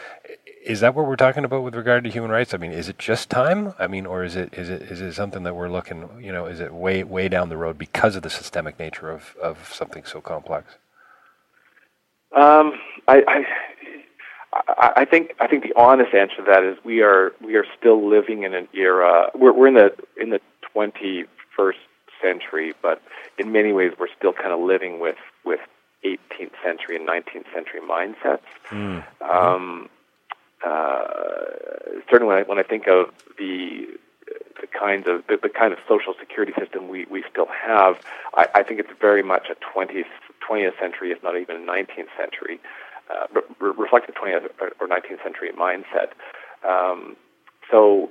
Is 0.65 0.81
that 0.81 0.95
what 0.95 1.07
we're 1.07 1.17
talking 1.17 1.45
about 1.45 1.63
with 1.63 1.75
regard 1.75 2.05
to 2.05 2.11
human 2.11 2.31
rights? 2.31 2.53
I 2.53 2.59
mean, 2.59 2.73
is 2.73 2.89
it 2.89 2.99
just 2.99 3.31
time? 3.31 3.75
I 3.79 3.87
mean, 3.87 4.07
or 4.07 4.25
is 4.25 4.37
it 4.37 4.53
is 4.55 4.69
it 4.69 4.83
is 4.83 5.01
it 5.01 5.15
something 5.15 5.43
that 5.45 5.55
we're 5.55 5.71
looking, 5.71 6.09
you 6.23 6.33
know, 6.33 6.47
is 6.47 6.61
it 6.61 6.73
way 6.73 7.03
way 7.03 7.29
down 7.29 7.49
the 7.49 7.57
road 7.57 7.79
because 7.79 8.17
of 8.17 8.23
the 8.23 8.31
systemic 8.31 8.79
nature 8.79 9.11
of 9.11 9.37
of 9.43 9.73
something 9.73 10.05
so 10.05 10.21
complex? 10.21 10.75
Um, 12.37 12.75
I, 13.09 13.23
I 13.27 13.45
I 14.53 15.05
think 15.05 15.35
I 15.41 15.47
think 15.47 15.63
the 15.63 15.73
honest 15.77 16.13
answer 16.15 16.37
to 16.37 16.43
that 16.49 16.65
is 16.65 16.77
we 16.85 17.03
are 17.03 17.33
we 17.45 17.55
are 17.55 17.65
still 17.79 18.09
living 18.09 18.43
in 18.43 18.55
an 18.55 18.69
era. 18.75 19.31
We're 19.35 19.53
we're 19.53 19.69
in 19.69 19.75
the 19.75 19.93
in 20.21 20.31
the 20.31 20.41
21st 20.75 21.75
century, 22.23 22.75
but 22.83 23.03
in 23.39 23.53
many 23.53 23.73
ways 23.73 23.93
we're 23.99 24.15
still 24.17 24.33
kind 24.33 24.53
of 24.53 24.61
living 24.61 25.01
with 25.01 25.17
with 25.45 25.61
18th 26.05 26.53
century 26.65 26.97
and 26.97 27.07
19th 27.07 27.53
century 27.55 27.81
mindsets. 27.81 28.41
Mm. 28.71 29.05
Um, 29.21 29.89
uh, 30.65 31.05
certainly, 32.11 32.27
when 32.27 32.39
I, 32.39 32.43
when 32.43 32.59
I 32.59 32.63
think 32.63 32.87
of 32.87 33.13
the 33.39 33.87
the 34.61 34.67
kinds 34.67 35.07
of 35.09 35.27
the, 35.27 35.39
the 35.43 35.49
kind 35.49 35.73
of 35.73 35.79
social 35.89 36.15
security 36.19 36.53
system 36.59 36.89
we, 36.89 37.07
we 37.11 37.25
still 37.31 37.47
have, 37.47 37.99
I, 38.35 38.47
I 38.57 38.63
think 38.63 38.79
it's 38.79 38.91
very 39.01 39.23
much 39.23 39.49
a 39.51 39.55
20th 39.55 40.05
20th 40.49 40.79
century, 40.79 41.13
if 41.13 41.23
not 41.23 41.37
even 41.37 41.57
a 41.57 41.61
19th 41.61 42.13
century, 42.19 42.61
uh, 43.11 43.27
re- 43.61 43.73
reflective 43.77 44.15
20th 44.15 44.51
or 44.81 44.89
19th 44.89 45.23
century 45.23 45.51
mindset. 45.59 46.13
Um, 46.69 47.17
so 47.71 48.11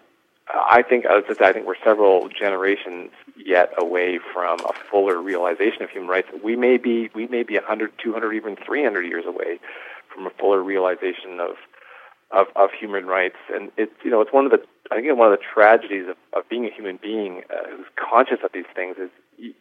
I 0.51 0.81
think, 0.81 1.05
as 1.05 1.23
I, 1.29 1.33
say, 1.33 1.45
I 1.45 1.53
think 1.53 1.67
we're 1.67 1.75
several 1.83 2.27
generations 2.29 3.11
yet 3.37 3.71
away 3.77 4.19
from 4.33 4.59
a 4.61 4.73
fuller 4.73 5.21
realization 5.21 5.83
of 5.83 5.89
human 5.89 6.09
rights. 6.09 6.27
We 6.43 6.55
may 6.55 6.77
be, 6.77 7.09
we 7.13 7.27
may 7.27 7.43
be 7.43 7.55
100, 7.55 7.91
200, 8.01 8.33
even 8.33 8.55
300 8.55 9.03
years 9.03 9.25
away 9.27 9.59
from 10.13 10.25
a 10.25 10.31
fuller 10.31 10.63
realization 10.63 11.39
of, 11.39 11.55
of, 12.31 12.47
of 12.55 12.69
human 12.79 13.05
rights. 13.05 13.37
And 13.53 13.71
it's, 13.77 13.93
you 14.03 14.11
know, 14.11 14.21
it's 14.21 14.33
one 14.33 14.45
of 14.45 14.51
the, 14.51 14.59
I 14.91 14.95
think 14.95 15.17
one 15.17 15.31
of 15.31 15.37
the 15.37 15.45
tragedies 15.53 16.07
of, 16.09 16.17
of 16.33 16.49
being 16.49 16.65
a 16.65 16.71
human 16.71 16.99
being 17.01 17.43
uh, 17.49 17.69
who's 17.69 17.87
conscious 17.95 18.39
of 18.43 18.51
these 18.53 18.65
things 18.75 18.97
is 18.97 19.09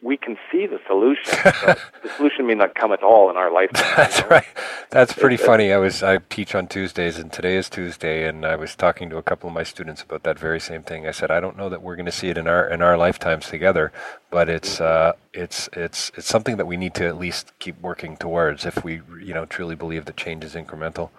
we 0.01 0.17
can 0.17 0.37
see 0.51 0.65
the 0.67 0.79
solution. 0.87 1.23
the 2.03 2.09
solution 2.17 2.47
may 2.47 2.55
not 2.55 2.75
come 2.75 2.91
at 2.91 3.01
all 3.01 3.29
in 3.29 3.37
our 3.37 3.51
lifetime. 3.51 3.93
That's 3.97 4.17
you 4.17 4.23
know? 4.23 4.29
right. 4.29 4.45
That's 4.89 5.13
pretty 5.13 5.37
funny. 5.37 5.71
I 5.71 5.77
was 5.77 6.03
I 6.03 6.17
teach 6.17 6.55
on 6.55 6.67
Tuesdays, 6.67 7.17
and 7.17 7.31
today 7.31 7.55
is 7.55 7.69
Tuesday, 7.69 8.27
and 8.27 8.45
I 8.45 8.55
was 8.55 8.75
talking 8.75 9.09
to 9.09 9.17
a 9.17 9.23
couple 9.23 9.47
of 9.47 9.53
my 9.53 9.63
students 9.63 10.01
about 10.01 10.23
that 10.23 10.37
very 10.37 10.59
same 10.59 10.83
thing. 10.83 11.07
I 11.07 11.11
said 11.11 11.31
I 11.31 11.39
don't 11.39 11.55
know 11.55 11.69
that 11.69 11.81
we're 11.81 11.95
going 11.95 12.07
to 12.07 12.11
see 12.11 12.29
it 12.29 12.37
in 12.37 12.47
our 12.47 12.67
in 12.67 12.81
our 12.81 12.97
lifetimes 12.97 13.47
together, 13.47 13.91
but 14.31 14.49
it's 14.49 14.81
uh, 14.81 15.13
it's 15.33 15.69
it's 15.73 16.11
it's 16.15 16.27
something 16.27 16.57
that 16.57 16.65
we 16.65 16.75
need 16.75 16.95
to 16.95 17.07
at 17.07 17.17
least 17.17 17.53
keep 17.59 17.79
working 17.81 18.17
towards 18.17 18.65
if 18.65 18.83
we 18.83 19.01
you 19.21 19.33
know 19.33 19.45
truly 19.45 19.75
believe 19.75 20.05
that 20.05 20.17
change 20.17 20.43
is 20.43 20.55
incremental. 20.55 21.09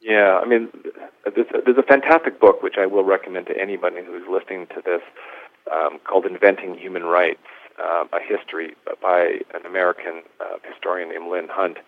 Yeah, 0.00 0.40
I 0.42 0.46
mean, 0.46 0.68
there's 1.24 1.46
a, 1.54 1.60
there's 1.64 1.78
a 1.78 1.82
fantastic 1.82 2.40
book 2.40 2.62
which 2.62 2.76
I 2.78 2.86
will 2.86 3.04
recommend 3.04 3.46
to 3.46 3.60
anybody 3.60 3.96
who's 4.04 4.24
listening 4.30 4.66
to 4.68 4.82
this 4.84 5.02
um, 5.70 5.98
called 6.04 6.26
"Inventing 6.26 6.78
Human 6.78 7.04
Rights." 7.04 7.40
uh, 7.80 8.04
a 8.12 8.20
history 8.20 8.74
by 9.02 9.40
an 9.54 9.64
American 9.66 10.22
uh, 10.40 10.56
historian 10.70 11.10
named 11.10 11.30
Lynn 11.30 11.48
Hunt. 11.50 11.78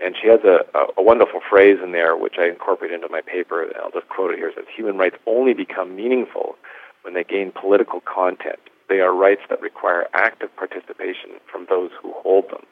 And 0.00 0.14
she 0.20 0.28
has 0.28 0.40
a, 0.44 0.64
a, 0.78 0.86
a 0.98 1.02
wonderful 1.02 1.40
phrase 1.48 1.78
in 1.82 1.92
there, 1.92 2.16
which 2.16 2.34
I 2.38 2.48
incorporate 2.48 2.92
into 2.92 3.08
my 3.08 3.20
paper. 3.20 3.62
And 3.62 3.72
I'll 3.76 3.90
just 3.90 4.08
quote 4.08 4.32
it 4.32 4.38
here. 4.38 4.48
It 4.48 4.54
says, 4.56 4.64
Human 4.74 4.96
rights 4.96 5.16
only 5.26 5.54
become 5.54 5.96
meaningful 5.96 6.56
when 7.02 7.14
they 7.14 7.24
gain 7.24 7.52
political 7.52 8.00
content. 8.00 8.60
They 8.88 9.00
are 9.00 9.14
rights 9.14 9.42
that 9.50 9.60
require 9.60 10.06
active 10.14 10.54
participation 10.56 11.40
from 11.50 11.66
those 11.68 11.90
who 12.00 12.12
hold 12.16 12.46
them. 12.50 12.64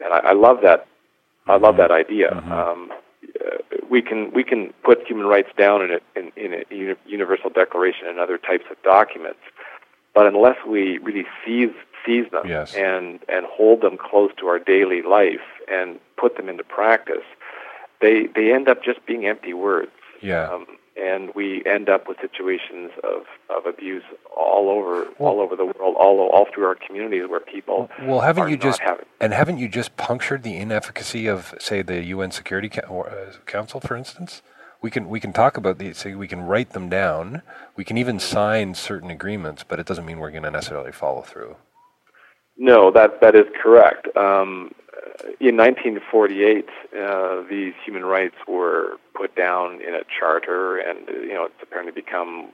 And 0.00 0.12
I, 0.12 0.18
I 0.18 0.32
love 0.32 0.58
that. 0.62 0.86
I 1.46 1.56
love 1.58 1.76
that 1.76 1.90
idea. 1.90 2.30
Mm-hmm. 2.30 2.52
Um, 2.52 2.90
uh, 3.44 3.58
we 3.90 4.02
can 4.02 4.32
we 4.32 4.44
can 4.44 4.72
put 4.84 5.06
human 5.06 5.26
rights 5.26 5.50
down 5.56 5.82
in 5.82 5.90
a, 5.92 6.18
in, 6.18 6.32
in 6.36 6.90
a 6.90 6.96
universal 7.06 7.50
declaration 7.50 8.06
and 8.06 8.18
other 8.18 8.38
types 8.38 8.64
of 8.70 8.80
documents, 8.82 9.40
but 10.14 10.26
unless 10.26 10.56
we 10.66 10.98
really 10.98 11.26
seize 11.44 11.74
seize 12.04 12.30
them 12.30 12.46
yes. 12.46 12.74
and 12.74 13.20
and 13.28 13.46
hold 13.46 13.80
them 13.80 13.96
close 13.96 14.30
to 14.38 14.46
our 14.46 14.58
daily 14.58 15.02
life 15.02 15.46
and 15.70 15.98
put 16.16 16.36
them 16.36 16.48
into 16.48 16.64
practice, 16.64 17.24
they 18.00 18.28
they 18.34 18.52
end 18.52 18.68
up 18.68 18.82
just 18.82 19.04
being 19.06 19.26
empty 19.26 19.54
words. 19.54 19.92
Yeah. 20.22 20.50
Um, 20.50 20.66
and 20.96 21.34
we 21.34 21.62
end 21.66 21.88
up 21.88 22.08
with 22.08 22.18
situations 22.20 22.90
of, 23.04 23.22
of 23.54 23.66
abuse 23.66 24.02
all 24.36 24.70
over 24.70 25.08
well, 25.18 25.32
all 25.32 25.40
over 25.40 25.56
the 25.56 25.64
world, 25.64 25.96
all 25.98 26.18
all 26.32 26.46
through 26.52 26.64
our 26.64 26.74
communities 26.74 27.28
where 27.28 27.40
people. 27.40 27.90
Well, 28.02 28.20
haven't 28.20 28.48
you 28.48 28.56
just 28.56 28.80
having, 28.80 29.06
and 29.20 29.32
haven't 29.32 29.58
you 29.58 29.68
just 29.68 29.96
punctured 29.96 30.42
the 30.42 30.56
inefficacy 30.56 31.26
of, 31.26 31.54
say, 31.58 31.82
the 31.82 32.02
UN 32.04 32.30
Security 32.30 32.70
uh, 32.80 33.32
Council, 33.46 33.80
for 33.80 33.96
instance? 33.96 34.42
we 34.82 34.90
can 34.90 35.08
we 35.08 35.20
can 35.20 35.32
talk 35.32 35.56
about 35.56 35.78
these. 35.78 35.98
So 35.98 36.16
we 36.16 36.28
can 36.28 36.42
write 36.42 36.70
them 36.70 36.88
down. 36.88 37.42
We 37.76 37.84
can 37.84 37.98
even 37.98 38.20
sign 38.20 38.74
certain 38.74 39.10
agreements, 39.10 39.64
but 39.66 39.80
it 39.80 39.86
doesn't 39.86 40.04
mean 40.04 40.18
we're 40.18 40.30
going 40.30 40.42
to 40.44 40.50
necessarily 40.50 40.92
follow 40.92 41.22
through. 41.22 41.56
No, 42.56 42.90
that 42.92 43.20
that 43.20 43.34
is 43.34 43.46
correct. 43.62 44.08
Um, 44.16 44.72
in 45.40 45.56
1948, 45.56 46.68
uh, 46.98 47.42
these 47.48 47.74
human 47.84 48.04
rights 48.04 48.36
were 48.46 48.96
put 49.14 49.34
down 49.34 49.80
in 49.80 49.94
a 49.94 50.02
charter, 50.18 50.78
and 50.78 51.08
you 51.08 51.34
know 51.34 51.44
it's 51.46 51.62
apparently 51.62 51.92
become 51.92 52.52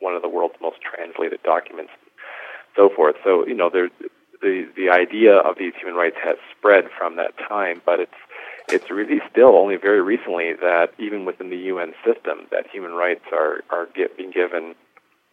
one 0.00 0.14
of 0.14 0.22
the 0.22 0.28
world's 0.28 0.56
most 0.60 0.78
translated 0.82 1.42
documents, 1.42 1.92
so 2.76 2.88
forth. 2.88 3.16
So 3.24 3.46
you 3.46 3.54
know, 3.54 3.70
there, 3.70 3.88
the 4.42 4.68
the 4.76 4.90
idea 4.90 5.36
of 5.36 5.56
these 5.58 5.72
human 5.78 5.94
rights 5.94 6.16
has 6.22 6.36
spread 6.56 6.84
from 6.96 7.16
that 7.16 7.36
time, 7.38 7.80
but 7.84 8.00
it's 8.00 8.12
it's 8.68 8.90
really 8.90 9.20
still 9.30 9.56
only 9.56 9.76
very 9.76 10.00
recently 10.00 10.54
that 10.54 10.92
even 10.98 11.24
within 11.24 11.50
the 11.50 11.56
UN 11.56 11.94
system 12.04 12.46
that 12.50 12.66
human 12.70 12.92
rights 12.92 13.24
are 13.32 13.62
are 13.70 13.86
get, 13.94 14.16
being 14.16 14.30
given 14.30 14.74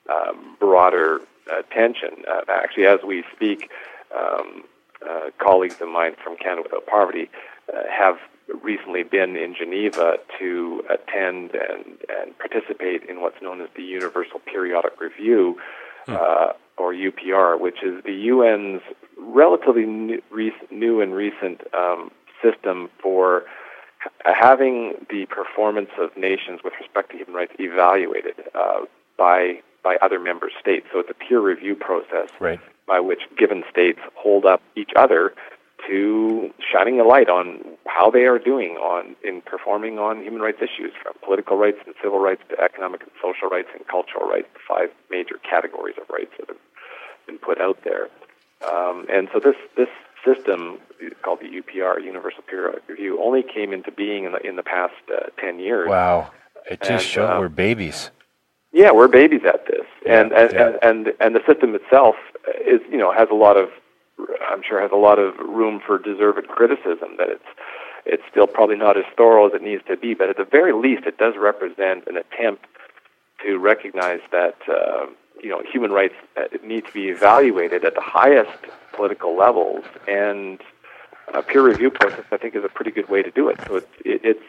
um, 0.10 0.58
broader 0.60 1.22
attention. 1.52 2.24
Uh, 2.30 2.42
actually, 2.50 2.86
as 2.86 3.00
we 3.06 3.24
speak, 3.36 3.70
um, 4.16 4.64
uh, 5.08 5.30
colleagues 5.38 5.82
of 5.82 5.90
mine 5.90 6.16
from 6.24 6.38
Canada 6.38 6.64
Without 6.64 6.86
Poverty 6.86 7.30
uh, 7.74 7.82
have 7.90 8.18
recently 8.64 9.04
been 9.04 9.36
in 9.36 9.56
Geneva 9.56 10.18
to 10.40 10.84
attend 10.90 11.52
and, 11.52 11.98
and 12.10 12.38
participate 12.38 13.04
in 13.10 13.22
what's 13.22 13.42
known 13.42 13.62
as 13.62 13.70
the 13.76 13.84
Universal 13.84 14.40
Periodic 14.46 15.00
Review, 15.00 15.58
hmm. 16.06 16.16
uh, 16.16 16.54
or 16.78 16.94
UPR, 16.94 17.60
which 17.60 17.84
is 17.84 18.04
the 18.04 18.30
UN's 18.30 18.82
relatively 19.18 19.86
new, 19.86 20.22
new 20.72 21.02
and 21.02 21.14
recent 21.14 21.62
um, 21.74 22.12
system 22.42 22.90
for 23.02 23.44
having 24.26 24.94
the 25.10 25.26
performance 25.28 25.92
of 26.00 26.16
nations 26.18 26.62
with 26.64 26.74
respect 26.80 27.12
to 27.12 27.18
human 27.18 27.36
rights 27.36 27.54
evaluated 27.60 28.36
uh, 28.56 28.82
by 29.18 29.62
by 29.84 29.98
other 30.02 30.20
member 30.20 30.52
states. 30.60 30.86
So 30.94 31.00
it's 31.00 31.10
a 31.10 31.14
peer 31.14 31.40
review 31.40 31.76
process 31.76 32.30
right. 32.40 32.60
By 32.92 33.00
which 33.00 33.22
given 33.38 33.64
states 33.72 34.00
hold 34.16 34.46
up 34.46 34.62
each 34.76 34.92
other 34.98 35.34
to 35.88 36.52
shining 36.72 37.00
a 37.00 37.06
light 37.06 37.30
on 37.30 37.64
how 37.88 38.12
they 38.12 38.26
are 38.26 38.38
doing 38.38 38.72
on 38.72 39.16
in 39.24 39.42
performing 39.42 39.98
on 39.98 40.22
human 40.22 40.42
rights 40.42 40.58
issues, 40.62 40.92
from 41.02 41.14
political 41.24 41.56
rights 41.56 41.78
and 41.86 41.96
civil 42.04 42.20
rights 42.20 42.42
to 42.50 42.60
economic 42.62 43.02
and 43.02 43.12
social 43.22 43.48
rights 43.48 43.70
and 43.74 43.88
cultural 43.88 44.28
rights, 44.28 44.48
the 44.54 44.60
five 44.68 44.90
major 45.10 45.40
categories 45.50 45.96
of 46.02 46.10
rights 46.10 46.32
that 46.38 46.50
have 46.50 46.58
been 47.26 47.38
put 47.38 47.62
out 47.62 47.80
there. 47.86 48.10
Um, 48.70 49.06
and 49.10 49.30
so 49.32 49.40
this 49.40 49.56
this 49.78 49.90
system 50.26 50.78
called 51.24 51.40
the 51.40 51.62
UPR, 51.62 52.04
Universal 52.04 52.44
Periodic 52.44 52.84
Review, 52.90 53.24
only 53.24 53.42
came 53.42 53.72
into 53.72 53.92
being 53.92 54.26
in 54.26 54.34
the 54.34 54.46
in 54.46 54.58
the 54.58 54.64
past 54.64 55.02
uh, 55.10 55.28
ten 55.40 55.60
years. 55.60 55.88
Wow! 55.88 56.32
It 56.70 56.82
just 56.82 56.92
and, 56.92 57.02
shows 57.02 57.30
um, 57.30 57.40
we're 57.40 57.48
babies. 57.48 58.12
Yeah, 58.74 58.92
we're 58.92 59.08
babies 59.08 59.42
at 59.48 59.66
this, 59.66 59.88
and 60.06 60.34
and, 60.34 60.52
yeah. 60.52 60.68
and 60.84 61.08
and 61.08 61.14
and 61.22 61.36
the 61.36 61.42
system 61.48 61.74
itself 61.74 62.16
is 62.66 62.82
you 62.90 62.98
know 62.98 63.12
has 63.12 63.30
a 63.32 63.36
lot 63.36 63.58
of 63.58 63.70
I'm 64.50 64.62
sure 64.68 64.82
has 64.82 64.92
a 64.92 64.98
lot 64.98 65.20
of 65.20 65.38
room 65.38 65.82
for 65.86 65.98
deserved 65.98 66.48
criticism 66.48 67.18
that 67.18 67.30
it's 67.30 67.46
it's 68.06 68.24
still 68.30 68.48
probably 68.48 68.78
not 68.78 68.98
as 68.98 69.06
thorough 69.16 69.48
as 69.48 69.54
it 69.54 69.62
needs 69.62 69.84
to 69.88 69.96
be, 69.96 70.16
but 70.16 70.30
at 70.30 70.38
the 70.38 70.44
very 70.44 70.74
least, 70.74 71.06
it 71.06 71.18
does 71.18 71.36
represent 71.38 72.08
an 72.08 72.18
attempt 72.18 72.66
to 73.46 73.58
recognize 73.58 74.22
that 74.32 74.56
uh, 74.68 75.06
you 75.42 75.50
know 75.50 75.62
human 75.72 75.92
rights 75.92 76.16
uh, 76.38 76.44
need 76.64 76.86
to 76.86 76.94
be 76.94 77.10
evaluated 77.10 77.86
at 77.86 77.96
the 77.96 78.02
highest 78.02 78.66
political 78.94 79.36
levels, 79.36 79.84
and 80.08 80.60
a 81.34 81.42
peer 81.42 81.62
review 81.62 81.90
process 81.90 82.26
I 82.32 82.38
think 82.38 82.56
is 82.56 82.64
a 82.64 82.70
pretty 82.70 82.92
good 82.92 83.10
way 83.10 83.22
to 83.24 83.32
do 83.32 83.50
it. 83.50 83.60
So 83.68 83.78
it's 83.78 83.88
it, 84.04 84.22
it's 84.24 84.44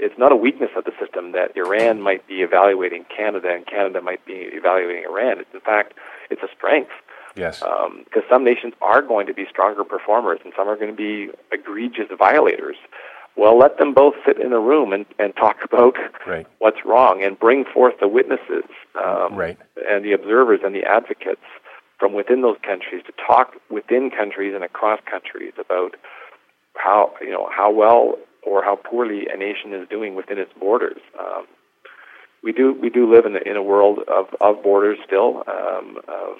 it's 0.00 0.18
not 0.18 0.32
a 0.32 0.36
weakness 0.36 0.70
of 0.76 0.84
the 0.84 0.92
system 0.98 1.32
that 1.32 1.56
Iran 1.56 2.00
might 2.00 2.26
be 2.26 2.42
evaluating 2.42 3.04
Canada 3.14 3.48
and 3.54 3.66
Canada 3.66 4.00
might 4.00 4.24
be 4.24 4.48
evaluating 4.52 5.04
Iran. 5.04 5.38
It's 5.38 5.52
in 5.52 5.60
fact, 5.60 5.94
it's 6.30 6.42
a 6.42 6.48
strength. 6.56 6.90
Yes. 7.36 7.60
Because 7.60 8.24
um, 8.24 8.30
some 8.30 8.44
nations 8.44 8.74
are 8.82 9.02
going 9.02 9.26
to 9.26 9.34
be 9.34 9.44
stronger 9.48 9.84
performers 9.84 10.40
and 10.44 10.52
some 10.56 10.68
are 10.68 10.74
going 10.74 10.90
to 10.90 10.96
be 10.96 11.30
egregious 11.52 12.08
violators. 12.18 12.76
Well, 13.36 13.56
let 13.56 13.78
them 13.78 13.94
both 13.94 14.14
sit 14.26 14.40
in 14.40 14.52
a 14.52 14.58
room 14.58 14.92
and, 14.92 15.06
and 15.18 15.34
talk 15.36 15.58
about 15.64 15.94
right. 16.26 16.46
what's 16.58 16.84
wrong 16.84 17.22
and 17.22 17.38
bring 17.38 17.64
forth 17.64 17.94
the 18.00 18.08
witnesses 18.08 18.64
um, 19.04 19.36
right. 19.36 19.58
and 19.88 20.04
the 20.04 20.12
observers 20.12 20.60
and 20.64 20.74
the 20.74 20.84
advocates 20.84 21.44
from 21.98 22.14
within 22.14 22.40
those 22.40 22.56
countries 22.64 23.02
to 23.06 23.12
talk 23.24 23.52
within 23.70 24.10
countries 24.10 24.54
and 24.54 24.64
across 24.64 24.98
countries 25.08 25.52
about 25.60 25.94
how 26.74 27.12
you 27.20 27.30
know 27.30 27.48
how 27.54 27.70
well 27.70 28.16
or 28.42 28.62
how 28.62 28.76
poorly 28.76 29.26
a 29.32 29.36
nation 29.36 29.72
is 29.72 29.88
doing 29.88 30.14
within 30.14 30.38
its 30.38 30.52
borders. 30.58 31.00
Um, 31.18 31.46
we 32.42 32.52
do 32.52 32.72
we 32.72 32.88
do 32.88 33.12
live 33.12 33.26
in 33.26 33.36
a, 33.36 33.40
in 33.40 33.56
a 33.56 33.62
world 33.62 34.00
of, 34.08 34.28
of 34.40 34.62
borders 34.62 34.98
still, 35.06 35.44
um, 35.46 35.98
of 36.08 36.36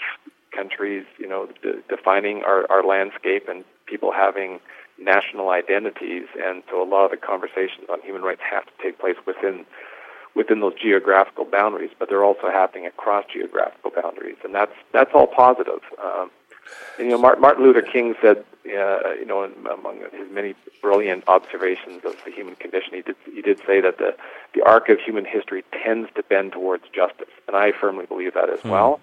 countries, 0.54 1.04
you 1.18 1.28
know, 1.28 1.48
de- 1.62 1.82
defining 1.88 2.42
our, 2.44 2.70
our 2.70 2.82
landscape 2.82 3.48
and 3.48 3.64
people 3.86 4.12
having 4.12 4.60
national 4.98 5.50
identities, 5.50 6.26
and 6.42 6.62
so 6.70 6.82
a 6.82 6.88
lot 6.88 7.04
of 7.04 7.10
the 7.10 7.16
conversations 7.16 7.86
on 7.90 8.00
human 8.02 8.22
rights 8.22 8.40
have 8.48 8.64
to 8.64 8.72
take 8.82 8.98
place 8.98 9.16
within 9.26 9.64
within 10.36 10.60
those 10.60 10.74
geographical 10.80 11.44
boundaries, 11.44 11.90
but 11.98 12.08
they're 12.08 12.24
also 12.24 12.50
happening 12.50 12.86
across 12.86 13.24
geographical 13.32 13.90
boundaries, 13.90 14.36
and 14.44 14.54
that's 14.54 14.72
that's 14.92 15.10
all 15.14 15.26
positive. 15.26 15.80
Um, 16.02 16.30
and, 16.98 17.06
you 17.08 17.12
know, 17.12 17.18
Martin 17.18 17.64
Luther 17.64 17.82
King 17.82 18.14
said, 18.20 18.44
uh, 18.66 19.14
you 19.18 19.24
know, 19.24 19.44
among 19.72 20.00
his 20.12 20.30
many 20.30 20.54
brilliant 20.82 21.24
observations 21.28 22.04
of 22.04 22.14
the 22.24 22.30
human 22.30 22.56
condition, 22.56 22.92
he 22.94 23.02
did 23.02 23.16
he 23.24 23.42
did 23.42 23.58
say 23.66 23.80
that 23.80 23.98
the 23.98 24.14
the 24.54 24.62
arc 24.62 24.88
of 24.88 24.98
human 25.00 25.24
history 25.24 25.64
tends 25.84 26.10
to 26.14 26.22
bend 26.22 26.52
towards 26.52 26.84
justice, 26.94 27.30
and 27.46 27.56
I 27.56 27.72
firmly 27.72 28.06
believe 28.06 28.34
that 28.34 28.50
as 28.50 28.60
mm. 28.60 28.70
well. 28.70 29.00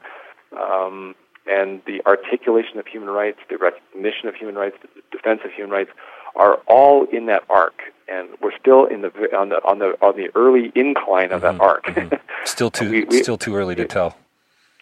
Um, 0.55 1.15
and 1.47 1.81
the 1.85 2.05
articulation 2.05 2.77
of 2.77 2.87
human 2.87 3.09
rights, 3.09 3.39
the 3.49 3.57
recognition 3.57 4.27
of 4.27 4.35
human 4.35 4.55
rights, 4.55 4.77
the 4.81 5.01
defense 5.11 5.41
of 5.43 5.51
human 5.51 5.71
rights, 5.71 5.91
are 6.35 6.55
all 6.67 7.05
in 7.05 7.25
that 7.27 7.43
arc, 7.49 7.81
and 8.07 8.29
we're 8.41 8.57
still 8.57 8.85
in 8.85 9.01
the 9.01 9.09
on 9.35 9.49
the 9.49 9.63
on 9.63 9.79
the 9.79 9.97
on 10.01 10.15
the 10.15 10.29
early 10.35 10.71
incline 10.75 11.31
of 11.31 11.41
mm-hmm, 11.41 11.57
that 11.57 11.63
arc. 11.63 11.85
Mm-hmm. 11.85 12.15
Still 12.45 12.69
too 12.71 12.89
we, 12.89 13.03
we, 13.05 13.23
still 13.23 13.37
too 13.37 13.55
early 13.55 13.75
to 13.75 13.85
tell. 13.85 14.17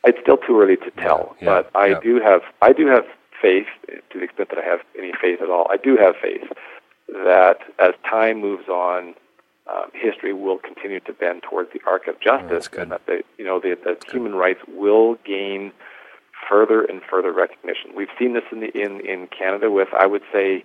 It's 0.05 0.19
still 0.21 0.37
too 0.37 0.61
early 0.61 0.77
to 0.77 0.91
tell, 0.91 1.35
yeah, 1.39 1.45
yeah, 1.45 1.61
but 1.63 1.71
I 1.75 1.87
yeah. 1.87 1.99
do 2.01 2.19
have 2.19 2.41
I 2.61 2.73
do 2.73 2.87
have 2.87 3.05
faith 3.41 3.67
to 3.87 4.19
the 4.19 4.23
extent 4.23 4.49
that 4.49 4.59
I 4.59 4.65
have 4.65 4.79
any 4.97 5.11
faith 5.19 5.41
at 5.41 5.49
all. 5.49 5.67
I 5.69 5.77
do 5.77 5.97
have 5.97 6.15
faith 6.21 6.47
that 7.07 7.59
as 7.79 7.93
time 8.09 8.41
moves 8.41 8.67
on, 8.67 9.13
um, 9.67 9.89
history 9.93 10.33
will 10.33 10.59
continue 10.59 10.99
to 11.01 11.13
bend 11.13 11.43
towards 11.43 11.71
the 11.73 11.81
arc 11.87 12.07
of 12.07 12.19
justice, 12.19 12.69
oh, 12.77 12.81
and 12.81 12.91
that 12.91 13.05
the, 13.05 13.23
you 13.37 13.45
know 13.45 13.59
the, 13.59 13.77
the 13.83 13.97
human 14.11 14.35
rights 14.35 14.61
will 14.67 15.15
gain 15.25 15.71
further 16.47 16.83
and 16.83 17.01
further 17.09 17.31
recognition. 17.31 17.91
We've 17.95 18.13
seen 18.19 18.33
this 18.33 18.43
in 18.51 18.59
the, 18.59 18.69
in 18.77 19.01
in 19.01 19.27
Canada 19.27 19.71
with 19.71 19.89
I 19.97 20.05
would 20.05 20.23
say 20.31 20.63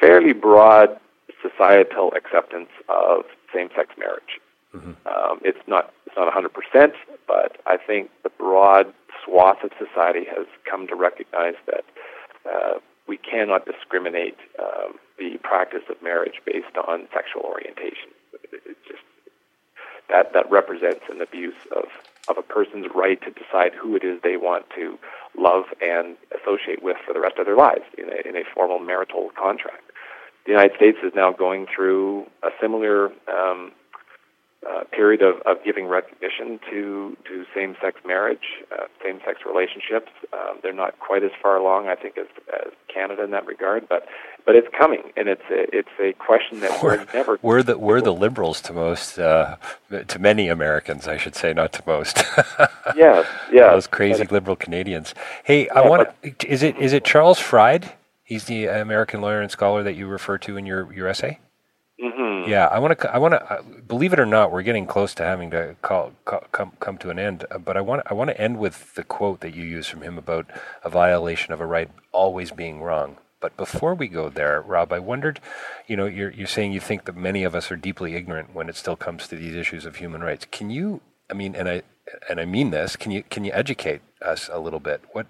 fairly 0.00 0.32
broad 0.32 0.98
societal 1.40 2.12
acceptance 2.14 2.68
of 2.88 3.24
same-sex 3.54 3.90
marriage. 3.98 4.40
Mm-hmm. 4.74 4.92
Um, 5.06 5.40
it's 5.42 5.66
not 5.66 5.92
it's 6.06 6.16
not 6.16 6.26
100 6.26 6.52
percent, 6.52 6.94
but 7.26 7.58
I 7.66 7.76
think 7.76 8.10
the 8.22 8.30
broad 8.30 8.92
swath 9.24 9.62
of 9.64 9.70
society 9.78 10.24
has 10.24 10.46
come 10.68 10.86
to 10.88 10.94
recognize 10.94 11.54
that 11.66 11.84
uh, 12.46 12.78
we 13.06 13.16
cannot 13.16 13.66
discriminate 13.66 14.36
um, 14.58 14.98
the 15.18 15.38
practice 15.42 15.82
of 15.90 16.02
marriage 16.02 16.40
based 16.44 16.76
on 16.88 17.08
sexual 17.12 17.42
orientation. 17.42 18.10
It 18.52 18.76
just 18.86 19.02
that 20.08 20.32
that 20.34 20.50
represents 20.50 21.04
an 21.10 21.20
abuse 21.20 21.60
of 21.74 21.84
of 22.28 22.38
a 22.38 22.42
person's 22.42 22.86
right 22.94 23.20
to 23.22 23.30
decide 23.30 23.72
who 23.74 23.96
it 23.96 24.04
is 24.04 24.20
they 24.22 24.36
want 24.36 24.64
to 24.76 24.98
love 25.36 25.64
and 25.80 26.16
associate 26.30 26.82
with 26.82 26.96
for 27.04 27.12
the 27.12 27.20
rest 27.20 27.36
of 27.38 27.46
their 27.46 27.56
lives 27.56 27.82
in 27.98 28.04
a, 28.04 28.28
in 28.28 28.36
a 28.36 28.44
formal 28.54 28.78
marital 28.78 29.30
contract. 29.36 29.82
The 30.46 30.52
United 30.52 30.76
States 30.76 30.98
is 31.02 31.12
now 31.14 31.32
going 31.32 31.66
through 31.66 32.26
a 32.42 32.50
similar 32.60 33.06
um, 33.28 33.72
uh, 34.68 34.84
period 34.92 35.22
of, 35.22 35.40
of 35.42 35.62
giving 35.64 35.86
recognition 35.86 36.60
to, 36.70 37.16
to 37.24 37.44
same-sex 37.54 38.00
marriage, 38.06 38.62
uh, 38.70 38.84
same-sex 39.02 39.40
relationships. 39.44 40.10
Um, 40.32 40.58
they're 40.62 40.72
not 40.72 40.98
quite 41.00 41.24
as 41.24 41.32
far 41.42 41.56
along, 41.56 41.88
I 41.88 41.96
think, 41.96 42.16
as, 42.16 42.28
as 42.54 42.72
Canada 42.92 43.24
in 43.24 43.30
that 43.32 43.46
regard, 43.46 43.88
but 43.88 44.06
but 44.44 44.56
it's 44.56 44.68
coming, 44.76 45.02
and 45.16 45.28
it's 45.28 45.42
a, 45.50 45.76
it's 45.76 45.88
a 46.00 46.12
question 46.14 46.60
that 46.60 46.82
we're, 46.82 46.96
we're 46.98 47.06
never. 47.14 47.38
We're 47.42 47.62
the 47.62 47.78
we're 47.78 48.00
the 48.00 48.12
liberals 48.24 48.60
to 48.62 48.72
most 48.72 49.18
uh, 49.18 49.56
to 49.90 50.18
many 50.18 50.48
Americans, 50.48 51.06
I 51.06 51.16
should 51.16 51.36
say, 51.36 51.52
not 51.52 51.72
to 51.74 51.82
most. 51.86 52.18
yes, 52.96 53.26
yeah. 53.52 53.70
Those 53.70 53.86
crazy 53.86 54.24
liberal 54.24 54.56
Canadians. 54.56 55.14
Hey, 55.44 55.66
yeah, 55.66 55.78
I 55.78 55.88
want. 55.88 56.08
Is 56.44 56.62
it 56.62 56.76
is 56.78 56.92
it 56.92 57.04
Charles 57.04 57.38
Fried? 57.38 57.92
He's 58.24 58.44
the 58.44 58.66
American 58.66 59.20
lawyer 59.20 59.40
and 59.40 59.50
scholar 59.50 59.82
that 59.82 59.94
you 59.94 60.06
refer 60.06 60.38
to 60.38 60.56
in 60.56 60.66
your 60.66 60.92
your 60.92 61.06
essay. 61.06 61.38
Mm-hmm. 62.02 62.50
Yeah, 62.50 62.66
I 62.66 62.80
want 62.80 62.98
to. 62.98 63.14
I 63.14 63.18
want 63.18 63.32
to. 63.34 63.52
Uh, 63.52 63.62
believe 63.86 64.12
it 64.12 64.18
or 64.18 64.26
not, 64.26 64.50
we're 64.50 64.62
getting 64.62 64.86
close 64.86 65.14
to 65.14 65.22
having 65.22 65.50
to 65.50 65.76
call, 65.82 66.12
call, 66.24 66.44
come 66.50 66.72
come 66.80 66.98
to 66.98 67.10
an 67.10 67.18
end. 67.18 67.44
Uh, 67.50 67.58
but 67.58 67.76
I 67.76 67.80
want. 67.80 68.02
I 68.06 68.14
want 68.14 68.30
to 68.30 68.40
end 68.40 68.58
with 68.58 68.94
the 68.94 69.04
quote 69.04 69.40
that 69.40 69.54
you 69.54 69.62
used 69.62 69.88
from 69.88 70.02
him 70.02 70.18
about 70.18 70.46
a 70.82 70.90
violation 70.90 71.52
of 71.52 71.60
a 71.60 71.66
right 71.66 71.90
always 72.10 72.50
being 72.50 72.82
wrong. 72.82 73.18
But 73.40 73.56
before 73.56 73.94
we 73.94 74.08
go 74.08 74.28
there, 74.28 74.60
Rob, 74.62 74.92
I 74.92 74.98
wondered, 74.98 75.38
you 75.86 75.96
know, 75.96 76.06
you're 76.06 76.32
you're 76.32 76.46
saying 76.48 76.72
you 76.72 76.80
think 76.80 77.04
that 77.04 77.16
many 77.16 77.44
of 77.44 77.54
us 77.54 77.70
are 77.70 77.76
deeply 77.76 78.16
ignorant 78.16 78.52
when 78.52 78.68
it 78.68 78.76
still 78.76 78.96
comes 78.96 79.28
to 79.28 79.36
these 79.36 79.54
issues 79.54 79.84
of 79.84 79.96
human 79.96 80.22
rights. 80.22 80.46
Can 80.50 80.70
you? 80.70 81.02
I 81.30 81.34
mean, 81.34 81.54
and 81.54 81.68
I 81.68 81.82
and 82.28 82.40
I 82.40 82.46
mean 82.46 82.70
this. 82.70 82.96
Can 82.96 83.12
you 83.12 83.22
can 83.22 83.44
you 83.44 83.52
educate 83.54 84.00
us 84.20 84.50
a 84.52 84.58
little 84.58 84.80
bit? 84.80 85.02
What? 85.12 85.26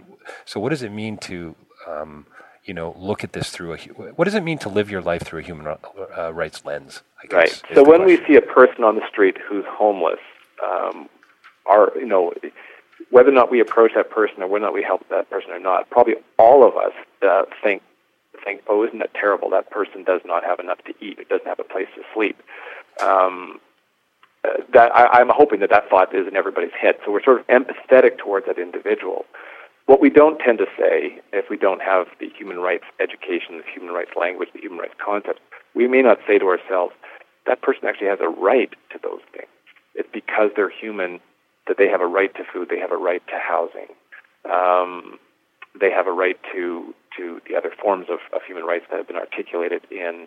So 0.46 0.58
what 0.58 0.70
does 0.70 0.82
it 0.82 0.90
mean 0.92 1.18
to 1.18 1.54
um, 1.86 2.26
you 2.64 2.74
know, 2.74 2.94
look 2.98 3.24
at 3.24 3.32
this 3.32 3.50
through 3.50 3.74
a. 3.74 3.76
What 3.78 4.24
does 4.24 4.34
it 4.34 4.42
mean 4.42 4.58
to 4.58 4.68
live 4.68 4.90
your 4.90 5.02
life 5.02 5.22
through 5.22 5.40
a 5.40 5.42
human 5.42 5.66
uh, 5.66 6.32
rights 6.32 6.64
lens? 6.64 7.02
I 7.22 7.26
guess, 7.26 7.32
right. 7.32 7.62
So 7.74 7.82
when 7.82 8.02
question. 8.02 8.20
we 8.20 8.26
see 8.26 8.36
a 8.36 8.42
person 8.42 8.84
on 8.84 8.96
the 8.96 9.06
street 9.08 9.36
who's 9.48 9.64
homeless, 9.68 10.20
um, 10.64 11.08
our 11.66 11.92
you 11.96 12.06
know, 12.06 12.32
whether 13.10 13.30
or 13.30 13.34
not 13.34 13.50
we 13.50 13.60
approach 13.60 13.92
that 13.94 14.10
person 14.10 14.42
or 14.42 14.46
whether 14.46 14.64
or 14.64 14.68
not 14.68 14.74
we 14.74 14.82
help 14.82 15.08
that 15.08 15.28
person 15.28 15.50
or 15.50 15.58
not, 15.58 15.90
probably 15.90 16.14
all 16.38 16.66
of 16.66 16.76
us 16.76 16.92
uh, 17.22 17.42
think 17.62 17.82
think, 18.44 18.62
oh, 18.68 18.84
isn't 18.84 18.98
that 18.98 19.14
terrible? 19.14 19.50
That 19.50 19.70
person 19.70 20.04
does 20.04 20.20
not 20.24 20.44
have 20.44 20.58
enough 20.58 20.78
to 20.84 20.94
eat. 21.00 21.18
It 21.18 21.28
doesn't 21.28 21.46
have 21.46 21.60
a 21.60 21.64
place 21.64 21.86
to 21.94 22.02
sleep. 22.14 22.42
Um, 23.00 23.60
uh, 24.44 24.62
that 24.72 24.94
I, 24.94 25.20
I'm 25.20 25.28
hoping 25.28 25.60
that 25.60 25.70
that 25.70 25.88
thought 25.88 26.14
is 26.14 26.26
in 26.26 26.36
everybody's 26.36 26.72
head. 26.72 26.96
So 27.04 27.12
we're 27.12 27.22
sort 27.22 27.40
of 27.40 27.46
empathetic 27.46 28.18
towards 28.18 28.46
that 28.46 28.58
individual. 28.58 29.24
What 29.92 30.00
we 30.00 30.08
don't 30.08 30.38
tend 30.38 30.56
to 30.56 30.64
say, 30.78 31.20
if 31.34 31.50
we 31.50 31.58
don't 31.58 31.82
have 31.82 32.06
the 32.18 32.30
human 32.34 32.56
rights 32.56 32.84
education, 32.98 33.58
the 33.58 33.70
human 33.74 33.92
rights 33.92 34.12
language, 34.18 34.48
the 34.54 34.58
human 34.58 34.78
rights 34.78 34.94
concept, 34.96 35.40
we 35.74 35.86
may 35.86 36.00
not 36.00 36.16
say 36.26 36.38
to 36.38 36.46
ourselves, 36.46 36.94
that 37.44 37.60
person 37.60 37.84
actually 37.84 38.06
has 38.06 38.18
a 38.22 38.28
right 38.30 38.70
to 38.90 38.98
those 39.02 39.20
things. 39.36 39.52
It's 39.94 40.08
because 40.10 40.48
they're 40.56 40.72
human 40.72 41.20
that 41.68 41.76
they 41.76 41.88
have 41.88 42.00
a 42.00 42.06
right 42.06 42.34
to 42.36 42.42
food, 42.50 42.68
they 42.70 42.78
have 42.78 42.90
a 42.90 42.96
right 42.96 43.20
to 43.26 43.36
housing, 43.36 43.92
um, 44.48 45.18
they 45.78 45.90
have 45.90 46.06
a 46.06 46.12
right 46.12 46.40
to 46.54 46.94
to 47.18 47.42
the 47.46 47.54
other 47.54 47.70
forms 47.76 48.06
of, 48.08 48.20
of 48.32 48.40
human 48.48 48.64
rights 48.64 48.86
that 48.88 48.96
have 48.96 49.06
been 49.06 49.20
articulated 49.20 49.82
in 49.90 50.26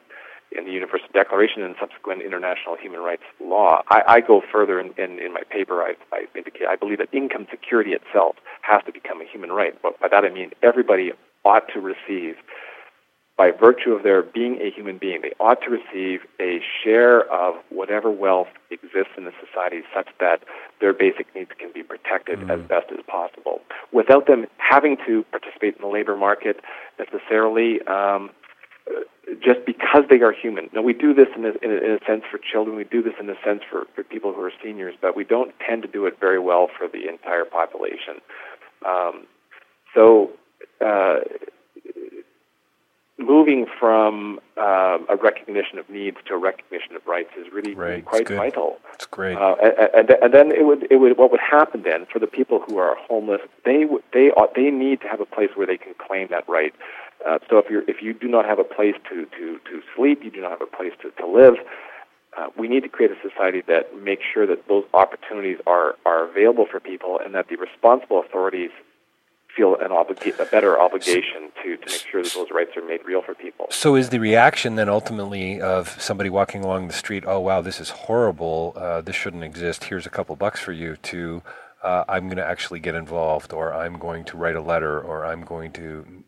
in 0.57 0.65
the 0.65 0.71
Universal 0.71 1.09
Declaration 1.13 1.63
and 1.63 1.75
subsequent 1.79 2.21
international 2.21 2.75
human 2.81 2.99
rights 3.01 3.23
law. 3.41 3.81
I, 3.89 4.03
I 4.07 4.21
go 4.21 4.41
further 4.51 4.79
in, 4.79 4.93
in, 4.97 5.19
in 5.19 5.33
my 5.33 5.43
paper. 5.49 5.81
I, 5.81 5.93
I 6.11 6.25
indicate 6.35 6.67
I 6.67 6.75
believe 6.75 6.99
that 6.99 7.09
income 7.13 7.47
security 7.49 7.91
itself 7.91 8.35
has 8.61 8.81
to 8.85 8.91
become 8.91 9.21
a 9.21 9.25
human 9.25 9.51
right. 9.51 9.73
But 9.81 9.99
by 9.99 10.07
that 10.09 10.23
I 10.23 10.29
mean 10.29 10.51
everybody 10.63 11.11
ought 11.43 11.67
to 11.73 11.79
receive 11.79 12.35
by 13.37 13.51
virtue 13.51 13.91
of 13.91 14.03
their 14.03 14.23
being 14.23 14.59
a 14.61 14.71
human 14.71 14.97
being, 14.97 15.21
they 15.21 15.33
ought 15.41 15.61
to 15.61 15.69
receive 15.69 16.21
a 16.39 16.61
share 16.83 17.29
of 17.31 17.55
whatever 17.69 18.09
wealth 18.09 18.47
exists 18.71 19.11
in 19.17 19.25
the 19.25 19.33
society 19.45 19.81
such 19.93 20.07
that 20.21 20.41
their 20.79 20.93
basic 20.93 21.27
needs 21.35 21.51
can 21.59 21.69
be 21.73 21.83
protected 21.83 22.39
mm-hmm. 22.39 22.51
as 22.51 22.61
best 22.61 22.87
as 22.91 22.99
possible 23.07 23.59
without 23.91 24.27
them 24.27 24.45
having 24.57 24.95
to 25.05 25.25
participate 25.31 25.75
in 25.75 25.81
the 25.81 25.87
labor 25.87 26.15
market 26.15 26.61
necessarily. 26.97 27.81
Um, 27.87 28.29
just 29.43 29.65
because 29.65 30.03
they 30.09 30.21
are 30.21 30.31
human. 30.31 30.69
Now, 30.73 30.81
we 30.81 30.93
do 30.93 31.13
this 31.13 31.27
in 31.35 31.45
a, 31.45 31.49
in, 31.61 31.71
a, 31.71 31.77
in 31.77 31.91
a 31.91 32.05
sense 32.05 32.23
for 32.29 32.37
children, 32.37 32.75
we 32.75 32.83
do 32.83 33.01
this 33.01 33.13
in 33.19 33.29
a 33.29 33.35
sense 33.43 33.61
for, 33.69 33.85
for 33.95 34.03
people 34.03 34.33
who 34.33 34.41
are 34.41 34.51
seniors, 34.63 34.95
but 35.01 35.15
we 35.15 35.23
don't 35.23 35.53
tend 35.67 35.81
to 35.81 35.87
do 35.87 36.05
it 36.05 36.19
very 36.19 36.39
well 36.39 36.67
for 36.77 36.87
the 36.87 37.07
entire 37.09 37.45
population. 37.45 38.21
Um, 38.85 39.25
so, 39.93 40.31
uh, 40.85 41.19
moving 43.17 43.65
from 43.79 44.39
um, 44.57 45.07
a 45.09 45.17
recognition 45.21 45.79
of 45.79 45.89
needs 45.89 46.17
to 46.27 46.33
a 46.33 46.37
recognition 46.37 46.95
of 46.95 47.05
rights 47.07 47.29
is 47.39 47.51
really, 47.51 47.73
right. 47.73 47.89
really 47.89 48.01
quite 48.01 48.29
vital. 48.29 48.77
It's 48.93 49.05
great. 49.05 49.37
Uh, 49.37 49.55
and, 49.93 50.09
and, 50.21 50.33
then 50.33 50.51
it 50.51 50.65
would, 50.65 50.87
it 50.91 50.97
would, 50.97 51.17
what 51.17 51.31
would 51.31 51.39
happen 51.39 51.83
then 51.83 52.05
for 52.11 52.19
the 52.19 52.27
people 52.27 52.61
who 52.67 52.77
are 52.77 52.95
homeless? 53.07 53.41
They 53.63 53.85
they 54.13 54.31
they 54.55 54.69
need 54.69 55.01
to 55.01 55.07
have 55.07 55.21
a 55.21 55.25
place 55.25 55.49
where 55.55 55.65
they 55.65 55.77
can 55.77 55.93
claim 55.97 56.27
that 56.31 56.47
right. 56.47 56.73
Uh, 57.25 57.39
so 57.49 57.57
if 57.57 57.69
you 57.69 57.83
if 57.87 58.01
you 58.01 58.13
do 58.13 58.27
not 58.27 58.45
have 58.45 58.59
a 58.59 58.63
place 58.63 58.95
to 59.09 59.25
to 59.25 59.59
to 59.65 59.81
sleep, 59.95 60.23
you 60.23 60.31
do 60.31 60.41
not 60.41 60.51
have 60.51 60.61
a 60.61 60.77
place 60.77 60.93
to 61.01 61.11
to 61.11 61.27
live. 61.27 61.55
Uh, 62.37 62.47
we 62.57 62.67
need 62.67 62.83
to 62.83 62.89
create 62.89 63.11
a 63.11 63.29
society 63.29 63.61
that 63.65 63.95
makes 63.97 64.23
sure 64.33 64.45
that 64.45 64.67
those 64.67 64.83
opportunities 64.93 65.57
are, 65.65 65.95
are 66.05 66.29
available 66.29 66.65
for 66.69 66.81
people 66.81 67.17
and 67.17 67.33
that 67.33 67.47
the 67.47 67.55
responsible 67.55 68.19
authorities 68.19 68.71
feel 69.55 69.75
an 69.75 69.89
obliga- 69.89 70.37
a 70.37 70.45
better 70.45 70.77
obligation 70.77 71.49
to, 71.63 71.77
to 71.77 71.85
make 71.85 72.05
sure 72.11 72.21
that 72.21 72.33
those 72.33 72.47
rights 72.51 72.71
are 72.75 72.85
made 72.85 72.99
real 73.05 73.21
for 73.21 73.33
people. 73.33 73.67
So, 73.69 73.95
is 73.95 74.09
the 74.09 74.19
reaction 74.19 74.75
then 74.75 74.89
ultimately 74.89 75.61
of 75.61 75.95
somebody 76.01 76.29
walking 76.29 76.61
along 76.61 76.87
the 76.87 76.93
street, 76.93 77.23
oh, 77.25 77.39
wow, 77.39 77.61
this 77.61 77.79
is 77.79 77.89
horrible, 77.89 78.73
uh, 78.75 78.99
this 78.99 79.15
shouldn't 79.15 79.45
exist, 79.45 79.85
here's 79.85 80.05
a 80.05 80.09
couple 80.09 80.35
bucks 80.35 80.59
for 80.59 80.73
you, 80.73 80.97
to 81.03 81.41
uh, 81.85 82.03
I'm 82.09 82.25
going 82.25 82.37
to 82.37 82.45
actually 82.45 82.79
get 82.79 82.95
involved, 82.95 83.53
or 83.53 83.71
I'm 83.71 83.99
going 83.99 84.25
to 84.25 84.37
write 84.37 84.55
a 84.55 84.61
letter, 84.61 84.99
or 84.99 85.23
I'm 85.23 85.43
going 85.43 85.71
to. 85.73 86.23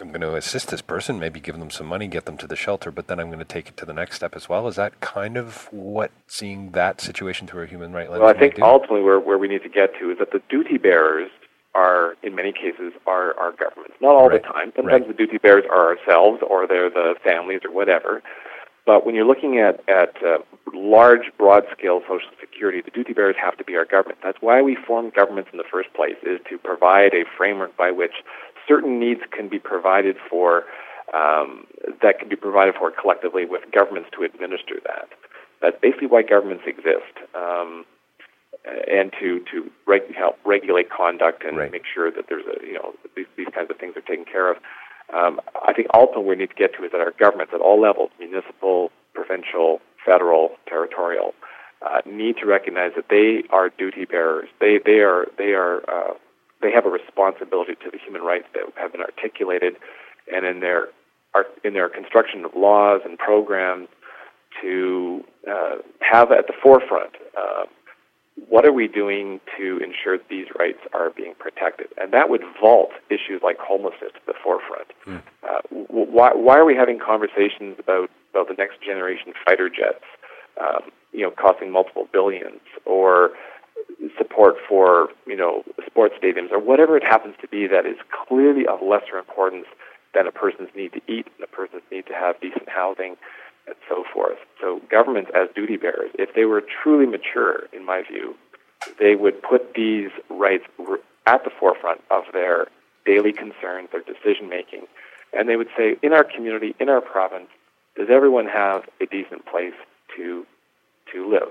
I'm 0.00 0.08
going 0.08 0.20
to 0.22 0.34
assist 0.34 0.68
this 0.68 0.82
person, 0.82 1.18
maybe 1.18 1.40
give 1.40 1.58
them 1.58 1.70
some 1.70 1.86
money, 1.86 2.06
get 2.06 2.24
them 2.24 2.36
to 2.38 2.46
the 2.46 2.56
shelter, 2.56 2.90
but 2.90 3.06
then 3.06 3.20
I'm 3.20 3.26
going 3.26 3.38
to 3.40 3.44
take 3.44 3.68
it 3.68 3.76
to 3.78 3.86
the 3.86 3.92
next 3.92 4.16
step 4.16 4.34
as 4.34 4.48
well. 4.48 4.66
Is 4.68 4.76
that 4.76 5.00
kind 5.00 5.36
of 5.36 5.68
what 5.70 6.10
seeing 6.26 6.70
that 6.72 7.00
situation 7.00 7.46
through 7.46 7.64
a 7.64 7.66
human 7.66 7.92
right 7.92 8.10
lens? 8.10 8.20
Well, 8.20 8.30
I 8.30 8.38
think 8.38 8.60
ultimately 8.60 9.02
where, 9.02 9.20
where 9.20 9.38
we 9.38 9.48
need 9.48 9.62
to 9.62 9.68
get 9.68 9.90
to 10.00 10.10
is 10.10 10.18
that 10.18 10.32
the 10.32 10.42
duty 10.48 10.78
bearers 10.78 11.30
are, 11.74 12.16
in 12.22 12.34
many 12.34 12.52
cases, 12.52 12.92
are, 13.06 13.38
our 13.38 13.52
governments. 13.52 13.94
Not 14.00 14.14
all 14.14 14.28
right. 14.28 14.42
the 14.42 14.48
time. 14.48 14.72
Sometimes 14.74 15.06
right. 15.06 15.08
the 15.08 15.14
duty 15.14 15.38
bearers 15.38 15.64
are 15.70 15.96
ourselves 15.96 16.42
or 16.48 16.66
they're 16.66 16.90
the 16.90 17.14
families 17.22 17.60
or 17.64 17.72
whatever. 17.72 18.22
But 18.86 19.06
when 19.06 19.14
you're 19.14 19.26
looking 19.26 19.58
at, 19.58 19.80
at 19.88 20.16
uh, 20.24 20.38
large, 20.74 21.30
broad-scale 21.38 22.00
social 22.08 22.30
security, 22.40 22.80
the 22.80 22.90
duty 22.90 23.12
bearers 23.12 23.36
have 23.40 23.56
to 23.58 23.64
be 23.64 23.76
our 23.76 23.84
government. 23.84 24.18
That's 24.22 24.38
why 24.40 24.62
we 24.62 24.74
formed 24.74 25.14
governments 25.14 25.50
in 25.52 25.58
the 25.58 25.68
first 25.70 25.92
place, 25.94 26.16
is 26.22 26.40
to 26.48 26.58
provide 26.58 27.14
a 27.14 27.24
framework 27.36 27.76
by 27.76 27.90
which 27.92 28.14
certain 28.70 29.00
needs 29.00 29.20
can 29.36 29.48
be 29.48 29.58
provided 29.58 30.16
for, 30.30 30.64
um, 31.12 31.66
that 32.02 32.20
can 32.20 32.28
be 32.28 32.36
provided 32.36 32.74
for 32.78 32.92
collectively 32.92 33.44
with 33.44 33.62
governments 33.74 34.08
to 34.16 34.22
administer 34.22 34.76
that. 34.86 35.08
That's 35.60 35.76
basically 35.82 36.06
why 36.06 36.22
governments 36.22 36.64
exist. 36.66 37.18
Um, 37.34 37.84
and 38.64 39.10
to 39.18 39.40
to 39.50 39.70
reg- 39.86 40.14
help 40.14 40.38
regulate 40.44 40.90
conduct 40.90 41.44
and 41.44 41.56
right. 41.56 41.72
make 41.72 41.84
sure 41.92 42.10
that 42.10 42.26
there's 42.28 42.44
a 42.44 42.64
you 42.64 42.74
know 42.74 42.92
these, 43.16 43.26
these 43.36 43.48
kinds 43.54 43.70
of 43.70 43.78
things 43.78 43.96
are 43.96 44.02
taken 44.02 44.24
care 44.24 44.50
of. 44.50 44.58
Um, 45.14 45.40
I 45.66 45.72
think 45.72 45.88
ultimately 45.94 46.28
we 46.28 46.36
need 46.36 46.50
to 46.50 46.54
get 46.54 46.74
to 46.76 46.84
is 46.84 46.92
that 46.92 47.00
our 47.00 47.14
governments 47.18 47.52
at 47.54 47.60
all 47.60 47.80
levels, 47.80 48.10
municipal, 48.18 48.90
provincial, 49.14 49.80
federal, 50.04 50.50
territorial, 50.68 51.34
uh, 51.82 52.00
need 52.06 52.36
to 52.36 52.46
recognize 52.46 52.92
that 52.96 53.08
they 53.08 53.42
are 53.50 53.70
duty 53.70 54.04
bearers. 54.04 54.48
They 54.60 54.78
they 54.84 55.00
are 55.00 55.26
they 55.38 55.52
are 55.54 55.82
uh, 55.88 56.14
they 56.62 56.70
have 56.72 56.86
a 56.86 56.90
responsibility 56.90 57.74
to 57.84 57.90
the 57.90 57.98
human 57.98 58.22
rights 58.22 58.46
that 58.54 58.64
have 58.76 58.92
been 58.92 59.02
articulated, 59.02 59.76
and 60.32 60.46
in 60.46 60.60
their 60.60 60.88
in 61.64 61.74
their 61.74 61.88
construction 61.88 62.44
of 62.44 62.52
laws 62.56 63.00
and 63.04 63.18
programs 63.18 63.88
to 64.60 65.24
uh, 65.48 65.76
have 66.00 66.32
at 66.32 66.46
the 66.48 66.52
forefront 66.60 67.14
uh, 67.38 67.64
what 68.48 68.64
are 68.64 68.72
we 68.72 68.88
doing 68.88 69.40
to 69.58 69.78
ensure 69.78 70.16
that 70.18 70.28
these 70.28 70.46
rights 70.58 70.78
are 70.94 71.10
being 71.10 71.34
protected? 71.38 71.88
And 72.00 72.12
that 72.12 72.30
would 72.30 72.42
vault 72.60 72.90
issues 73.10 73.42
like 73.42 73.58
homelessness 73.58 74.12
to 74.14 74.20
the 74.26 74.34
forefront. 74.42 74.88
Mm. 75.06 75.22
Uh, 75.42 75.60
why, 75.88 76.32
why 76.34 76.56
are 76.56 76.64
we 76.64 76.74
having 76.74 76.98
conversations 76.98 77.76
about, 77.78 78.10
about 78.30 78.48
the 78.48 78.54
next 78.56 78.82
generation 78.82 79.32
fighter 79.44 79.68
jets, 79.68 80.04
um, 80.60 80.90
you 81.12 81.22
know, 81.22 81.30
costing 81.30 81.70
multiple 81.70 82.06
billions, 82.12 82.60
or 82.86 83.30
support 84.16 84.56
for, 84.68 85.08
you 85.26 85.36
know, 85.36 85.62
sports 85.86 86.14
stadiums, 86.22 86.50
or 86.50 86.58
whatever 86.58 86.96
it 86.96 87.04
happens 87.04 87.34
to 87.40 87.48
be 87.48 87.66
that 87.66 87.86
is 87.86 87.96
clearly 88.26 88.66
of 88.66 88.80
lesser 88.82 89.18
importance 89.18 89.66
than 90.14 90.26
a 90.26 90.32
person's 90.32 90.70
need 90.74 90.92
to 90.92 91.00
eat 91.06 91.26
and 91.36 91.44
a 91.44 91.46
person's 91.46 91.82
need 91.90 92.06
to 92.06 92.14
have 92.14 92.40
decent 92.40 92.68
housing 92.68 93.16
and 93.66 93.76
so 93.88 94.04
forth. 94.12 94.38
So 94.60 94.80
governments 94.90 95.30
as 95.34 95.48
duty 95.54 95.76
bearers, 95.76 96.10
if 96.18 96.34
they 96.34 96.44
were 96.44 96.62
truly 96.82 97.06
mature, 97.06 97.64
in 97.72 97.84
my 97.84 98.02
view, 98.02 98.34
they 98.98 99.14
would 99.14 99.42
put 99.42 99.74
these 99.74 100.10
rights 100.28 100.64
at 101.26 101.44
the 101.44 101.50
forefront 101.50 102.00
of 102.10 102.24
their 102.32 102.66
daily 103.04 103.32
concerns, 103.32 103.88
their 103.92 104.02
decision 104.02 104.48
making, 104.48 104.86
and 105.32 105.48
they 105.48 105.56
would 105.56 105.68
say, 105.76 105.96
in 106.02 106.12
our 106.12 106.24
community, 106.24 106.74
in 106.80 106.88
our 106.88 107.00
province, 107.00 107.48
does 107.96 108.08
everyone 108.10 108.46
have 108.46 108.82
a 109.00 109.06
decent 109.06 109.46
place 109.46 109.74
to 110.16 110.46
to 111.12 111.28
live? 111.28 111.50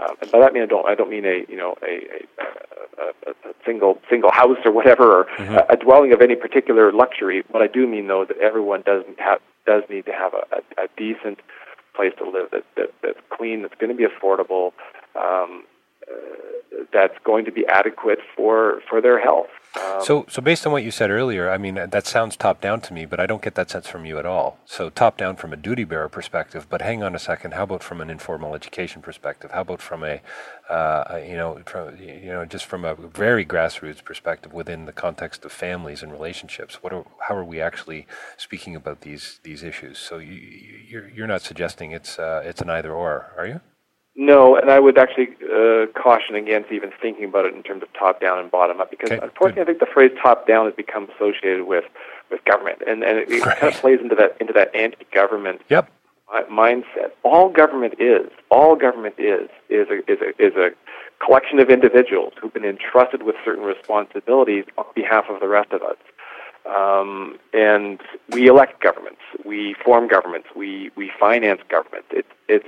Um, 0.00 0.16
and 0.22 0.30
by 0.30 0.38
that 0.38 0.50
I 0.50 0.52
mean 0.52 0.62
I 0.62 0.66
don't 0.66 0.86
I 0.86 0.94
don't 0.94 1.10
mean 1.10 1.24
a 1.24 1.44
you 1.48 1.56
know 1.56 1.74
a, 1.82 2.22
a, 2.40 3.30
a, 3.30 3.50
a 3.50 3.54
single 3.66 3.98
single 4.08 4.30
house 4.30 4.58
or 4.64 4.72
whatever 4.72 5.20
or 5.20 5.24
mm-hmm. 5.24 5.54
a, 5.54 5.66
a 5.70 5.76
dwelling 5.76 6.12
of 6.12 6.20
any 6.20 6.36
particular 6.36 6.92
luxury. 6.92 7.42
What 7.50 7.62
I 7.62 7.66
do 7.66 7.86
mean 7.86 8.06
though 8.06 8.24
that 8.24 8.38
everyone 8.38 8.82
does 8.86 9.04
have 9.18 9.40
does 9.66 9.82
need 9.90 10.06
to 10.06 10.12
have 10.12 10.34
a, 10.34 10.56
a, 10.56 10.84
a 10.84 10.88
decent 10.96 11.40
place 11.94 12.12
to 12.18 12.24
live 12.24 12.50
that, 12.52 12.64
that 12.76 12.90
that's 13.02 13.18
clean, 13.30 13.62
that's 13.62 13.74
going 13.74 13.90
to 13.90 13.96
be 13.96 14.06
affordable, 14.06 14.72
um, 15.16 15.64
uh, 15.66 15.77
that's 16.92 17.14
going 17.24 17.44
to 17.44 17.52
be 17.52 17.66
adequate 17.66 18.18
for 18.34 18.80
for 18.88 19.00
their 19.00 19.20
health. 19.20 19.48
Um, 19.76 20.02
so, 20.02 20.26
so 20.28 20.40
based 20.40 20.66
on 20.66 20.72
what 20.72 20.82
you 20.82 20.90
said 20.90 21.10
earlier, 21.10 21.50
I 21.50 21.58
mean 21.58 21.74
that 21.74 22.06
sounds 22.06 22.36
top 22.36 22.60
down 22.60 22.80
to 22.82 22.94
me, 22.94 23.04
but 23.04 23.20
I 23.20 23.26
don't 23.26 23.42
get 23.42 23.54
that 23.56 23.70
sense 23.70 23.86
from 23.86 24.06
you 24.06 24.18
at 24.18 24.24
all. 24.24 24.58
So, 24.64 24.88
top 24.88 25.18
down 25.18 25.36
from 25.36 25.52
a 25.52 25.56
duty 25.56 25.84
bearer 25.84 26.08
perspective, 26.08 26.66
but 26.70 26.80
hang 26.80 27.02
on 27.02 27.14
a 27.14 27.18
second. 27.18 27.52
How 27.52 27.64
about 27.64 27.82
from 27.82 28.00
an 28.00 28.08
informal 28.08 28.54
education 28.54 29.02
perspective? 29.02 29.50
How 29.50 29.60
about 29.60 29.82
from 29.82 30.02
a, 30.02 30.22
uh, 30.70 31.20
you 31.22 31.36
know, 31.36 31.60
from 31.66 31.96
you 31.98 32.32
know, 32.32 32.44
just 32.46 32.64
from 32.64 32.84
a 32.84 32.94
very 32.94 33.44
grassroots 33.44 34.02
perspective 34.02 34.52
within 34.52 34.86
the 34.86 34.92
context 34.92 35.44
of 35.44 35.52
families 35.52 36.02
and 36.02 36.10
relationships? 36.10 36.82
What 36.82 36.92
are, 36.92 37.04
how 37.28 37.36
are 37.36 37.44
we 37.44 37.60
actually 37.60 38.06
speaking 38.38 38.74
about 38.74 39.02
these 39.02 39.40
these 39.42 39.62
issues? 39.62 39.98
So, 39.98 40.16
you, 40.18 40.34
you're 40.88 41.08
you're 41.10 41.26
not 41.26 41.42
suggesting 41.42 41.92
it's 41.92 42.18
uh, 42.18 42.42
it's 42.44 42.62
an 42.62 42.70
either 42.70 42.92
or, 42.92 43.32
are 43.36 43.46
you? 43.46 43.60
No, 44.20 44.56
and 44.56 44.68
I 44.68 44.80
would 44.80 44.98
actually 44.98 45.28
uh, 45.44 45.86
caution 45.94 46.34
against 46.34 46.72
even 46.72 46.90
thinking 47.00 47.26
about 47.26 47.46
it 47.46 47.54
in 47.54 47.62
terms 47.62 47.84
of 47.84 47.88
top 47.92 48.20
down 48.20 48.40
and 48.40 48.50
bottom 48.50 48.80
up 48.80 48.90
because 48.90 49.12
okay, 49.12 49.20
unfortunately, 49.24 49.54
good. 49.54 49.62
I 49.62 49.64
think 49.66 49.78
the 49.78 49.94
phrase 49.94 50.10
top 50.20 50.44
down 50.48 50.66
has 50.66 50.74
become 50.74 51.08
associated 51.14 51.66
with 51.66 51.84
with 52.28 52.44
government, 52.44 52.82
and 52.84 53.04
and 53.04 53.16
it, 53.18 53.30
it 53.30 53.46
Right. 53.46 53.56
kind 53.58 53.72
of 53.72 53.80
plays 53.80 54.00
into 54.00 54.16
that 54.16 54.36
into 54.40 54.52
that 54.54 54.74
anti-government 54.74 55.62
Yep. 55.68 55.88
mindset. 56.50 57.12
All 57.22 57.48
government 57.48 57.94
is, 58.00 58.28
all 58.50 58.74
government 58.74 59.14
is, 59.18 59.48
is 59.70 59.86
a, 59.88 59.98
is 60.10 60.18
a, 60.20 60.30
is 60.44 60.54
a 60.56 60.70
collection 61.24 61.60
of 61.60 61.70
individuals 61.70 62.32
who've 62.40 62.52
been 62.52 62.64
entrusted 62.64 63.22
with 63.22 63.36
certain 63.44 63.64
responsibilities 63.64 64.64
on 64.76 64.84
behalf 64.96 65.26
of 65.30 65.38
the 65.40 65.48
rest 65.48 65.70
of 65.72 65.82
us. 65.82 65.96
Um, 66.66 67.38
and 67.54 68.00
we 68.30 68.46
elect 68.48 68.82
governments, 68.82 69.20
we 69.44 69.74
form 69.82 70.06
governments, 70.08 70.48
we, 70.54 70.90
we 70.96 71.10
finance 71.18 71.60
government. 71.70 72.04
It's, 72.10 72.28
it's, 72.48 72.66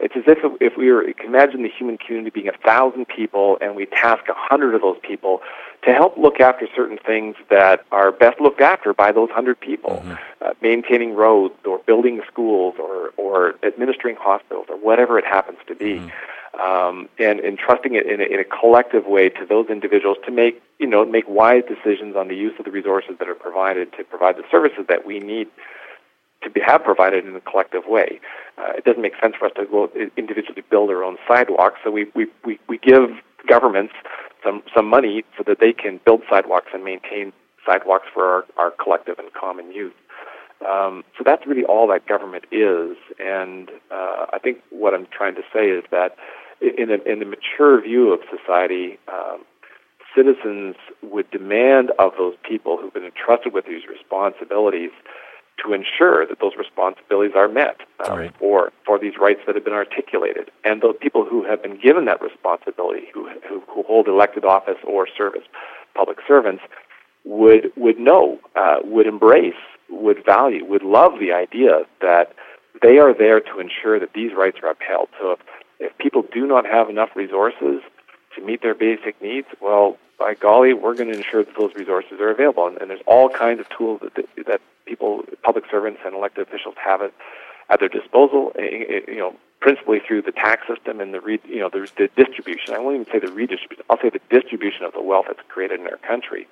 it's 0.00 0.16
as 0.16 0.24
if 0.26 0.38
if 0.60 0.76
we 0.76 0.90
were, 0.90 1.04
can 1.12 1.26
imagine 1.26 1.62
the 1.62 1.68
human 1.68 1.98
community 1.98 2.30
being 2.30 2.48
a 2.48 2.56
thousand 2.64 3.06
people 3.06 3.58
and 3.60 3.76
we 3.76 3.86
task 3.86 4.24
a 4.28 4.34
hundred 4.34 4.74
of 4.74 4.80
those 4.80 4.98
people 5.02 5.42
to 5.84 5.92
help 5.92 6.16
look 6.16 6.40
after 6.40 6.66
certain 6.74 6.98
things 6.98 7.36
that 7.48 7.84
are 7.92 8.10
best 8.10 8.40
looked 8.40 8.60
after 8.60 8.92
by 8.92 9.12
those 9.12 9.30
hundred 9.30 9.60
people, 9.60 10.02
uh, 10.40 10.52
maintaining 10.60 11.14
roads 11.14 11.54
or 11.64 11.78
building 11.86 12.20
schools 12.30 12.74
or, 12.78 13.10
or 13.16 13.54
administering 13.62 14.16
hospitals 14.16 14.66
or 14.68 14.76
whatever 14.76 15.18
it 15.18 15.24
happens 15.24 15.58
to 15.66 15.74
be. 15.74 16.02
Um, 16.60 17.08
and 17.18 17.38
entrusting 17.40 17.94
it 17.94 18.06
in 18.06 18.20
a, 18.20 18.24
in 18.24 18.40
a 18.40 18.44
collective 18.44 19.06
way 19.06 19.28
to 19.28 19.46
those 19.46 19.68
individuals 19.68 20.18
to 20.26 20.32
make 20.32 20.60
you 20.80 20.86
know 20.86 21.04
make 21.04 21.28
wise 21.28 21.62
decisions 21.68 22.16
on 22.16 22.26
the 22.26 22.34
use 22.34 22.52
of 22.58 22.64
the 22.64 22.72
resources 22.72 23.16
that 23.18 23.28
are 23.28 23.36
provided 23.36 23.92
to 23.92 24.04
provide 24.04 24.36
the 24.36 24.42
services 24.50 24.84
that 24.88 25.06
we 25.06 25.20
need 25.20 25.46
to 26.42 26.50
be, 26.50 26.60
have 26.60 26.82
provided 26.82 27.26
in 27.26 27.34
a 27.36 27.40
collective 27.40 27.82
way. 27.86 28.20
Uh, 28.58 28.72
it 28.76 28.84
doesn't 28.84 29.02
make 29.02 29.14
sense 29.22 29.34
for 29.38 29.46
us 29.46 29.52
to 29.56 29.66
go 29.66 29.90
individually 30.16 30.62
build 30.70 30.90
our 30.90 31.04
own 31.04 31.16
sidewalks, 31.28 31.80
so 31.84 31.90
we, 31.90 32.06
we, 32.14 32.26
we, 32.44 32.58
we 32.68 32.78
give 32.78 33.10
governments 33.48 33.94
some, 34.44 34.62
some 34.74 34.86
money 34.86 35.24
so 35.36 35.44
that 35.46 35.58
they 35.60 35.72
can 35.72 36.00
build 36.04 36.22
sidewalks 36.30 36.68
and 36.72 36.84
maintain 36.84 37.32
sidewalks 37.66 38.06
for 38.12 38.24
our, 38.24 38.44
our 38.56 38.70
collective 38.70 39.18
and 39.18 39.32
common 39.32 39.70
use. 39.72 39.94
Um, 40.68 41.04
so 41.16 41.24
that's 41.24 41.46
really 41.46 41.64
all 41.64 41.88
that 41.88 42.06
government 42.06 42.44
is, 42.52 42.96
and 43.18 43.70
uh, 43.90 44.26
I 44.32 44.38
think 44.42 44.58
what 44.70 44.92
I'm 44.92 45.06
trying 45.10 45.34
to 45.36 45.42
say 45.52 45.68
is 45.68 45.84
that 45.90 46.16
in 46.60 46.90
a, 46.90 47.10
in 47.10 47.18
the 47.18 47.24
mature 47.24 47.80
view 47.80 48.12
of 48.12 48.20
society, 48.30 48.98
um, 49.08 49.44
citizens 50.14 50.76
would 51.02 51.30
demand 51.30 51.92
of 51.98 52.12
those 52.18 52.34
people 52.46 52.76
who've 52.76 52.92
been 52.92 53.04
entrusted 53.04 53.54
with 53.54 53.64
these 53.64 53.82
responsibilities 53.88 54.90
to 55.64 55.72
ensure 55.72 56.26
that 56.26 56.38
those 56.40 56.52
responsibilities 56.58 57.34
are 57.36 57.48
met 57.48 57.80
um, 58.08 58.18
Right. 58.18 58.34
for 58.38 58.72
for 58.84 58.98
these 58.98 59.14
rights 59.20 59.40
that 59.46 59.54
have 59.54 59.64
been 59.64 59.74
articulated, 59.74 60.50
and 60.64 60.80
those 60.82 60.96
people 61.00 61.24
who 61.24 61.44
have 61.44 61.62
been 61.62 61.78
given 61.80 62.04
that 62.06 62.20
responsibility, 62.22 63.06
who 63.12 63.28
who, 63.48 63.60
who 63.68 63.82
hold 63.84 64.08
elected 64.08 64.44
office 64.44 64.78
or 64.86 65.06
service, 65.06 65.44
public 65.94 66.18
servants, 66.26 66.62
would 67.24 67.72
would 67.76 67.98
know, 67.98 68.38
uh, 68.56 68.76
would 68.84 69.06
embrace, 69.06 69.54
would 69.90 70.24
value, 70.24 70.64
would 70.64 70.82
love 70.82 71.12
the 71.20 71.32
idea 71.32 71.82
that 72.00 72.32
they 72.82 72.98
are 72.98 73.12
there 73.12 73.40
to 73.40 73.60
ensure 73.60 73.98
that 74.00 74.12
these 74.14 74.32
rights 74.36 74.58
are 74.62 74.70
upheld. 74.70 75.08
So 75.20 75.32
if, 75.32 75.40
if 75.80 75.98
people 75.98 76.22
do 76.32 76.46
not 76.46 76.64
have 76.66 76.88
enough 76.88 77.10
resources 77.14 77.82
to 78.34 78.42
meet 78.44 78.62
their 78.62 78.74
basic 78.74 79.20
needs, 79.20 79.48
well, 79.60 79.98
by 80.20 80.34
golly, 80.34 80.74
we're 80.74 80.94
going 80.94 81.10
to 81.10 81.16
ensure 81.16 81.42
that 81.42 81.56
those 81.58 81.74
resources 81.74 82.20
are 82.20 82.30
available. 82.30 82.68
And, 82.68 82.76
and 82.80 82.90
there's 82.90 83.00
all 83.06 83.28
kinds 83.28 83.58
of 83.58 83.66
tools 83.76 84.00
that 84.02 84.14
that 84.46 84.60
people, 84.86 85.24
public 85.42 85.64
servants, 85.70 86.00
and 86.04 86.14
elected 86.14 86.46
officials 86.46 86.74
have 86.84 87.00
at, 87.02 87.12
at 87.70 87.80
their 87.80 87.88
disposal. 87.88 88.52
eh, 88.58 88.84
eh, 88.88 89.00
You 89.08 89.18
know, 89.18 89.36
principally 89.60 90.00
through 90.06 90.22
the 90.22 90.32
tax 90.32 90.68
system 90.68 91.00
and 91.00 91.12
the 91.14 91.20
re, 91.20 91.40
you 91.48 91.58
know 91.58 91.70
the, 91.72 91.88
the 91.96 92.08
distribution. 92.22 92.74
I 92.74 92.78
won't 92.78 93.00
even 93.00 93.12
say 93.12 93.18
the 93.18 93.32
redistribution. 93.32 93.84
I'll 93.90 94.00
say 94.00 94.10
the 94.10 94.20
distribution 94.30 94.84
of 94.84 94.92
the 94.92 95.02
wealth 95.02 95.26
that's 95.28 95.40
created 95.48 95.80
in 95.80 95.86
our 95.86 95.98
country. 95.98 96.46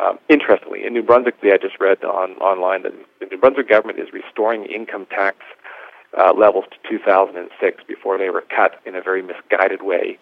Um, 0.00 0.18
interestingly, 0.30 0.86
in 0.86 0.94
New 0.94 1.02
Brunswick, 1.02 1.34
I 1.42 1.58
just 1.58 1.78
read 1.78 2.02
on 2.04 2.32
online 2.36 2.82
that 2.84 2.94
the 3.20 3.26
New 3.26 3.36
Brunswick 3.36 3.68
government 3.68 3.98
is 3.98 4.08
restoring 4.12 4.64
income 4.64 5.06
tax 5.06 5.36
uh, 6.18 6.32
levels 6.32 6.64
to 6.70 6.88
2006 6.88 7.82
before 7.86 8.16
they 8.16 8.30
were 8.30 8.44
cut 8.54 8.80
in 8.86 8.94
a 8.94 9.02
very 9.02 9.22
misguided 9.22 9.82
way. 9.82 10.18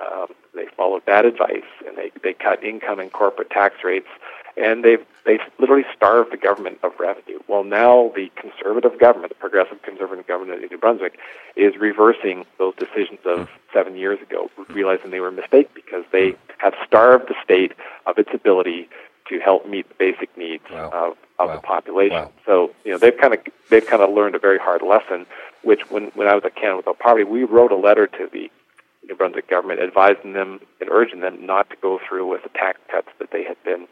Um, 0.00 0.26
they 0.54 0.66
followed 0.76 1.02
that 1.06 1.24
advice 1.24 1.62
and 1.86 1.96
they, 1.96 2.10
they 2.22 2.32
cut 2.32 2.62
income 2.64 2.98
and 2.98 3.12
corporate 3.12 3.50
tax 3.50 3.76
rates, 3.84 4.08
and 4.56 4.84
they've 4.84 5.04
they 5.24 5.38
literally 5.58 5.84
starved 5.96 6.30
the 6.32 6.36
government 6.36 6.78
of 6.82 6.92
revenue. 7.00 7.38
Well, 7.48 7.64
now 7.64 8.12
the 8.14 8.30
conservative 8.36 8.98
government, 9.00 9.30
the 9.30 9.36
progressive 9.36 9.80
conservative 9.82 10.26
government 10.26 10.62
in 10.62 10.68
New 10.68 10.76
Brunswick, 10.78 11.18
is 11.56 11.76
reversing 11.76 12.44
those 12.58 12.74
decisions 12.76 13.20
of 13.24 13.48
seven 13.72 13.96
years 13.96 14.20
ago, 14.20 14.50
realizing 14.68 15.10
they 15.10 15.20
were 15.20 15.28
a 15.28 15.32
mistake 15.32 15.72
because 15.74 16.04
they 16.12 16.34
have 16.58 16.74
starved 16.86 17.28
the 17.28 17.34
state 17.42 17.72
of 18.06 18.18
its 18.18 18.30
ability 18.34 18.88
to 19.28 19.38
help 19.40 19.66
meet 19.66 19.88
the 19.88 19.94
basic 19.94 20.36
needs 20.36 20.64
Wow. 20.70 20.90
of, 20.92 21.16
of 21.38 21.48
Wow. 21.48 21.54
the 21.56 21.60
population. 21.62 22.14
Wow. 22.16 22.32
So 22.44 22.70
you 22.84 22.92
know 22.92 22.98
they've 22.98 23.16
kind 23.16 23.32
of 23.32 23.40
they've 23.70 23.86
kind 23.86 24.02
of 24.02 24.10
learned 24.10 24.34
a 24.34 24.38
very 24.40 24.58
hard 24.58 24.82
lesson. 24.82 25.24
Which 25.62 25.90
when 25.90 26.08
when 26.14 26.28
I 26.28 26.34
was 26.34 26.44
at 26.44 26.54
Canada 26.56 26.76
Without 26.78 26.98
Poverty, 26.98 27.24
we 27.24 27.44
wrote 27.44 27.72
a 27.72 27.76
letter 27.76 28.06
to 28.06 28.28
the 28.30 28.50
New 29.08 29.14
Brunswick 29.14 29.48
government 29.48 29.80
advising 29.80 30.32
them 30.32 30.60
and 30.80 30.88
urging 30.90 31.20
them 31.20 31.44
not 31.44 31.70
to 31.70 31.76
go 31.80 32.00
through 32.06 32.26
with 32.28 32.42
the 32.42 32.48
tax 32.50 32.78
cuts 32.90 33.08
that 33.18 33.30
they 33.32 33.44
had 33.44 33.56
been 33.64 33.86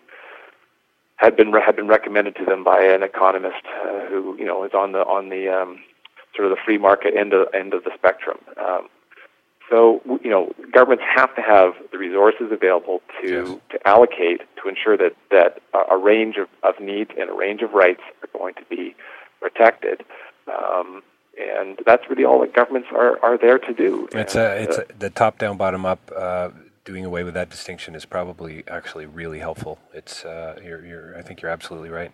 had 1.16 1.36
been 1.36 1.52
had 1.52 1.76
been 1.76 1.86
recommended 1.88 2.34
to 2.36 2.44
them 2.44 2.64
by 2.64 2.82
an 2.82 3.02
economist 3.02 3.64
uh, 3.84 4.06
who 4.08 4.36
you 4.38 4.44
know 4.44 4.64
is 4.64 4.72
on 4.74 4.92
the 4.92 5.00
on 5.00 5.28
the 5.28 5.48
um, 5.48 5.78
sort 6.34 6.50
of 6.50 6.56
the 6.56 6.62
free 6.64 6.78
market 6.78 7.14
end 7.16 7.32
of 7.32 7.48
end 7.54 7.74
of 7.74 7.84
the 7.84 7.90
spectrum. 7.96 8.38
Um, 8.58 8.88
so 9.70 10.00
you 10.22 10.30
know, 10.30 10.52
governments 10.72 11.04
have 11.16 11.34
to 11.36 11.42
have 11.42 11.72
the 11.92 11.98
resources 11.98 12.50
available 12.50 13.00
to 13.20 13.28
Yes. 13.28 13.48
to 13.70 13.88
allocate 13.88 14.40
to 14.62 14.68
ensure 14.68 14.96
that 14.96 15.14
that 15.30 15.60
a, 15.72 15.94
a 15.94 15.98
range 15.98 16.36
of, 16.36 16.48
of 16.62 16.80
needs 16.82 17.10
and 17.18 17.30
a 17.30 17.32
range 17.32 17.62
of 17.62 17.72
rights 17.72 18.02
are 18.22 18.38
going 18.38 18.54
to 18.54 18.64
be 18.68 18.94
protected. 19.40 20.04
Um, 20.48 21.02
and 21.38 21.78
that's 21.86 22.08
really 22.08 22.24
all 22.24 22.40
that 22.40 22.54
governments 22.54 22.88
are, 22.92 23.18
are 23.22 23.38
there 23.38 23.58
to 23.58 23.72
do. 23.72 24.08
It's 24.12 24.34
And, 24.34 24.44
a, 24.44 24.62
it's 24.62 24.78
uh, 24.78 24.84
a, 24.88 24.98
the 24.98 25.10
top 25.10 25.38
down, 25.38 25.56
bottom 25.56 25.86
up. 25.86 26.10
Uh, 26.14 26.50
doing 26.84 27.04
away 27.04 27.22
with 27.22 27.34
that 27.34 27.48
distinction 27.48 27.94
is 27.94 28.04
probably 28.04 28.64
actually 28.66 29.06
really 29.06 29.38
helpful. 29.38 29.78
It's 29.94 30.24
uh, 30.24 30.58
you're, 30.64 30.84
you're, 30.84 31.16
I 31.16 31.22
think 31.22 31.40
you're 31.40 31.50
absolutely 31.50 31.90
right. 31.90 32.12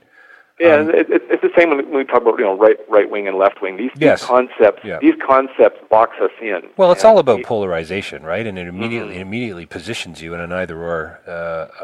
Yeah, 0.60 0.76
Um, 0.76 0.90
it, 0.90 1.08
it, 1.10 1.22
it's 1.30 1.42
the 1.42 1.50
same 1.56 1.70
when 1.70 1.90
we 1.92 2.04
talk 2.04 2.22
about 2.22 2.38
you 2.38 2.44
know 2.44 2.56
right 2.56 2.76
right 2.88 3.08
wing 3.10 3.28
and 3.28 3.36
left 3.38 3.62
wing. 3.62 3.76
These, 3.76 3.90
Yes. 3.96 4.20
these 4.20 4.26
concepts 4.26 4.84
Yeah. 4.84 4.98
these 5.00 5.14
concepts 5.24 5.80
box 5.88 6.16
us 6.20 6.30
in. 6.42 6.62
Well, 6.76 6.90
it's 6.92 7.04
all 7.04 7.18
about 7.18 7.42
polarization, 7.44 8.22
right? 8.24 8.46
And 8.46 8.58
it 8.58 8.66
immediately 8.66 9.14
Mm-hmm. 9.14 9.18
it 9.20 9.22
immediately 9.22 9.66
positions 9.66 10.20
you 10.22 10.34
in 10.34 10.40
an 10.40 10.52
either 10.52 10.76
or 10.82 11.20
uh, 11.26 11.30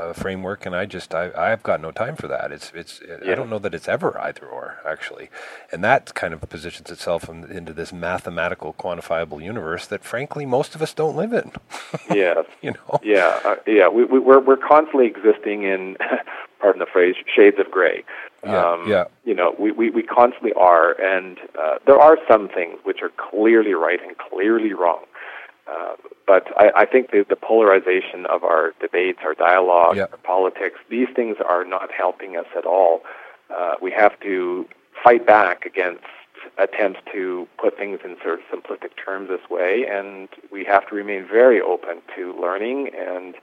uh, 0.00 0.12
framework. 0.12 0.66
And 0.66 0.74
I 0.74 0.86
just 0.86 1.14
I 1.14 1.30
I've 1.36 1.62
got 1.62 1.80
no 1.80 1.90
time 1.92 2.16
for 2.16 2.26
that. 2.28 2.50
It's 2.52 2.72
it's 2.74 3.00
I 3.26 3.34
don't 3.34 3.48
know 3.50 3.58
that 3.60 3.74
it's 3.74 3.88
ever 3.88 4.18
either 4.20 4.46
or 4.46 4.78
actually, 4.86 5.30
and 5.72 5.82
that 5.84 6.14
kind 6.14 6.34
of 6.34 6.40
positions 6.48 6.90
itself 6.90 7.28
in, 7.28 7.44
into 7.50 7.72
this 7.72 7.92
mathematical 7.92 8.74
quantifiable 8.78 9.42
universe 9.42 9.86
that 9.86 10.02
frankly 10.04 10.44
most 10.46 10.74
of 10.74 10.82
us 10.82 10.92
don't 10.94 11.16
live 11.16 11.32
in. 11.32 11.52
Yes. 12.14 12.44
you 12.62 12.72
know. 12.72 13.00
Yeah, 13.02 13.40
uh, 13.44 13.56
yeah. 13.66 13.88
We, 13.88 14.04
we, 14.04 14.18
we're 14.18 14.40
we're 14.40 14.56
constantly 14.56 15.06
existing 15.06 15.62
in, 15.64 15.96
pardon 16.64 16.80
the 16.80 16.86
phrase, 16.90 17.14
shades 17.36 17.58
of 17.58 17.70
gray. 17.70 17.98
Um, 18.42 18.50
Yeah, 18.52 18.86
yeah. 18.88 19.04
You 19.24 19.34
know, 19.34 19.54
we, 19.58 19.70
we, 19.70 19.90
we 19.90 20.02
constantly 20.02 20.54
are, 20.54 20.92
and 20.98 21.38
uh, 21.62 21.76
there 21.86 21.98
are 21.98 22.16
some 22.26 22.48
things 22.48 22.78
which 22.84 23.00
are 23.02 23.12
clearly 23.30 23.74
right 23.74 24.00
and 24.02 24.16
clearly 24.16 24.72
wrong. 24.72 25.04
Uh, 25.70 25.96
but 26.26 26.44
I, 26.56 26.70
I 26.82 26.84
think 26.86 27.10
the, 27.10 27.24
the 27.28 27.36
polarization 27.36 28.24
of 28.26 28.44
our 28.44 28.72
debates, 28.80 29.18
our 29.24 29.34
dialogue, 29.34 29.96
Yeah. 29.96 30.06
our 30.12 30.22
politics, 30.34 30.78
these 30.88 31.08
things 31.14 31.36
are 31.46 31.64
not 31.66 31.90
helping 31.92 32.36
us 32.36 32.46
at 32.56 32.64
all. 32.64 33.02
Uh, 33.54 33.74
we 33.82 33.90
have 33.92 34.18
to 34.20 34.66
fight 35.04 35.26
back 35.26 35.66
against 35.66 36.04
attempts 36.56 37.00
to 37.12 37.46
put 37.58 37.76
things 37.76 37.98
in 38.04 38.16
sort 38.22 38.40
of 38.40 38.44
simplistic 38.52 38.92
terms 39.02 39.28
this 39.28 39.50
way, 39.50 39.86
and 39.90 40.28
we 40.50 40.64
have 40.64 40.86
to 40.88 40.94
remain 40.94 41.26
very 41.40 41.60
open 41.60 42.00
to 42.16 42.22
learning 42.40 42.90
and 42.96 43.34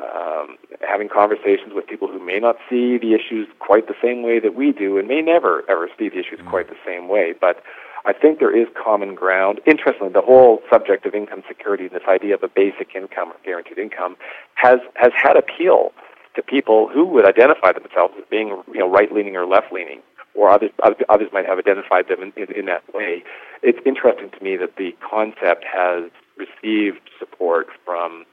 um, 0.00 0.56
having 0.86 1.08
conversations 1.08 1.72
with 1.74 1.86
people 1.86 2.08
who 2.08 2.24
may 2.24 2.40
not 2.40 2.56
see 2.68 2.98
the 2.98 3.14
issues 3.14 3.46
quite 3.60 3.86
the 3.86 3.94
same 4.02 4.22
way 4.22 4.40
that 4.40 4.54
we 4.54 4.72
do, 4.72 4.98
and 4.98 5.06
may 5.06 5.22
never 5.22 5.62
ever 5.68 5.88
see 5.98 6.08
the 6.08 6.18
issues 6.18 6.40
quite 6.48 6.68
the 6.68 6.76
same 6.84 7.08
way. 7.08 7.32
But 7.38 7.62
I 8.06 8.12
think 8.12 8.38
there 8.38 8.54
is 8.54 8.66
common 8.74 9.14
ground. 9.14 9.60
Interestingly, 9.66 10.12
the 10.12 10.20
whole 10.20 10.60
subject 10.70 11.06
of 11.06 11.14
income 11.14 11.42
security, 11.48 11.84
and 11.84 11.92
this 11.92 12.08
idea 12.08 12.34
of 12.34 12.42
a 12.42 12.48
basic 12.48 12.94
income 12.94 13.30
or 13.30 13.36
guaranteed 13.44 13.78
income, 13.78 14.16
has 14.54 14.80
has 14.94 15.12
had 15.14 15.36
appeal 15.36 15.92
to 16.36 16.42
people 16.42 16.88
who 16.92 17.06
would 17.06 17.26
identify 17.26 17.72
themselves 17.72 18.14
as 18.18 18.24
being 18.30 18.48
you 18.72 18.80
know 18.80 18.90
right 18.90 19.12
leaning 19.12 19.36
or 19.36 19.46
left 19.46 19.72
leaning, 19.72 20.00
or 20.34 20.50
others 20.50 20.70
others 21.08 21.28
might 21.32 21.46
have 21.46 21.58
identified 21.58 22.08
them 22.08 22.20
in, 22.22 22.32
in, 22.36 22.52
in 22.52 22.66
that 22.66 22.82
way. 22.92 23.22
It's 23.62 23.78
interesting 23.86 24.30
to 24.30 24.44
me 24.44 24.56
that 24.56 24.76
the 24.76 24.94
concept 25.08 25.64
has 25.64 26.10
received 26.36 27.00
support 27.18 27.68
from 27.84 28.24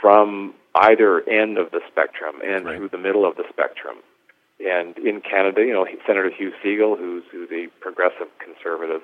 from 0.00 0.54
either 0.82 1.28
end 1.28 1.58
of 1.58 1.70
the 1.70 1.80
spectrum 1.90 2.36
and 2.44 2.64
Right. 2.64 2.76
through 2.76 2.88
the 2.88 2.98
middle 2.98 3.24
of 3.24 3.36
the 3.36 3.44
spectrum. 3.48 3.96
And 4.64 4.98
in 4.98 5.20
Canada, 5.20 5.64
you 5.64 5.72
know, 5.72 5.86
Senator 6.06 6.30
Hugh 6.30 6.52
Segal, 6.62 6.98
who's 6.98 7.24
who's 7.30 7.50
a 7.52 7.68
progressive 7.80 8.28
conservative 8.38 9.02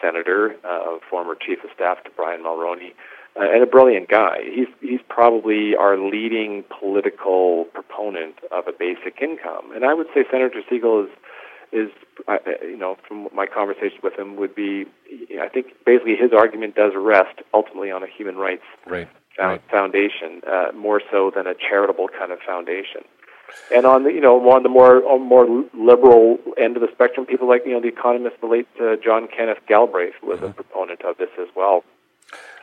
senator, 0.00 0.56
uh, 0.64 0.98
former 1.08 1.34
chief 1.34 1.64
of 1.64 1.70
staff 1.74 2.02
to 2.04 2.10
Brian 2.10 2.42
Mulroney, 2.42 2.92
uh, 3.36 3.44
and 3.44 3.62
a 3.62 3.66
brilliant 3.66 4.08
guy. 4.08 4.42
He's 4.44 4.68
he's 4.80 5.00
probably 5.08 5.74
our 5.74 5.96
leading 5.96 6.64
political 6.78 7.64
proponent 7.72 8.36
of 8.52 8.66
a 8.68 8.72
basic 8.72 9.22
income, 9.22 9.72
and 9.74 9.84
I 9.84 9.94
would 9.94 10.08
say 10.14 10.24
Senator 10.30 10.60
Segal 10.70 11.06
is 11.06 11.10
is 11.72 11.90
uh, 12.28 12.38
you 12.62 12.76
know 12.76 12.96
from 13.06 13.28
my 13.34 13.46
conversation 13.46 13.98
with 14.02 14.18
him 14.18 14.36
would 14.36 14.54
be 14.54 14.86
I 15.40 15.48
think 15.48 15.66
basically 15.86 16.16
his 16.16 16.32
argument 16.36 16.74
does 16.74 16.92
rest 16.96 17.40
ultimately 17.54 17.90
on 17.90 18.02
a 18.02 18.06
human 18.06 18.36
rights 18.36 18.64
right, 18.86 19.08
right. 19.38 19.62
foundation 19.70 20.42
uh, 20.46 20.72
more 20.74 21.00
so 21.10 21.30
than 21.34 21.46
a 21.46 21.54
charitable 21.54 22.08
kind 22.08 22.32
of 22.32 22.38
foundation. 22.40 23.02
And 23.74 23.84
on 23.84 24.04
the 24.04 24.12
you 24.12 24.20
know 24.20 24.38
on 24.50 24.62
the 24.62 24.68
more 24.68 25.04
on 25.04 25.22
more 25.22 25.64
liberal 25.74 26.38
end 26.56 26.76
of 26.76 26.82
the 26.82 26.88
spectrum, 26.92 27.26
people 27.26 27.48
like 27.48 27.62
you 27.66 27.72
know 27.72 27.80
the 27.80 27.88
economist, 27.88 28.36
the 28.40 28.46
late 28.46 28.68
uh, 28.80 28.96
John 29.02 29.26
Kenneth 29.26 29.58
Galbraith 29.66 30.14
was 30.22 30.36
mm-hmm. 30.36 30.46
a 30.46 30.52
proponent 30.52 31.02
of 31.02 31.16
this 31.18 31.30
as 31.40 31.48
well. 31.56 31.84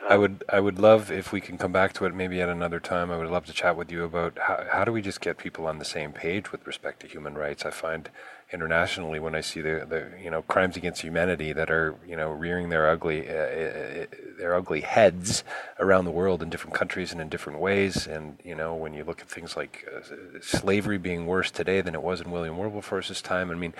I 0.08 0.16
would 0.16 0.44
I 0.48 0.60
would 0.60 0.78
love 0.78 1.10
if 1.10 1.32
we 1.32 1.40
can 1.40 1.58
come 1.58 1.72
back 1.72 1.92
to 1.94 2.06
it 2.06 2.14
maybe 2.14 2.40
at 2.40 2.48
another 2.48 2.80
time. 2.80 3.10
I 3.10 3.18
would 3.18 3.28
love 3.28 3.44
to 3.46 3.52
chat 3.52 3.76
with 3.76 3.90
you 3.90 4.04
about 4.04 4.38
how 4.38 4.64
how 4.70 4.84
do 4.84 4.92
we 4.92 5.02
just 5.02 5.20
get 5.20 5.36
people 5.36 5.66
on 5.66 5.78
the 5.78 5.84
same 5.84 6.12
page 6.12 6.52
with 6.52 6.66
respect 6.66 7.00
to 7.00 7.06
human 7.06 7.34
rights. 7.34 7.66
I 7.66 7.70
find 7.70 8.08
internationally 8.52 9.18
when 9.18 9.34
I 9.34 9.40
see 9.40 9.60
the, 9.60 9.86
the 9.88 10.10
you 10.22 10.30
know 10.30 10.42
crimes 10.42 10.76
against 10.76 11.02
humanity 11.02 11.52
that 11.52 11.70
are 11.70 11.96
you 12.06 12.16
know 12.16 12.30
rearing 12.30 12.70
their 12.70 12.88
ugly 12.88 13.28
uh, 13.28 13.32
uh, 13.32 14.06
their 14.38 14.54
ugly 14.54 14.80
heads 14.80 15.44
around 15.78 16.04
the 16.04 16.10
world 16.10 16.42
in 16.42 16.48
different 16.50 16.74
countries 16.74 17.12
and 17.12 17.20
in 17.20 17.28
different 17.28 17.58
ways. 17.58 18.06
And 18.06 18.38
you 18.44 18.54
know 18.54 18.74
when 18.74 18.94
you 18.94 19.04
look 19.04 19.20
at 19.20 19.28
things 19.28 19.56
like 19.56 19.86
uh, 19.94 20.40
slavery 20.40 20.98
being 20.98 21.26
worse 21.26 21.50
today 21.50 21.80
than 21.80 21.94
it 21.94 22.02
was 22.02 22.20
in 22.20 22.30
William 22.30 22.56
Wilberforce's 22.56 23.20
time. 23.20 23.50
I 23.50 23.54
mean, 23.54 23.74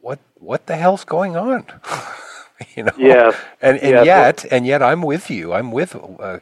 what 0.00 0.18
what 0.34 0.66
the 0.66 0.76
hell's 0.76 1.04
going 1.04 1.36
on? 1.36 1.66
you 2.76 2.84
know. 2.84 2.92
Yes. 2.96 3.36
And 3.60 3.78
and 3.78 4.06
yet 4.06 4.44
and 4.50 4.66
yet 4.66 4.82
I'm 4.82 5.02
with 5.02 5.30
you. 5.30 5.52
I'm 5.52 5.72
with 5.72 5.94
uh, 5.96 6.38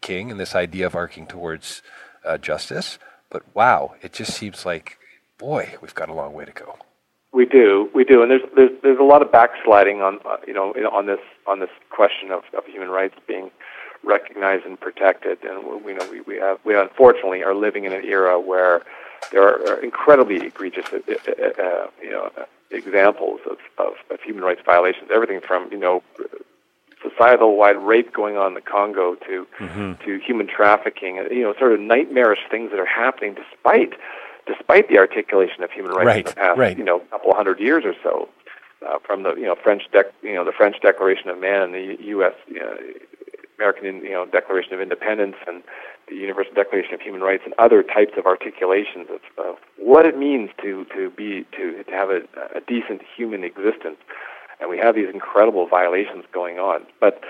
King 0.00 0.30
and 0.30 0.38
this 0.38 0.54
idea 0.54 0.86
of 0.86 0.94
arcing 0.94 1.26
towards 1.26 1.82
uh, 2.24 2.38
justice. 2.38 2.98
But 3.30 3.42
wow, 3.54 3.94
it 4.02 4.12
just 4.12 4.34
seems 4.34 4.64
like, 4.64 4.98
boy, 5.38 5.74
we've 5.80 5.94
got 5.94 6.08
a 6.08 6.12
long 6.12 6.34
way 6.34 6.44
to 6.44 6.52
go. 6.52 6.76
We 7.32 7.46
do, 7.46 7.90
we 7.94 8.04
do, 8.04 8.22
and 8.22 8.30
there's 8.30 8.42
there's 8.56 8.70
there's 8.82 8.98
a 8.98 9.04
lot 9.04 9.22
of 9.22 9.30
backsliding 9.30 10.00
on 10.00 10.18
uh, 10.24 10.38
you 10.46 10.54
know 10.54 10.72
on 10.92 11.06
this 11.06 11.20
on 11.46 11.60
this 11.60 11.70
question 11.90 12.30
of, 12.30 12.42
of 12.56 12.64
human 12.66 12.88
rights 12.88 13.14
being 13.26 13.50
recognized 14.02 14.64
and 14.64 14.80
protected, 14.80 15.38
and 15.44 15.84
we 15.84 15.92
know 15.92 16.08
we, 16.10 16.20
we 16.22 16.36
have 16.36 16.58
we 16.64 16.74
unfortunately 16.74 17.42
are 17.42 17.54
living 17.54 17.84
in 17.84 17.92
an 17.92 18.04
era 18.04 18.40
where 18.40 18.82
there 19.30 19.42
are 19.42 19.82
incredibly 19.82 20.36
egregious 20.46 20.86
uh, 20.92 20.98
uh, 21.06 21.62
uh 21.62 21.86
you 22.02 22.10
know 22.10 22.30
examples 22.70 23.40
of, 23.48 23.58
of, 23.78 23.94
of 24.10 24.20
human 24.22 24.42
rights 24.42 24.60
violations, 24.64 25.10
everything 25.12 25.40
from 25.40 25.70
you 25.70 25.78
know 25.78 26.02
societal 27.02 27.56
wide 27.56 27.76
rape 27.76 28.12
going 28.12 28.36
on 28.36 28.48
in 28.48 28.54
the 28.54 28.60
Congo 28.60 29.14
to 29.14 29.46
mm-hmm. 29.58 30.04
to 30.04 30.18
human 30.18 30.46
trafficking, 30.46 31.16
you 31.30 31.42
know, 31.42 31.54
sort 31.58 31.72
of 31.72 31.80
nightmarish 31.80 32.40
things 32.50 32.70
that 32.70 32.80
are 32.80 32.86
happening 32.86 33.34
despite 33.34 33.92
despite 34.48 34.88
the 34.88 34.98
articulation 34.98 35.62
of 35.62 35.70
human 35.70 35.92
rights 35.92 36.06
right, 36.06 36.18
in 36.18 36.24
the 36.24 36.32
past, 36.32 36.58
right. 36.58 36.78
you 36.78 36.84
know, 36.84 36.96
a 36.96 37.06
couple 37.06 37.34
hundred 37.34 37.60
years 37.60 37.84
or 37.84 37.94
so, 38.02 38.28
uh, 38.86 38.98
from 39.04 39.22
the 39.22 39.34
you 39.34 39.44
know 39.44 39.54
French 39.62 39.82
dec- 39.92 40.12
you 40.22 40.34
know 40.34 40.44
the 40.44 40.52
French 40.52 40.76
Declaration 40.80 41.28
of 41.28 41.38
Man 41.38 41.62
and 41.62 41.74
the 41.74 41.96
U.S. 42.06 42.34
You 42.46 42.60
know, 42.60 42.76
American 43.58 44.02
you 44.04 44.12
know 44.12 44.26
Declaration 44.26 44.72
of 44.74 44.80
Independence 44.80 45.36
and 45.46 45.62
the 46.08 46.16
Universal 46.16 46.54
Declaration 46.54 46.94
of 46.94 47.00
Human 47.00 47.20
Rights 47.20 47.42
and 47.44 47.54
other 47.58 47.82
types 47.82 48.12
of 48.16 48.26
articulations 48.26 49.08
of, 49.10 49.44
of 49.44 49.56
what 49.76 50.06
it 50.06 50.16
means 50.16 50.50
to 50.62 50.84
to 50.96 51.10
be 51.10 51.44
to 51.56 51.82
to 51.82 51.90
have 51.90 52.10
a, 52.10 52.22
a 52.54 52.60
decent 52.66 53.02
human 53.16 53.44
existence, 53.44 53.98
and 54.60 54.70
we 54.70 54.78
have 54.78 54.94
these 54.94 55.08
incredible 55.12 55.66
violations 55.66 56.24
going 56.32 56.58
on. 56.58 56.86
But 57.00 57.22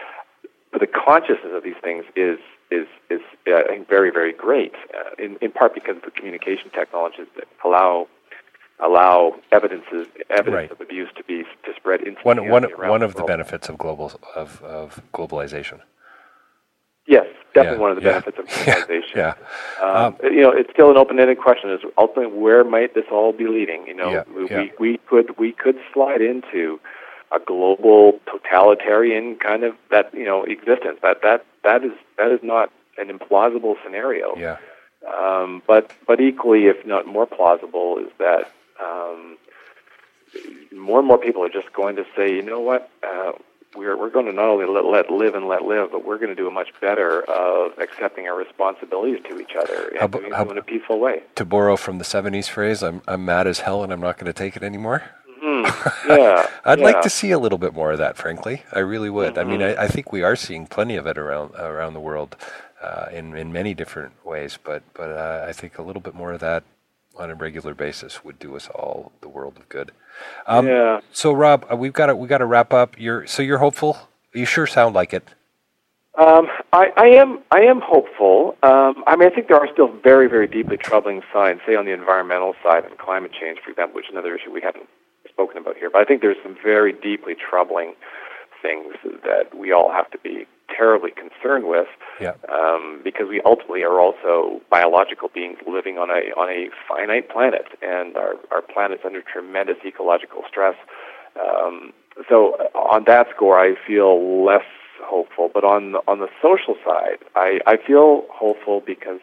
but 0.70 0.80
the 0.80 0.86
consciousness 0.86 1.52
of 1.52 1.64
these 1.64 1.80
things 1.82 2.04
is 2.14 2.38
is 2.70 2.86
is 3.10 3.20
uh, 3.46 3.56
I 3.56 3.68
think 3.68 3.88
very 3.88 4.10
very 4.10 4.32
great. 4.32 4.74
Uh, 4.94 5.22
in 5.22 5.36
in 5.40 5.52
part 5.52 5.74
because 5.74 5.96
of 5.96 6.02
the 6.02 6.10
communication 6.10 6.70
technologies 6.70 7.26
that 7.36 7.48
allow 7.64 8.08
allow 8.80 9.34
evidences 9.52 10.06
evidence 10.30 10.54
right. 10.54 10.70
of 10.70 10.80
abuse 10.80 11.08
to 11.16 11.24
be 11.24 11.42
to 11.64 11.74
spread 11.76 12.00
instantly. 12.00 12.48
One 12.48 12.48
one 12.48 12.64
one 12.88 13.02
of 13.02 13.14
the 13.14 13.24
benefits 13.24 13.68
of 13.68 13.78
global 13.78 14.12
of 14.34 14.62
of 14.62 15.00
globalization. 15.12 15.80
Yes, 17.06 17.26
definitely 17.54 17.78
yeah, 17.78 17.82
one 17.82 17.90
of 17.90 17.96
the 17.96 18.02
yeah, 18.02 18.20
benefits 18.20 18.38
of 18.38 18.44
globalization. 18.48 19.16
Yeah, 19.16 19.34
um, 19.82 19.96
um, 20.04 20.16
you 20.22 20.42
know, 20.42 20.52
it's 20.52 20.70
still 20.70 20.90
an 20.90 20.98
open-ended 20.98 21.38
question: 21.38 21.70
is 21.70 21.80
ultimately 21.96 22.38
where 22.38 22.64
might 22.64 22.94
this 22.94 23.06
all 23.10 23.32
be 23.32 23.46
leading? 23.46 23.86
You 23.86 23.94
know, 23.94 24.10
yeah, 24.10 24.24
we 24.28 24.72
we 24.78 24.98
could 25.08 25.38
we 25.38 25.52
could 25.52 25.76
slide 25.92 26.20
into 26.20 26.78
a 27.32 27.38
global 27.38 28.20
totalitarian 28.26 29.36
kind 29.36 29.64
of 29.64 29.74
that 29.90 30.12
you 30.14 30.24
know 30.24 30.44
existence. 30.44 30.98
That 31.02 31.22
that 31.22 31.44
that 31.64 31.84
is 31.84 31.92
that 32.16 32.30
is 32.30 32.40
not 32.42 32.70
an 32.98 33.08
implausible 33.08 33.76
scenario. 33.84 34.36
Yeah. 34.36 34.56
Um, 35.06 35.62
but 35.66 35.92
but 36.06 36.20
equally, 36.20 36.66
if 36.66 36.84
not 36.86 37.06
more 37.06 37.26
plausible, 37.26 37.98
is 37.98 38.10
that 38.18 38.50
um, 38.80 39.38
more 40.72 40.98
and 40.98 41.08
more 41.08 41.18
people 41.18 41.42
are 41.44 41.48
just 41.48 41.72
going 41.72 41.96
to 41.96 42.04
say, 42.16 42.34
you 42.34 42.42
know 42.42 42.60
what, 42.60 42.90
uh, 43.02 43.32
we're 43.76 43.96
we're 43.96 44.10
going 44.10 44.26
to 44.26 44.32
not 44.32 44.46
only 44.46 44.66
let, 44.66 44.84
let 44.84 45.10
live 45.10 45.34
and 45.34 45.46
let 45.46 45.62
live, 45.62 45.90
but 45.92 46.04
we're 46.04 46.18
going 46.18 46.30
to 46.30 46.34
do 46.34 46.48
a 46.48 46.50
much 46.50 46.68
better 46.80 47.22
of 47.22 47.78
accepting 47.78 48.26
our 48.26 48.36
responsibilities 48.36 49.20
to 49.28 49.40
each 49.40 49.54
other 49.58 49.88
and 49.88 49.98
how, 49.98 50.06
doing 50.06 50.32
how, 50.32 50.48
in 50.50 50.58
a 50.58 50.62
peaceful 50.62 50.98
way. 50.98 51.22
To 51.36 51.44
borrow 51.44 51.76
from 51.76 51.98
the 51.98 52.04
'70s 52.04 52.48
phrase, 52.48 52.82
"I'm 52.82 53.02
I'm 53.06 53.24
mad 53.24 53.46
as 53.46 53.60
hell 53.60 53.82
and 53.82 53.92
I'm 53.92 54.00
not 54.00 54.16
going 54.18 54.26
to 54.26 54.32
take 54.32 54.56
it 54.56 54.62
anymore." 54.62 55.04
Mm-hmm. 55.42 56.08
Yeah, 56.08 56.46
I'd 56.64 56.78
yeah. 56.78 56.84
like 56.84 57.02
to 57.02 57.10
see 57.10 57.32
a 57.32 57.38
little 57.38 57.58
bit 57.58 57.74
more 57.74 57.92
of 57.92 57.98
that. 57.98 58.16
Frankly, 58.16 58.62
I 58.72 58.78
really 58.78 59.10
would. 59.10 59.34
Mm-hmm. 59.34 59.48
I 59.48 59.50
mean, 59.50 59.62
I, 59.62 59.84
I, 59.84 59.88
think 59.88 60.10
we 60.10 60.22
are 60.22 60.34
seeing 60.36 60.66
plenty 60.66 60.96
of 60.96 61.06
it 61.06 61.18
around 61.18 61.54
around 61.54 61.92
the 61.94 62.00
world, 62.00 62.36
uh, 62.82 63.06
in 63.12 63.36
in 63.36 63.52
many 63.52 63.74
different 63.74 64.12
ways. 64.24 64.58
But 64.62 64.82
but 64.94 65.10
uh, 65.10 65.44
I 65.46 65.52
think 65.52 65.78
a 65.78 65.82
little 65.82 66.00
bit 66.00 66.14
more 66.14 66.32
of 66.32 66.40
that 66.40 66.64
on 67.16 67.30
a 67.30 67.34
regular 67.34 67.74
basis 67.74 68.24
would 68.24 68.38
do 68.38 68.56
us 68.56 68.68
all 68.68 69.12
the 69.20 69.28
world 69.28 69.56
of 69.56 69.68
good. 69.68 69.92
Um, 70.46 70.66
yeah. 70.66 71.00
So, 71.12 71.32
Rob, 71.32 71.66
uh, 71.70 71.76
we've 71.76 71.92
got 71.92 72.06
to 72.06 72.16
we 72.16 72.28
got 72.28 72.38
to 72.38 72.46
wrap 72.46 72.72
up. 72.72 72.98
You're 72.98 73.26
so 73.26 73.42
you're 73.42 73.58
hopeful. 73.58 73.98
You 74.32 74.44
sure 74.44 74.66
sound 74.66 74.94
like 74.94 75.12
it. 75.12 75.28
Um, 76.18 76.48
I, 76.72 76.88
I 76.96 77.06
am. 77.08 77.40
I 77.50 77.60
am 77.60 77.80
hopeful. 77.80 78.56
Um, 78.62 79.04
I 79.06 79.14
mean, 79.16 79.30
I 79.30 79.34
think 79.34 79.48
there 79.48 79.56
are 79.56 79.68
still 79.72 79.88
very, 80.02 80.28
very 80.28 80.48
deeply 80.48 80.76
troubling 80.76 81.22
signs, 81.32 81.60
say 81.66 81.76
on 81.76 81.84
the 81.84 81.92
environmental 81.92 82.54
side 82.62 82.84
and 82.84 82.98
climate 82.98 83.30
change, 83.38 83.58
for 83.64 83.70
example, 83.70 83.94
which 83.94 84.06
is 84.06 84.12
another 84.12 84.34
issue 84.34 84.50
we 84.50 84.60
haven't 84.60 84.88
spoken 85.38 85.58
about 85.58 85.76
here. 85.76 85.88
But 85.90 86.02
I 86.02 86.04
think 86.04 86.20
there's 86.20 86.42
some 86.42 86.56
very 86.62 86.92
deeply 86.92 87.34
troubling 87.38 87.94
things 88.60 88.94
that 89.22 89.56
we 89.56 89.70
all 89.70 89.92
have 89.92 90.10
to 90.10 90.18
be 90.18 90.46
terribly 90.76 91.12
concerned 91.12 91.66
with, 91.68 91.86
yeah. 92.20 92.32
um, 92.52 93.00
because 93.04 93.26
we 93.28 93.40
ultimately 93.42 93.84
are 93.84 94.00
also 94.00 94.60
biological 94.68 95.28
beings 95.32 95.58
living 95.66 95.96
on 95.96 96.10
a 96.10 96.34
on 96.34 96.50
a 96.50 96.68
finite 96.88 97.30
planet, 97.30 97.66
and 97.82 98.16
our 98.16 98.34
our 98.50 98.62
planet's 98.62 99.02
under 99.04 99.22
tremendous 99.22 99.76
ecological 99.86 100.42
stress. 100.48 100.74
Um, 101.40 101.92
so 102.28 102.56
uh, 102.58 102.78
on 102.78 103.04
that 103.06 103.28
score, 103.34 103.60
I 103.60 103.76
feel 103.86 104.44
less 104.44 104.66
hopeful. 105.00 105.50
But 105.54 105.62
on 105.62 105.92
the, 105.92 106.00
on 106.08 106.18
the 106.18 106.28
social 106.42 106.74
side, 106.84 107.18
I, 107.36 107.60
I 107.66 107.76
feel 107.76 108.26
hopeful 108.30 108.82
because 108.84 109.20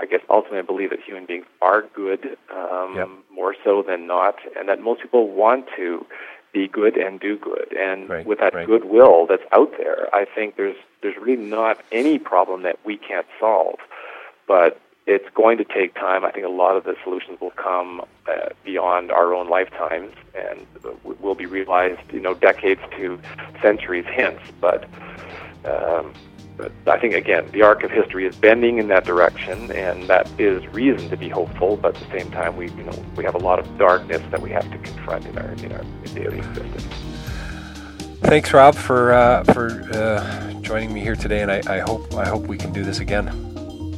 I 0.00 0.06
guess 0.06 0.20
ultimately 0.30 0.58
I 0.58 0.62
believe 0.62 0.90
that 0.90 1.00
human 1.00 1.26
beings 1.26 1.46
are 1.60 1.82
good 1.94 2.36
um, 2.54 2.94
yep. 2.96 3.08
more 3.32 3.54
so 3.64 3.82
than 3.82 4.06
not, 4.06 4.36
and 4.56 4.68
that 4.68 4.80
most 4.80 5.02
people 5.02 5.28
want 5.28 5.66
to 5.76 6.06
be 6.52 6.68
good 6.68 6.96
and 6.96 7.20
do 7.20 7.36
good. 7.36 7.72
And 7.76 8.08
right, 8.08 8.26
with 8.26 8.38
that 8.38 8.54
right. 8.54 8.66
goodwill 8.66 9.26
that's 9.26 9.42
out 9.52 9.72
there, 9.76 10.14
I 10.14 10.24
think 10.24 10.56
there's 10.56 10.76
there's 11.02 11.16
really 11.16 11.42
not 11.42 11.80
any 11.92 12.18
problem 12.18 12.62
that 12.62 12.78
we 12.84 12.96
can't 12.96 13.26
solve. 13.38 13.78
But 14.46 14.80
it's 15.08 15.28
going 15.34 15.56
to 15.56 15.64
take 15.64 15.94
time. 15.94 16.22
I 16.22 16.30
think 16.30 16.44
a 16.44 16.50
lot 16.50 16.76
of 16.76 16.84
the 16.84 16.94
solutions 17.02 17.40
will 17.40 17.52
come 17.52 18.02
uh, 18.28 18.50
beyond 18.62 19.10
our 19.10 19.32
own 19.34 19.48
lifetimes 19.48 20.12
and 20.34 20.66
will 21.02 21.34
be 21.34 21.46
realized, 21.46 22.00
you 22.12 22.20
know, 22.20 22.34
decades 22.34 22.82
to 22.98 23.18
centuries 23.62 24.04
hence. 24.04 24.40
But 24.60 24.84
um, 25.64 26.12
but 26.58 26.72
I 26.86 26.98
think 26.98 27.14
again, 27.14 27.48
the 27.52 27.62
arc 27.62 27.84
of 27.84 27.90
history 27.90 28.26
is 28.26 28.36
bending 28.36 28.78
in 28.78 28.88
that 28.88 29.04
direction, 29.04 29.70
and 29.72 30.08
that 30.08 30.28
is 30.38 30.66
reason 30.68 31.08
to 31.08 31.16
be 31.16 31.28
hopeful. 31.28 31.76
But 31.76 31.96
at 31.96 32.02
the 32.02 32.18
same 32.18 32.30
time, 32.32 32.56
we 32.56 32.68
you 32.70 32.82
know 32.82 33.04
we 33.16 33.24
have 33.24 33.36
a 33.36 33.38
lot 33.38 33.58
of 33.60 33.78
darkness 33.78 34.20
that 34.30 34.42
we 34.42 34.50
have 34.50 34.70
to 34.70 34.78
confront 34.78 35.24
in 35.24 35.38
our 35.38 35.52
in 35.52 35.72
our 35.72 35.84
daily 36.12 36.38
existence. 36.38 36.84
Thanks, 38.20 38.52
Rob, 38.52 38.74
for 38.74 39.12
uh, 39.12 39.44
for 39.44 39.88
uh, 39.94 40.52
joining 40.60 40.92
me 40.92 41.00
here 41.00 41.16
today, 41.16 41.42
and 41.42 41.50
I, 41.50 41.62
I 41.66 41.78
hope 41.78 42.12
I 42.14 42.26
hope 42.28 42.46
we 42.48 42.58
can 42.58 42.72
do 42.72 42.82
this 42.82 42.98
again. 42.98 43.26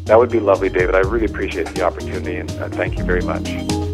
That 0.05 0.19
would 0.19 0.31
be 0.31 0.41
lovely, 0.41 0.69
David. 0.69 0.95
I 0.95 1.01
really 1.01 1.27
appreciate 1.27 1.67
the 1.69 1.83
opportunity, 1.83 2.37
and 2.37 2.51
uh, 2.53 2.69
thank 2.69 2.99
you 2.99 3.05
very 3.05 3.23
much. 3.23 3.89